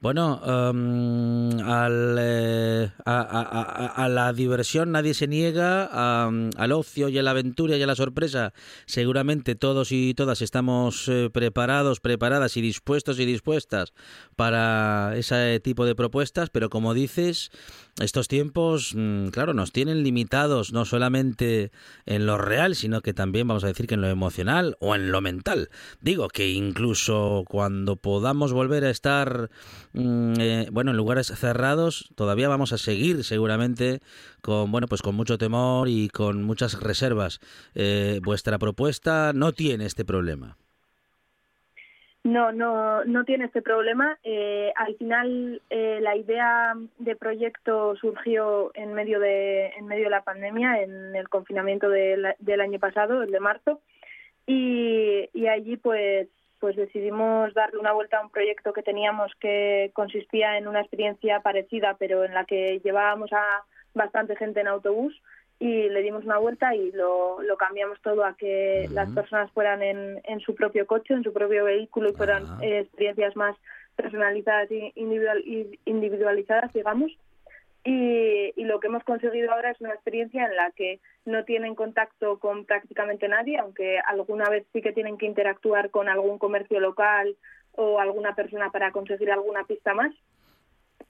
Bueno, 0.00 0.40
em, 0.44 1.58
al, 1.60 2.16
eh, 2.18 2.90
a, 3.04 3.92
a- 3.96 4.08
la 4.08 4.32
diversión 4.32 4.92
nadie 4.92 5.14
se 5.14 5.26
niega, 5.26 5.84
al 6.26 6.72
ocio 6.72 7.08
y 7.08 7.18
a 7.18 7.22
la 7.22 7.30
aventura 7.30 7.76
y 7.76 7.82
a 7.82 7.86
la 7.86 7.94
sorpresa. 7.94 8.52
Seguramente 8.86 9.54
todos 9.54 9.92
y 9.92 10.12
todas 10.14 10.42
estamos 10.42 11.08
eh, 11.08 11.30
preparados, 11.32 12.00
preparadas 12.00 12.56
y 12.56 12.60
dispuestos 12.60 13.18
y 13.18 13.24
dispuestas 13.24 13.94
para 14.36 15.14
ese 15.16 15.60
tipo 15.60 15.86
de 15.86 15.94
propuestas, 15.94 16.50
pero 16.50 16.68
como 16.68 16.92
dices, 16.92 17.50
estos 18.00 18.26
tiempos, 18.26 18.92
mm, 18.96 19.28
claro, 19.28 19.54
nos 19.54 19.70
tienen 19.70 20.02
limitados 20.02 20.72
no 20.72 20.84
solamente 20.84 21.70
en 22.06 22.26
lo 22.26 22.38
real, 22.38 22.74
sino 22.74 23.02
que 23.02 23.14
también 23.14 23.46
vamos 23.46 23.62
a 23.62 23.68
decir 23.68 23.86
que 23.86 23.94
en 23.94 24.00
lo 24.00 24.08
emocional 24.08 24.76
o 24.80 24.96
en 24.96 25.12
lo 25.12 25.20
mental. 25.20 25.70
Digo 26.00 26.28
que 26.28 26.50
incluso 26.50 27.44
cuando 27.46 27.96
podamos 27.96 28.52
volver 28.52 28.84
a 28.84 28.90
estar, 28.90 29.48
mm, 29.92 30.34
eh, 30.40 30.68
bueno, 30.72 30.90
en 30.90 30.96
lugares 30.96 31.28
cerrados, 31.28 32.08
todavía 32.16 32.48
vamos 32.48 32.72
a 32.72 32.78
seguir 32.78 33.22
seguramente 33.22 34.00
con, 34.40 34.72
bueno, 34.72 34.88
pues 34.88 35.00
con 35.02 35.14
mucho 35.14 35.38
temor 35.38 35.88
y 35.88 36.08
con 36.08 36.42
muchas 36.42 36.80
reservas. 36.80 37.38
Eh, 37.74 38.20
vuestra 38.24 38.58
propuesta 38.58 39.32
no 39.32 39.52
tiene 39.52 39.86
este 39.86 40.04
problema. 40.04 40.56
No, 42.24 42.52
no, 42.52 43.04
no 43.04 43.24
tiene 43.24 43.44
este 43.44 43.60
problema. 43.60 44.18
Eh, 44.24 44.72
al 44.76 44.96
final, 44.96 45.60
eh, 45.68 45.98
la 46.00 46.16
idea 46.16 46.72
de 46.98 47.16
proyecto 47.16 47.94
surgió 47.96 48.70
en 48.74 48.94
medio 48.94 49.20
de, 49.20 49.66
en 49.76 49.86
medio 49.86 50.04
de 50.04 50.10
la 50.10 50.24
pandemia, 50.24 50.82
en 50.82 51.14
el 51.14 51.28
confinamiento 51.28 51.90
del, 51.90 52.34
del 52.38 52.60
año 52.62 52.78
pasado, 52.78 53.22
el 53.22 53.30
de 53.30 53.40
marzo, 53.40 53.80
y, 54.46 55.28
y 55.34 55.48
allí 55.48 55.76
pues 55.76 56.28
pues 56.60 56.76
decidimos 56.76 57.52
darle 57.52 57.78
una 57.78 57.92
vuelta 57.92 58.16
a 58.16 58.22
un 58.22 58.30
proyecto 58.30 58.72
que 58.72 58.82
teníamos 58.82 59.30
que 59.38 59.90
consistía 59.92 60.56
en 60.56 60.66
una 60.66 60.80
experiencia 60.80 61.40
parecida, 61.40 61.94
pero 61.98 62.24
en 62.24 62.32
la 62.32 62.46
que 62.46 62.80
llevábamos 62.82 63.30
a 63.34 63.44
bastante 63.92 64.34
gente 64.34 64.60
en 64.60 64.68
autobús 64.68 65.14
y 65.58 65.88
le 65.88 66.02
dimos 66.02 66.24
una 66.24 66.38
vuelta 66.38 66.74
y 66.74 66.90
lo, 66.92 67.40
lo 67.42 67.56
cambiamos 67.56 68.00
todo 68.02 68.24
a 68.24 68.36
que 68.36 68.88
las 68.90 69.10
personas 69.10 69.50
fueran 69.52 69.82
en, 69.82 70.20
en 70.24 70.40
su 70.40 70.54
propio 70.54 70.86
coche, 70.86 71.14
en 71.14 71.22
su 71.22 71.32
propio 71.32 71.64
vehículo 71.64 72.10
y 72.10 72.14
fueran 72.14 72.62
eh, 72.62 72.80
experiencias 72.80 73.36
más 73.36 73.56
personalizadas 73.96 74.70
y 74.70 74.92
individual, 74.96 75.42
individualizadas, 75.84 76.72
digamos. 76.72 77.12
Y, 77.84 78.52
y 78.56 78.64
lo 78.64 78.80
que 78.80 78.86
hemos 78.86 79.04
conseguido 79.04 79.52
ahora 79.52 79.70
es 79.70 79.80
una 79.80 79.92
experiencia 79.92 80.46
en 80.46 80.56
la 80.56 80.70
que 80.72 81.00
no 81.26 81.44
tienen 81.44 81.74
contacto 81.74 82.38
con 82.38 82.64
prácticamente 82.64 83.28
nadie, 83.28 83.58
aunque 83.58 83.98
alguna 84.00 84.48
vez 84.48 84.66
sí 84.72 84.80
que 84.80 84.92
tienen 84.92 85.18
que 85.18 85.26
interactuar 85.26 85.90
con 85.90 86.08
algún 86.08 86.38
comercio 86.38 86.80
local 86.80 87.36
o 87.72 88.00
alguna 88.00 88.34
persona 88.34 88.70
para 88.70 88.90
conseguir 88.90 89.30
alguna 89.30 89.64
pista 89.64 89.94
más. 89.94 90.12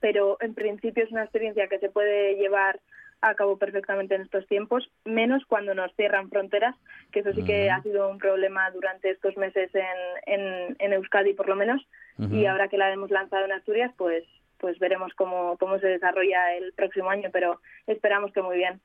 Pero 0.01 0.37
en 0.41 0.55
principio 0.55 1.05
es 1.05 1.13
una 1.13 1.23
experiencia 1.23 1.69
que 1.69 1.79
se 1.79 1.91
puede 1.91 2.35
llevar 2.35 2.81
a 3.21 3.35
cabo 3.35 3.59
perfectamente 3.59 4.15
en 4.15 4.23
estos 4.23 4.47
tiempos, 4.47 4.91
menos 5.05 5.45
cuando 5.47 5.75
nos 5.75 5.95
cierran 5.97 6.29
fronteras, 6.29 6.77
que 7.13 7.21
eso 7.21 7.33
sí 7.33 7.45
que 7.45 7.71
ha 7.71 7.83
sido 7.83 8.09
un 8.09 8.19
problema 8.19 8.71
durante 8.71 9.11
estos 9.11 9.37
meses 9.37 9.71
en, 9.75 9.85
en, 10.27 10.77
en 10.79 10.93
Euskadi 10.93 11.35
por 11.35 11.49
lo 11.49 11.57
menos, 11.57 11.81
y 12.19 12.47
ahora 12.47 12.69
que 12.69 12.79
la 12.79 12.93
hemos 12.93 13.11
lanzado 13.11 13.45
en 13.45 13.53
Asturias, 13.53 13.93
pues 13.97 14.25
pues 14.65 14.79
veremos 14.79 15.13
cómo, 15.15 15.59
cómo 15.59 15.79
se 15.79 15.89
desarrolla 15.89 16.57
el 16.57 16.73
próximo 16.73 17.11
año, 17.11 17.29
pero 17.31 17.61
esperamos 17.87 18.33
que 18.33 18.41
muy 18.41 18.57
bien. 18.57 18.81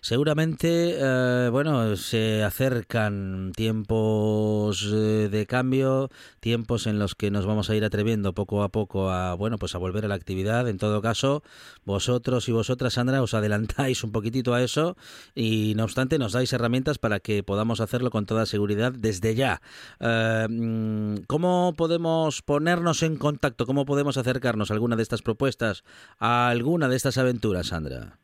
Seguramente, 0.00 0.96
eh, 0.98 1.48
bueno, 1.48 1.94
se 1.94 2.42
acercan 2.42 3.52
tiempos 3.54 4.84
eh, 4.92 5.28
de 5.30 5.46
cambio, 5.46 6.10
tiempos 6.40 6.88
en 6.88 6.98
los 6.98 7.14
que 7.14 7.30
nos 7.30 7.46
vamos 7.46 7.70
a 7.70 7.76
ir 7.76 7.84
atreviendo 7.84 8.32
poco 8.32 8.64
a 8.64 8.70
poco 8.70 9.10
a, 9.10 9.34
bueno, 9.34 9.58
pues 9.58 9.76
a 9.76 9.78
volver 9.78 10.04
a 10.04 10.08
la 10.08 10.16
actividad. 10.16 10.68
En 10.68 10.78
todo 10.78 11.00
caso, 11.00 11.44
vosotros 11.84 12.48
y 12.48 12.52
vosotras, 12.52 12.94
Sandra, 12.94 13.22
os 13.22 13.32
adelantáis 13.32 14.02
un 14.02 14.10
poquitito 14.10 14.54
a 14.54 14.62
eso 14.64 14.96
y, 15.36 15.74
no 15.76 15.84
obstante, 15.84 16.18
nos 16.18 16.32
dais 16.32 16.52
herramientas 16.52 16.98
para 16.98 17.20
que 17.20 17.44
podamos 17.44 17.80
hacerlo 17.80 18.10
con 18.10 18.26
toda 18.26 18.44
seguridad 18.44 18.90
desde 18.90 19.36
ya. 19.36 19.62
Eh, 20.00 20.48
mm, 20.50 21.26
¿Cómo 21.28 21.74
podemos 21.76 22.42
ponernos 22.42 23.04
en 23.04 23.14
contacto? 23.18 23.66
¿Cómo 23.66 23.84
podemos 23.84 24.16
acercarnos 24.16 24.72
a 24.72 24.74
alguna 24.74 24.96
de 24.96 25.02
estas 25.04 25.11
propuestas, 25.20 25.84
a 26.18 26.48
alguna 26.48 26.88
de 26.88 26.96
estas 26.96 27.18
aventuras, 27.18 27.66
Sandra? 27.66 28.16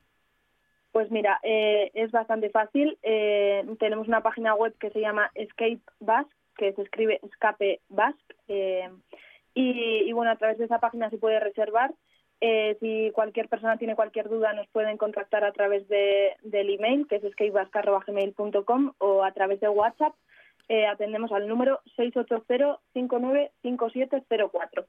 Pues 0.92 1.10
mira, 1.10 1.38
eh, 1.42 1.90
es 1.92 2.10
bastante 2.10 2.48
fácil. 2.48 2.96
Eh, 3.02 3.66
tenemos 3.78 4.08
una 4.08 4.22
página 4.22 4.54
web 4.54 4.74
que 4.80 4.90
se 4.90 5.00
llama 5.00 5.30
Escape 5.34 5.80
Basque, 6.00 6.32
que 6.56 6.72
se 6.72 6.82
escribe 6.82 7.20
Escape 7.22 7.80
Basque. 7.90 8.34
eh, 8.48 8.88
y, 9.54 10.12
bueno, 10.12 10.30
a 10.30 10.36
través 10.36 10.58
de 10.58 10.66
esa 10.66 10.78
página 10.78 11.10
se 11.10 11.18
puede 11.18 11.40
reservar. 11.40 11.92
Eh, 12.40 12.76
si 12.80 13.10
cualquier 13.12 13.48
persona 13.48 13.76
tiene 13.76 13.96
cualquier 13.96 14.28
duda, 14.28 14.52
nos 14.52 14.68
pueden 14.68 14.96
contactar 14.96 15.42
a 15.44 15.50
través 15.52 15.88
de, 15.88 16.36
del 16.42 16.70
email, 16.70 17.08
que 17.08 17.16
es 17.16 17.24
escapebasque.gmail.com 17.24 18.92
o 18.98 19.24
a 19.24 19.32
través 19.32 19.58
de 19.58 19.68
WhatsApp. 19.68 20.14
Eh, 20.68 20.86
atendemos 20.86 21.32
al 21.32 21.48
número 21.48 21.80
680-595704. 21.96 24.84
Es 24.84 24.86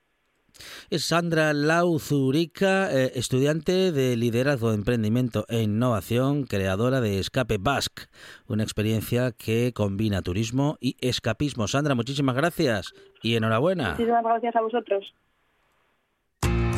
Sandra 0.92 1.54
Lauzurica, 1.54 2.92
eh, 2.92 3.12
estudiante 3.16 3.92
de 3.92 4.16
liderazgo, 4.16 4.74
emprendimiento 4.74 5.46
e 5.50 5.62
innovación, 5.62 6.44
creadora 6.44 7.02
de 7.02 7.20
Escape 7.20 7.58
Basque, 7.60 8.04
una 8.48 8.64
experiencia 8.64 9.32
que 9.32 9.74
combina 9.74 10.22
turismo 10.22 10.78
y 10.80 10.98
escapismo. 11.00 11.68
Sandra, 11.68 11.96
muchísimas 11.96 12.36
gracias 12.36 12.94
y 13.22 13.36
enhorabuena. 13.36 13.92
Muchísimas 13.92 14.24
gracias 14.24 14.56
a 14.56 14.62
vosotros. 14.62 15.14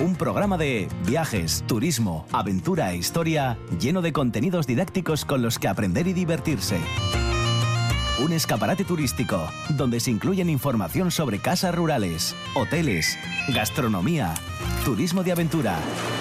Un 0.03 0.15
programa 0.15 0.57
de 0.57 0.87
viajes, 1.05 1.63
turismo, 1.67 2.25
aventura 2.31 2.91
e 2.91 2.97
historia 2.97 3.59
lleno 3.79 4.01
de 4.01 4.11
contenidos 4.11 4.65
didácticos 4.65 5.25
con 5.25 5.43
los 5.43 5.59
que 5.59 5.67
aprender 5.67 6.07
y 6.07 6.13
divertirse. 6.13 6.79
Un 8.19 8.33
escaparate 8.33 8.83
turístico 8.85 9.51
donde 9.69 9.99
se 9.99 10.11
incluyen 10.11 10.49
información 10.49 11.11
sobre 11.11 11.39
casas 11.39 11.73
rurales, 11.73 12.35
hoteles, 12.55 13.17
gastronomía, 13.49 14.33
turismo 14.85 15.23
de 15.23 15.31
aventura, 15.31 15.79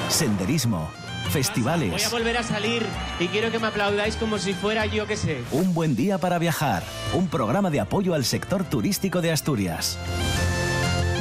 senderismo, 0.08 0.90
Voy 1.22 1.32
festivales. 1.32 2.06
a 2.06 2.10
volver 2.10 2.38
a 2.38 2.42
salir 2.42 2.84
y 3.20 3.26
quiero 3.28 3.50
que 3.52 3.58
me 3.58 3.66
aplaudáis 3.68 4.16
como 4.16 4.38
si 4.38 4.52
fuera 4.54 4.86
yo 4.86 5.06
que 5.06 5.16
sé. 5.16 5.42
Un 5.52 5.74
buen 5.74 5.94
día 5.94 6.18
para 6.18 6.38
viajar. 6.38 6.82
Un 7.12 7.28
programa 7.28 7.70
de 7.70 7.80
apoyo 7.80 8.14
al 8.14 8.24
sector 8.24 8.64
turístico 8.64 9.20
de 9.20 9.30
Asturias. 9.32 9.98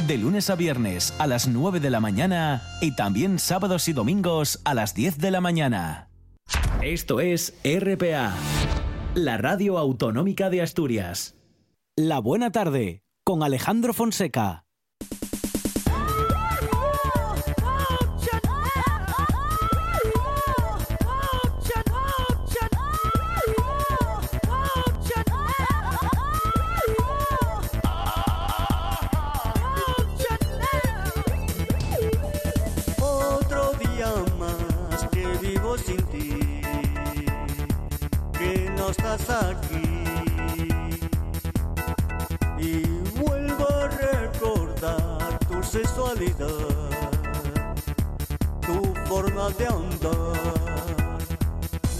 De 0.06 0.16
lunes 0.18 0.50
a 0.50 0.56
viernes 0.56 1.14
a 1.18 1.26
las 1.26 1.46
9 1.46 1.78
de 1.78 1.90
la 1.90 2.00
mañana 2.00 2.62
y 2.80 2.96
también 2.96 3.38
sábados 3.38 3.86
y 3.88 3.92
domingos 3.92 4.60
a 4.64 4.74
las 4.74 4.94
10 4.94 5.18
de 5.18 5.30
la 5.30 5.40
mañana. 5.40 6.08
Esto 6.82 7.20
es 7.20 7.52
RPA, 7.62 8.32
la 9.14 9.36
radio 9.36 9.76
autonómica 9.76 10.50
de 10.50 10.62
Asturias. 10.62 11.36
La 11.96 12.20
buena 12.20 12.52
tarde 12.52 13.02
con 13.24 13.42
Alejandro 13.42 13.92
Fonseca. 13.92 14.66
Estás 38.90 39.30
aquí. 39.30 40.04
Y 42.58 42.82
vuelvo 43.18 43.66
a 43.68 43.88
recordar 43.88 45.38
tu 45.48 45.62
sexualidad, 45.62 46.90
tu 48.60 48.94
forma 49.06 49.50
de 49.50 49.66
andar. 49.66 51.18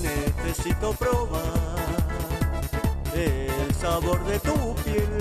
Necesito 0.02 0.92
probar 0.94 1.40
el 3.14 3.74
sabor 3.74 4.22
de 4.24 4.38
tu 4.40 4.74
piel. 4.84 5.18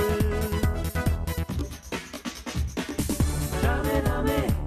Dame, 3.61 4.01
dame, 4.01 4.58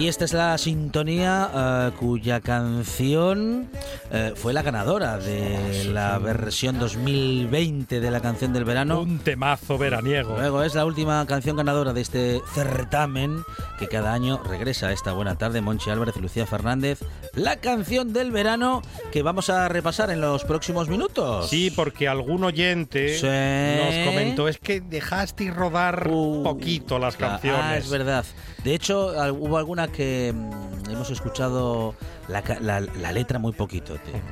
Y 0.00 0.06
esta 0.06 0.24
es 0.24 0.32
la 0.32 0.56
sintonía 0.58 1.50
eh, 1.52 1.90
cuya 1.98 2.40
canción 2.40 3.68
eh, 4.10 4.32
fue 4.36 4.52
la 4.52 4.62
ganadora 4.62 5.18
de 5.18 5.84
la 5.92 6.18
versión 6.18 6.78
2020 6.78 8.00
de 8.00 8.10
la 8.10 8.20
canción 8.20 8.52
del 8.52 8.64
verano. 8.64 9.00
Un 9.00 9.18
temazo 9.18 9.76
veraniego. 9.78 10.36
Luego 10.36 10.62
es 10.62 10.74
la 10.74 10.84
última 10.84 11.24
canción 11.26 11.56
ganadora 11.56 11.92
de 11.92 12.00
este 12.00 12.40
certamen 12.54 13.42
que 13.78 13.86
cada 13.88 14.12
año 14.12 14.40
regresa 14.42 14.92
esta 14.92 15.12
buena 15.12 15.36
tarde. 15.36 15.60
Monchi 15.60 15.90
Álvarez 15.90 16.14
y 16.16 16.20
Lucía 16.20 16.46
Fernández. 16.46 17.00
La 17.34 17.56
canción 17.56 18.12
del 18.12 18.30
verano 18.30 18.82
que 19.12 19.22
vamos 19.22 19.50
a 19.50 19.68
repasar 19.68 20.10
en 20.10 20.20
los 20.20 20.44
próximos 20.44 20.88
minutos. 20.88 21.48
Sí, 21.48 21.70
porque 21.70 22.08
algún 22.08 22.44
oyente 22.44 23.18
Sí. 23.18 23.26
nos 23.26 24.06
comentó, 24.08 24.48
es 24.48 24.58
que 24.58 24.80
dejasteis 24.80 25.54
rodar 25.54 26.08
poquito 26.08 26.98
las 26.98 27.16
canciones. 27.16 27.60
Ah, 27.62 27.76
es 27.76 27.88
verdad. 27.90 28.24
De 28.64 28.74
hecho, 28.74 29.12
hubo 29.34 29.56
alguna 29.58 29.88
que 29.88 30.32
mm, 30.34 30.77
hemos 30.94 31.10
escuchado 31.10 31.94
la, 32.28 32.42
la- 32.60 32.80
la 32.80 33.12
letra 33.12 33.38
muy 33.38 33.52
poquito 33.52 33.96
tiempo. 33.98 34.28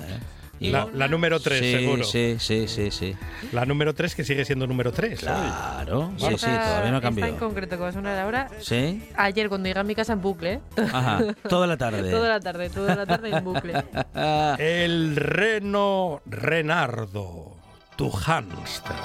¿eh? 0.00 0.18
Y- 0.60 0.70
La, 0.72 0.88
la 0.92 1.06
número 1.06 1.38
3, 1.38 1.60
Sí, 1.60 1.70
seguro. 1.72 2.02
Sí, 2.04 2.36
sí, 2.40 2.66
sí, 2.66 2.90
sí. 2.90 3.14
La 3.52 3.64
número 3.64 3.94
3 3.94 4.14
que 4.16 4.24
sigue 4.24 4.44
siendo 4.44 4.66
número 4.66 4.90
3. 4.90 5.20
Claro, 5.20 6.10
sí, 6.16 6.26
sí, 6.36 6.46
todavía 6.46 6.90
no 6.90 6.96
esta 6.96 7.00
cambió. 7.00 7.26
en 7.26 7.36
concreto 7.36 7.76
que 7.76 7.82
va 7.82 7.88
a 7.90 7.92
sonar 7.92 8.18
ahora, 8.18 8.48
¿Sí? 8.60 9.08
ayer 9.16 9.48
cuando 9.48 9.68
llegué 9.68 9.78
a 9.78 9.84
mi 9.84 9.94
casa 9.94 10.14
en 10.14 10.20
bucle. 10.20 10.54
¿eh? 10.54 10.60
Ajá, 10.92 11.20
toda 11.48 11.68
la 11.68 11.76
tarde. 11.76 12.10
toda 12.10 12.28
la 12.28 12.40
tarde, 12.40 12.70
toda 12.70 12.96
la 12.96 13.06
tarde 13.06 13.30
en 13.30 13.44
bucle. 13.44 13.84
El 14.58 15.14
reno 15.14 16.22
Renardo, 16.26 17.52
tu 17.94 18.10
hámster. 18.10 18.96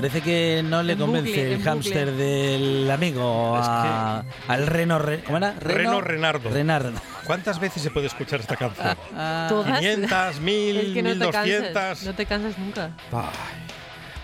Parece 0.00 0.20
que 0.22 0.62
no 0.64 0.82
le 0.82 0.92
En 0.94 0.98
convence 0.98 1.28
bucle, 1.30 1.42
el 1.52 1.56
bucle. 1.58 1.64
hámster 1.70 2.12
del 2.12 2.90
amigo 2.90 3.58
Es 3.60 3.66
al 4.48 4.66
Reno. 4.66 4.98
Re- 4.98 5.22
¿Cómo 5.24 5.36
era? 5.38 5.52
Reno 5.58 6.00
Renardo. 6.00 6.50
Renardo. 6.50 6.92
¿Cuántas 7.26 7.60
veces 7.60 7.82
se 7.82 7.90
puede 7.90 8.06
escuchar 8.06 8.40
esta 8.40 8.56
canción? 8.56 8.96
Todas. 9.48 9.78
500, 9.78 10.40
1000, 10.40 10.76
Es 10.78 10.94
que 10.94 11.02
no 11.02 11.10
te 11.10 11.16
1200. 11.16 11.72
cansas. 11.72 12.02
No 12.06 12.14
te 12.14 12.26
cansas 12.26 12.58
nunca. 12.58 12.96
Ay. 13.12 13.28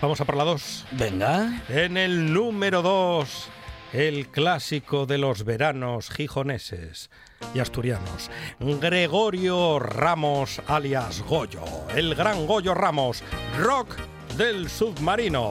Vamos 0.01 0.19
a 0.21 0.25
por 0.25 0.35
la 0.35 0.43
2. 0.43 0.85
Venga. 0.91 1.61
En 1.69 1.97
el 1.97 2.31
número 2.33 2.81
2, 2.81 3.49
el 3.93 4.27
clásico 4.27 5.05
de 5.05 5.17
los 5.17 5.43
veranos 5.43 6.09
gijoneses 6.09 7.09
y 7.53 7.59
asturianos, 7.59 8.29
Gregorio 8.59 9.79
Ramos 9.79 10.61
alias 10.67 11.21
Goyo, 11.21 11.63
el 11.95 12.13
gran 12.15 12.45
Goyo 12.47 12.73
Ramos, 12.73 13.23
rock 13.59 13.89
del 14.37 14.69
submarino. 14.69 15.49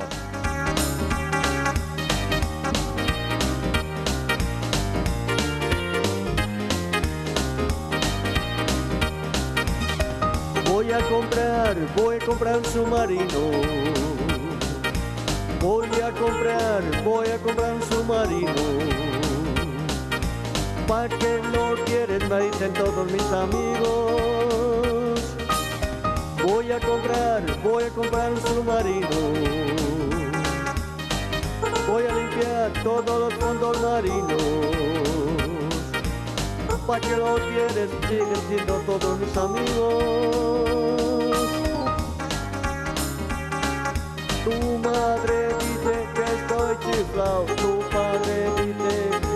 Voy 10.71 10.93
a 10.93 11.01
comprar, 11.09 11.77
voy 11.97 12.17
a 12.17 12.19
comprar 12.21 12.59
un 12.59 12.65
submarino. 12.65 13.25
Voy 15.61 15.89
a 16.01 16.13
comprar, 16.13 17.03
voy 17.03 17.29
a 17.29 17.39
comprar 17.39 17.75
un 17.75 17.83
submarino. 17.83 18.53
¿Pa' 20.87 21.09
qué 21.09 21.41
lo 21.53 21.85
quieren? 21.87 22.29
Me 22.29 22.41
dicen 22.43 22.73
todos 22.75 23.11
mis 23.11 23.23
amigos. 23.33 24.36
Submarino. 28.47 29.09
Voy 31.89 32.05
a 32.07 32.15
limpiar 32.15 32.73
todos 32.83 33.21
los 33.21 33.35
fondos 33.35 33.81
marinos. 33.81 34.43
¿Pa' 36.87 37.01
qué 37.01 37.17
lo 37.17 37.35
quieres? 37.35 37.91
Siguen 38.09 38.43
siendo 38.49 38.75
todos 38.87 39.19
mis 39.19 39.37
amigos. 39.37 40.97
Tu 44.45 44.79
madre 44.79 45.49
dice 45.59 46.09
que 46.15 46.25
estoy 46.39 46.77
chiflado, 46.85 47.45
tu 47.57 47.81
padre 47.91 48.51
dice 48.59 48.77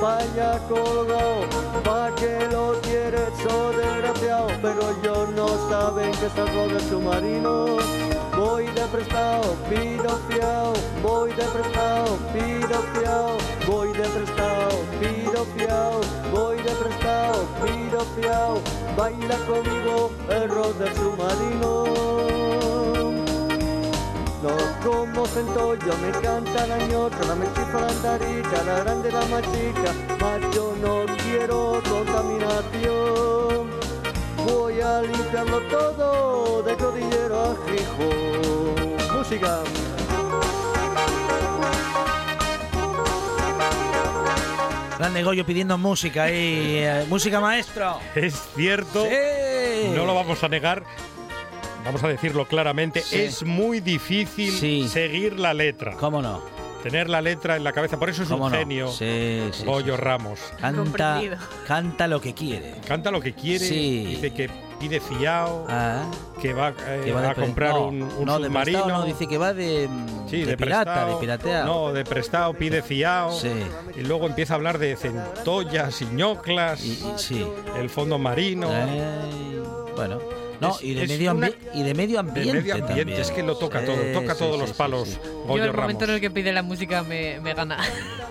vaya 0.01 0.59
colgado, 0.69 1.41
pa' 1.85 2.15
que 2.15 2.49
lo 2.51 2.81
quieres, 2.81 3.31
so 3.43 3.73
desgraciado, 3.73 4.49
pero 4.63 4.81
ellos 4.91 5.29
no 5.35 5.49
saben 5.69 6.11
que 6.13 6.29
salgo 6.31 6.69
del 6.69 6.81
submarino. 6.89 8.10
Voy 8.41 8.65
de 8.69 8.87
prestado, 8.87 9.55
pido 9.69 10.19
fiao, 10.27 10.73
voy 11.03 11.31
de 11.31 11.45
prestado, 11.45 12.17
pido 12.33 12.83
fiao, 12.95 13.37
voy 13.67 13.93
de 13.93 14.09
prestado, 14.09 14.71
pido 14.99 15.45
fiao, 15.55 16.01
voy 16.33 16.57
de 16.57 16.71
prestado, 16.71 17.45
pido 17.63 18.01
fiao, 18.17 18.63
baila 18.97 19.37
conmigo 19.47 20.11
el 20.31 20.49
rock 20.49 20.75
del 20.79 20.95
submarino. 20.95 21.85
No 24.43 24.57
como 24.91 25.27
centollo, 25.27 25.93
me 25.99 26.11
canta 26.23 26.67
la 26.67 26.79
ñotra, 26.87 27.35
me 27.35 27.45
chifla 27.53 27.81
la 27.83 27.89
andarica, 27.89 28.63
la 28.65 28.81
grande 28.85 29.13
la 29.13 29.25
más 29.27 29.43
chica, 29.53 29.93
mas 30.19 30.41
yo 30.57 30.75
no 30.81 31.05
quiero 31.25 31.83
contaminación. 31.87 33.69
Voy 34.47 34.81
a 34.81 35.03
limpiarlo 35.03 35.61
todo 35.69 36.63
de 36.63 36.80
Música. 39.13 39.63
Grande 44.99 45.23
Goyo 45.23 45.47
pidiendo 45.47 45.79
música 45.79 46.25
ahí. 46.25 46.35
eh, 46.83 47.07
música 47.09 47.41
maestro. 47.41 47.99
Es 48.15 48.35
cierto, 48.55 49.05
Sí. 49.07 49.93
no 49.97 50.05
lo 50.05 50.15
vamos 50.15 50.43
a 50.45 50.49
negar. 50.49 50.85
Vamos 51.87 52.05
a 52.05 52.09
decirlo 52.09 52.47
claramente, 52.47 53.01
Sí. 53.01 53.23
es 53.23 53.43
muy 53.43 53.81
difícil 53.81 54.53
Sí. 54.53 54.87
seguir 54.89 55.39
la 55.41 55.55
letra. 55.55 55.93
¿Cómo 55.97 56.21
no? 56.21 56.43
Tener 56.83 57.11
la 57.11 57.21
letra 57.21 57.57
en 57.57 57.65
la 57.65 57.73
cabeza, 57.73 57.99
por 57.99 58.09
eso 58.09 58.23
es 58.23 58.29
¿Cómo 58.29 58.47
un 58.47 58.53
no? 58.53 58.59
genio. 58.59 58.89
Sí, 58.89 59.49
sí, 59.53 59.65
Goyo 59.65 59.97
sí. 59.97 60.01
Ramos. 60.01 60.41
Canta, 60.61 61.21
canta 61.67 62.07
lo 62.07 62.21
que 62.21 62.33
quiere. 62.35 62.75
Canta 62.89 63.11
lo 63.11 63.21
que 63.21 63.35
quiere, 63.35 63.67
Sí. 63.67 64.05
dice 64.07 64.33
que 64.33 64.49
pide 64.81 64.99
fiao, 64.99 65.67
Ah, 65.69 66.05
que 66.41 66.55
va, 66.55 66.71
eh, 66.71 67.03
que 67.05 67.13
va 67.13 67.21
de 67.21 67.29
a 67.29 67.35
comprar 67.35 67.75
no, 67.75 67.89
un, 67.89 68.03
un 68.03 68.25
no, 68.25 68.39
de 68.39 68.47
submarino. 68.47 68.79
prestado 68.79 69.01
no, 69.01 69.05
dice 69.05 69.27
que 69.29 69.37
va 69.37 69.53
de, 69.53 69.91
Sí, 70.31 70.41
de, 70.41 70.47
de, 70.47 70.57
pirata, 70.57 70.85
prestado. 70.85 71.15
de 71.15 71.21
pirateado. 71.21 71.67
No, 71.67 71.93
de 71.93 72.05
prestado, 72.07 72.55
pide 72.55 72.81
fiao. 72.83 73.31
Sí. 73.39 73.51
Y 73.97 74.01
luego 74.01 74.27
empieza 74.27 74.55
a 74.55 74.57
hablar 74.57 74.79
de 74.79 74.97
centollas 74.97 76.01
y 76.01 76.07
ñoclas, 76.07 76.83
Y- 76.83 76.93
y- 76.93 77.13
sí. 77.17 77.47
el 77.79 77.91
fondo 77.91 78.19
marino. 78.19 78.69
Eh, 78.73 79.61
bueno. 79.97 80.19
No, 80.61 80.71
Es- 80.77 80.83
y, 80.83 80.95
de 80.95 81.07
medio 81.07 81.33
una- 81.33 81.51
y 81.75 81.83
de 81.83 81.95
medio 81.95 82.15
De 82.15 82.19
ambiente. 82.29 82.53
medio 82.55 82.75
ambiente, 82.75 82.95
también. 83.03 83.21
es 83.21 83.31
que 83.31 83.43
lo 83.43 83.57
toca 83.57 83.81
Sí, 83.81 83.87
todo, 83.87 83.97
toca 84.13 84.33
sí, 84.35 84.39
todos 84.39 84.55
sí, 84.57 84.61
los 84.61 84.73
palos. 84.73 85.19
Goyo 85.47 85.57
Yo 85.57 85.65
el 85.65 85.71
Ramos. 85.71 85.83
momento 85.83 86.05
en 86.05 86.11
el 86.11 86.21
que 86.21 86.31
pide 86.31 86.53
la 86.53 86.63
música 86.63 87.03
me, 87.03 87.41
me 87.41 87.55
gana. 87.55 87.79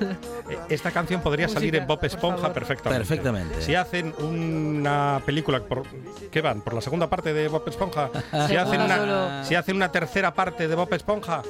Eh, 0.01 0.57
Esta 0.69 0.91
canción 0.91 1.21
podría 1.21 1.47
salir 1.49 1.75
en 1.75 1.87
Bob 1.87 2.03
Esponja 2.05 2.53
perfectamente. 2.53 3.05
Perfectamente. 3.07 3.61
Si 3.61 3.75
hacen 3.75 4.13
una 4.19 5.21
película, 5.25 5.59
por, 5.63 5.83
¿qué 6.31 6.41
van? 6.41 6.61
¿Por 6.61 6.73
la 6.73 6.81
segunda 6.81 7.09
parte 7.09 7.33
de 7.33 7.47
Bob 7.47 7.63
Esponja? 7.67 8.09
Si 8.47 8.55
hacen, 8.55 8.79
Segunda 8.79 9.03
una, 9.03 9.43
si 9.43 9.55
hacen 9.55 9.75
una 9.75 9.91
tercera 9.91 10.33
parte 10.33 10.67
de 10.67 10.75
Bob 10.75 10.93
Esponja, 10.93 11.41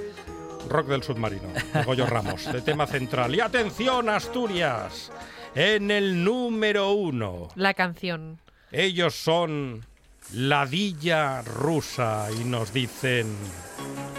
Rock 0.69 0.87
del 0.87 1.03
Submarino, 1.03 1.49
de 1.73 1.83
Goyo 1.83 2.05
Ramos, 2.05 2.51
de 2.51 2.61
tema 2.61 2.85
central. 2.87 3.33
Y 3.35 3.39
atención, 3.41 4.07
Asturias, 4.09 5.11
en 5.55 5.91
el 5.91 6.23
número 6.23 6.91
uno. 6.91 7.49
La 7.55 7.73
canción. 7.73 8.39
Ellos 8.71 9.15
son 9.15 9.85
Ladilla 10.33 11.41
Rusa 11.41 12.27
y 12.39 12.43
nos 12.43 12.71
dicen 12.71 13.35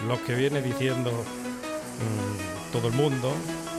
lo 0.08 0.22
que 0.24 0.34
viene 0.34 0.60
diciendo 0.60 1.12
mm, 1.12 2.72
todo 2.72 2.88
el 2.88 2.94
mundo 2.94 3.32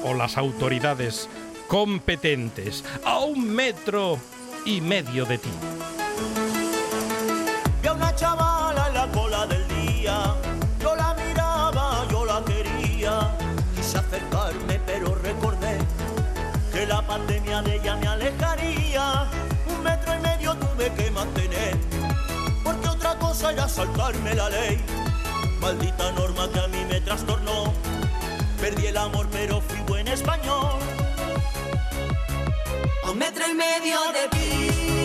o 0.05 0.13
las 0.13 0.37
autoridades 0.37 1.27
competentes 1.67 2.85
a 3.05 3.19
un 3.19 3.53
metro 3.53 4.17
y 4.65 4.79
medio 4.79 5.25
de 5.25 5.39
ti. 5.39 5.49
Vi 7.81 7.87
a 7.89 7.93
una 7.93 8.15
chavala 8.15 8.87
en 8.87 8.93
la 8.93 9.07
cola 9.11 9.45
del 9.47 9.67
día. 9.67 10.33
Yo 10.81 10.95
la 10.95 11.13
miraba, 11.15 12.07
yo 12.09 12.25
la 12.25 12.41
quería. 12.45 13.35
Quise 13.75 13.97
acercarme, 13.97 14.79
pero 14.85 15.15
recordé 15.15 15.79
que 16.71 16.85
la 16.87 17.05
pandemia 17.05 17.61
de 17.61 17.75
ella 17.75 17.95
me 17.97 18.07
alejaría. 18.07 19.29
Un 19.67 19.83
metro 19.83 20.15
y 20.15 20.19
medio 20.21 20.55
tuve 20.55 20.93
que 20.93 21.11
mantener. 21.11 21.90
Era 23.49 23.67
saltarme 23.67 24.35
la 24.35 24.49
ley. 24.49 24.79
Maldita 25.59 26.11
norma 26.11 26.47
que 26.53 26.59
a 26.59 26.67
mí 26.67 26.85
me 26.87 27.01
trastornó. 27.01 27.73
Perdí 28.61 28.85
el 28.87 28.95
amor, 28.95 29.27
pero 29.31 29.59
fui 29.61 29.79
buen 29.87 30.07
español. 30.07 30.79
Un 33.09 33.17
metro 33.17 33.43
y 33.49 33.53
medio 33.53 33.97
de 34.13 34.27
ti, 34.29 35.00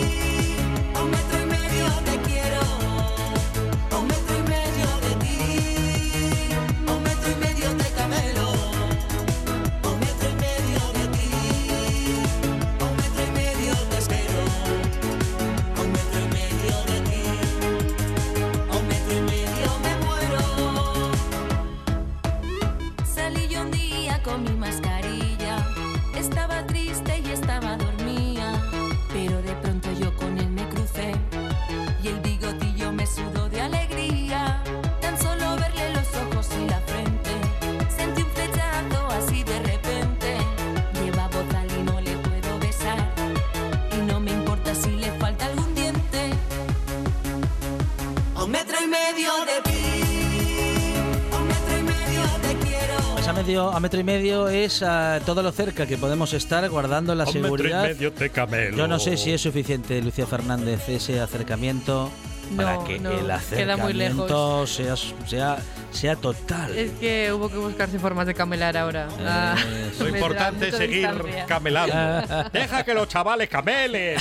a, 53.77 53.79
a 53.79 53.79
metro 53.79 53.99
y 53.99 54.03
medio 54.03 54.47
es 54.47 54.81
ah, 54.81 55.19
todo 55.25 55.43
lo 55.43 55.51
cerca 55.51 55.85
que 55.85 55.97
podemos 55.97 56.33
estar 56.33 56.67
guardando 56.69 57.13
la 57.13 57.25
A 57.25 57.27
un 57.27 57.33
metro 57.33 57.47
y 57.47 57.57
seguridad. 57.57 57.83
medio 57.83 58.11
te 58.11 58.29
camelo. 58.29 58.75
Yo 58.75 58.87
no 58.87 58.99
sé 58.99 59.17
si 59.17 59.31
es 59.31 59.41
suficiente, 59.41 60.01
Lucía 60.01 60.25
Fernández, 60.25 60.89
ese 60.89 61.19
acercamiento 61.19 62.09
para 62.55 62.83
que 62.85 62.99
no, 62.99 63.11
el 63.11 63.31
queda 63.55 63.77
muy 63.77 63.93
acercamiento 63.93 64.65
sea, 64.65 64.95
sea, 65.27 65.57
sea 65.91 66.15
total. 66.15 66.77
Es 66.77 66.91
que 66.93 67.31
hubo 67.33 67.49
que 67.49 67.57
buscarse 67.57 67.97
formas 67.99 68.27
de 68.27 68.33
camelar 68.33 68.77
ahora. 68.77 69.07
Eh, 69.19 69.27
a 69.27 69.55
Lo 70.03 70.09
importante 70.09 70.67
es 70.69 70.75
seguir 70.75 71.07
distancia. 71.07 71.45
camelando. 71.45 72.49
Deja 72.53 72.83
que 72.83 72.93
los 72.93 73.07
chavales 73.07 73.49
camelen. 73.49 74.17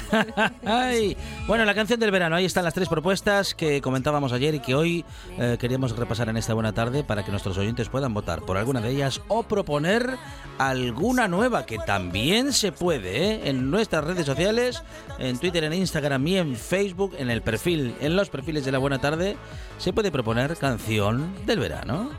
Ay, 0.65 1.17
bueno, 1.47 1.65
la 1.65 1.75
canción 1.75 2.01
del 2.01 2.11
verano, 2.11 2.37
ahí 2.37 2.45
están 2.45 2.65
las 2.65 2.75
tres 2.75 2.89
propuestas 2.89 3.55
que 3.55 3.81
comentábamos 3.81 4.33
ayer 4.33 4.55
y 4.55 4.61
que 4.61 4.75
hoy 4.75 5.05
eh, 5.39 5.57
queríamos 5.59 5.97
repasar 5.97 6.29
en 6.29 6.37
esta 6.37 6.55
buena 6.55 6.73
tarde 6.73 7.05
para 7.05 7.25
que 7.25 7.31
nuestros 7.31 7.59
oyentes 7.59 7.89
puedan 7.89 8.15
votar 8.15 8.43
por 8.43 8.57
alguna 8.57 8.81
de 8.81 8.91
ellas 8.91 9.21
o 9.29 9.43
proponer 9.43 10.17
alguna 10.59 11.29
nueva 11.29 11.67
que 11.67 11.79
también 11.79 12.53
se 12.53 12.73
puede 12.73 13.33
¿eh? 13.33 13.41
en 13.49 13.71
nuestras 13.71 14.05
redes 14.05 14.27
sociales, 14.27 14.83
en 15.19 15.39
Twitter, 15.39 15.65
en 15.65 15.75
Instagram 15.75 16.27
y 16.27 16.39
en 16.39 16.57
Facebook, 16.57 17.15
en 17.19 17.31
el 17.31 17.43
perfil, 17.43 17.95
en 18.01 18.17
los 18.17 18.31
perfiles 18.31 18.65
de 18.65 18.73
la 18.73 18.79
buena 18.79 18.99
tarde, 19.01 19.37
se 19.79 19.93
puede 19.93 20.11
proponer 20.11 20.57
canción 20.57 21.35
verano. 21.59 22.11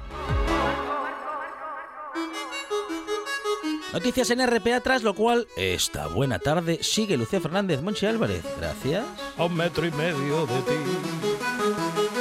Noticias 3.94 4.30
en 4.30 4.46
RPA, 4.46 4.82
tras 4.82 5.02
lo 5.02 5.16
cual, 5.16 5.48
esta 5.56 6.08
buena 6.08 6.40
tarde 6.40 6.80
sigue 6.84 7.18
Lucía 7.18 7.42
Fernández 7.42 7.82
Monchi 7.82 8.06
Álvarez. 8.06 8.44
Gracias. 8.60 9.06
A 9.38 9.46
un 9.46 9.56
metro 9.56 9.86
y 9.88 9.92
medio 9.92 10.46
de 10.46 10.62
ti. 10.62 12.17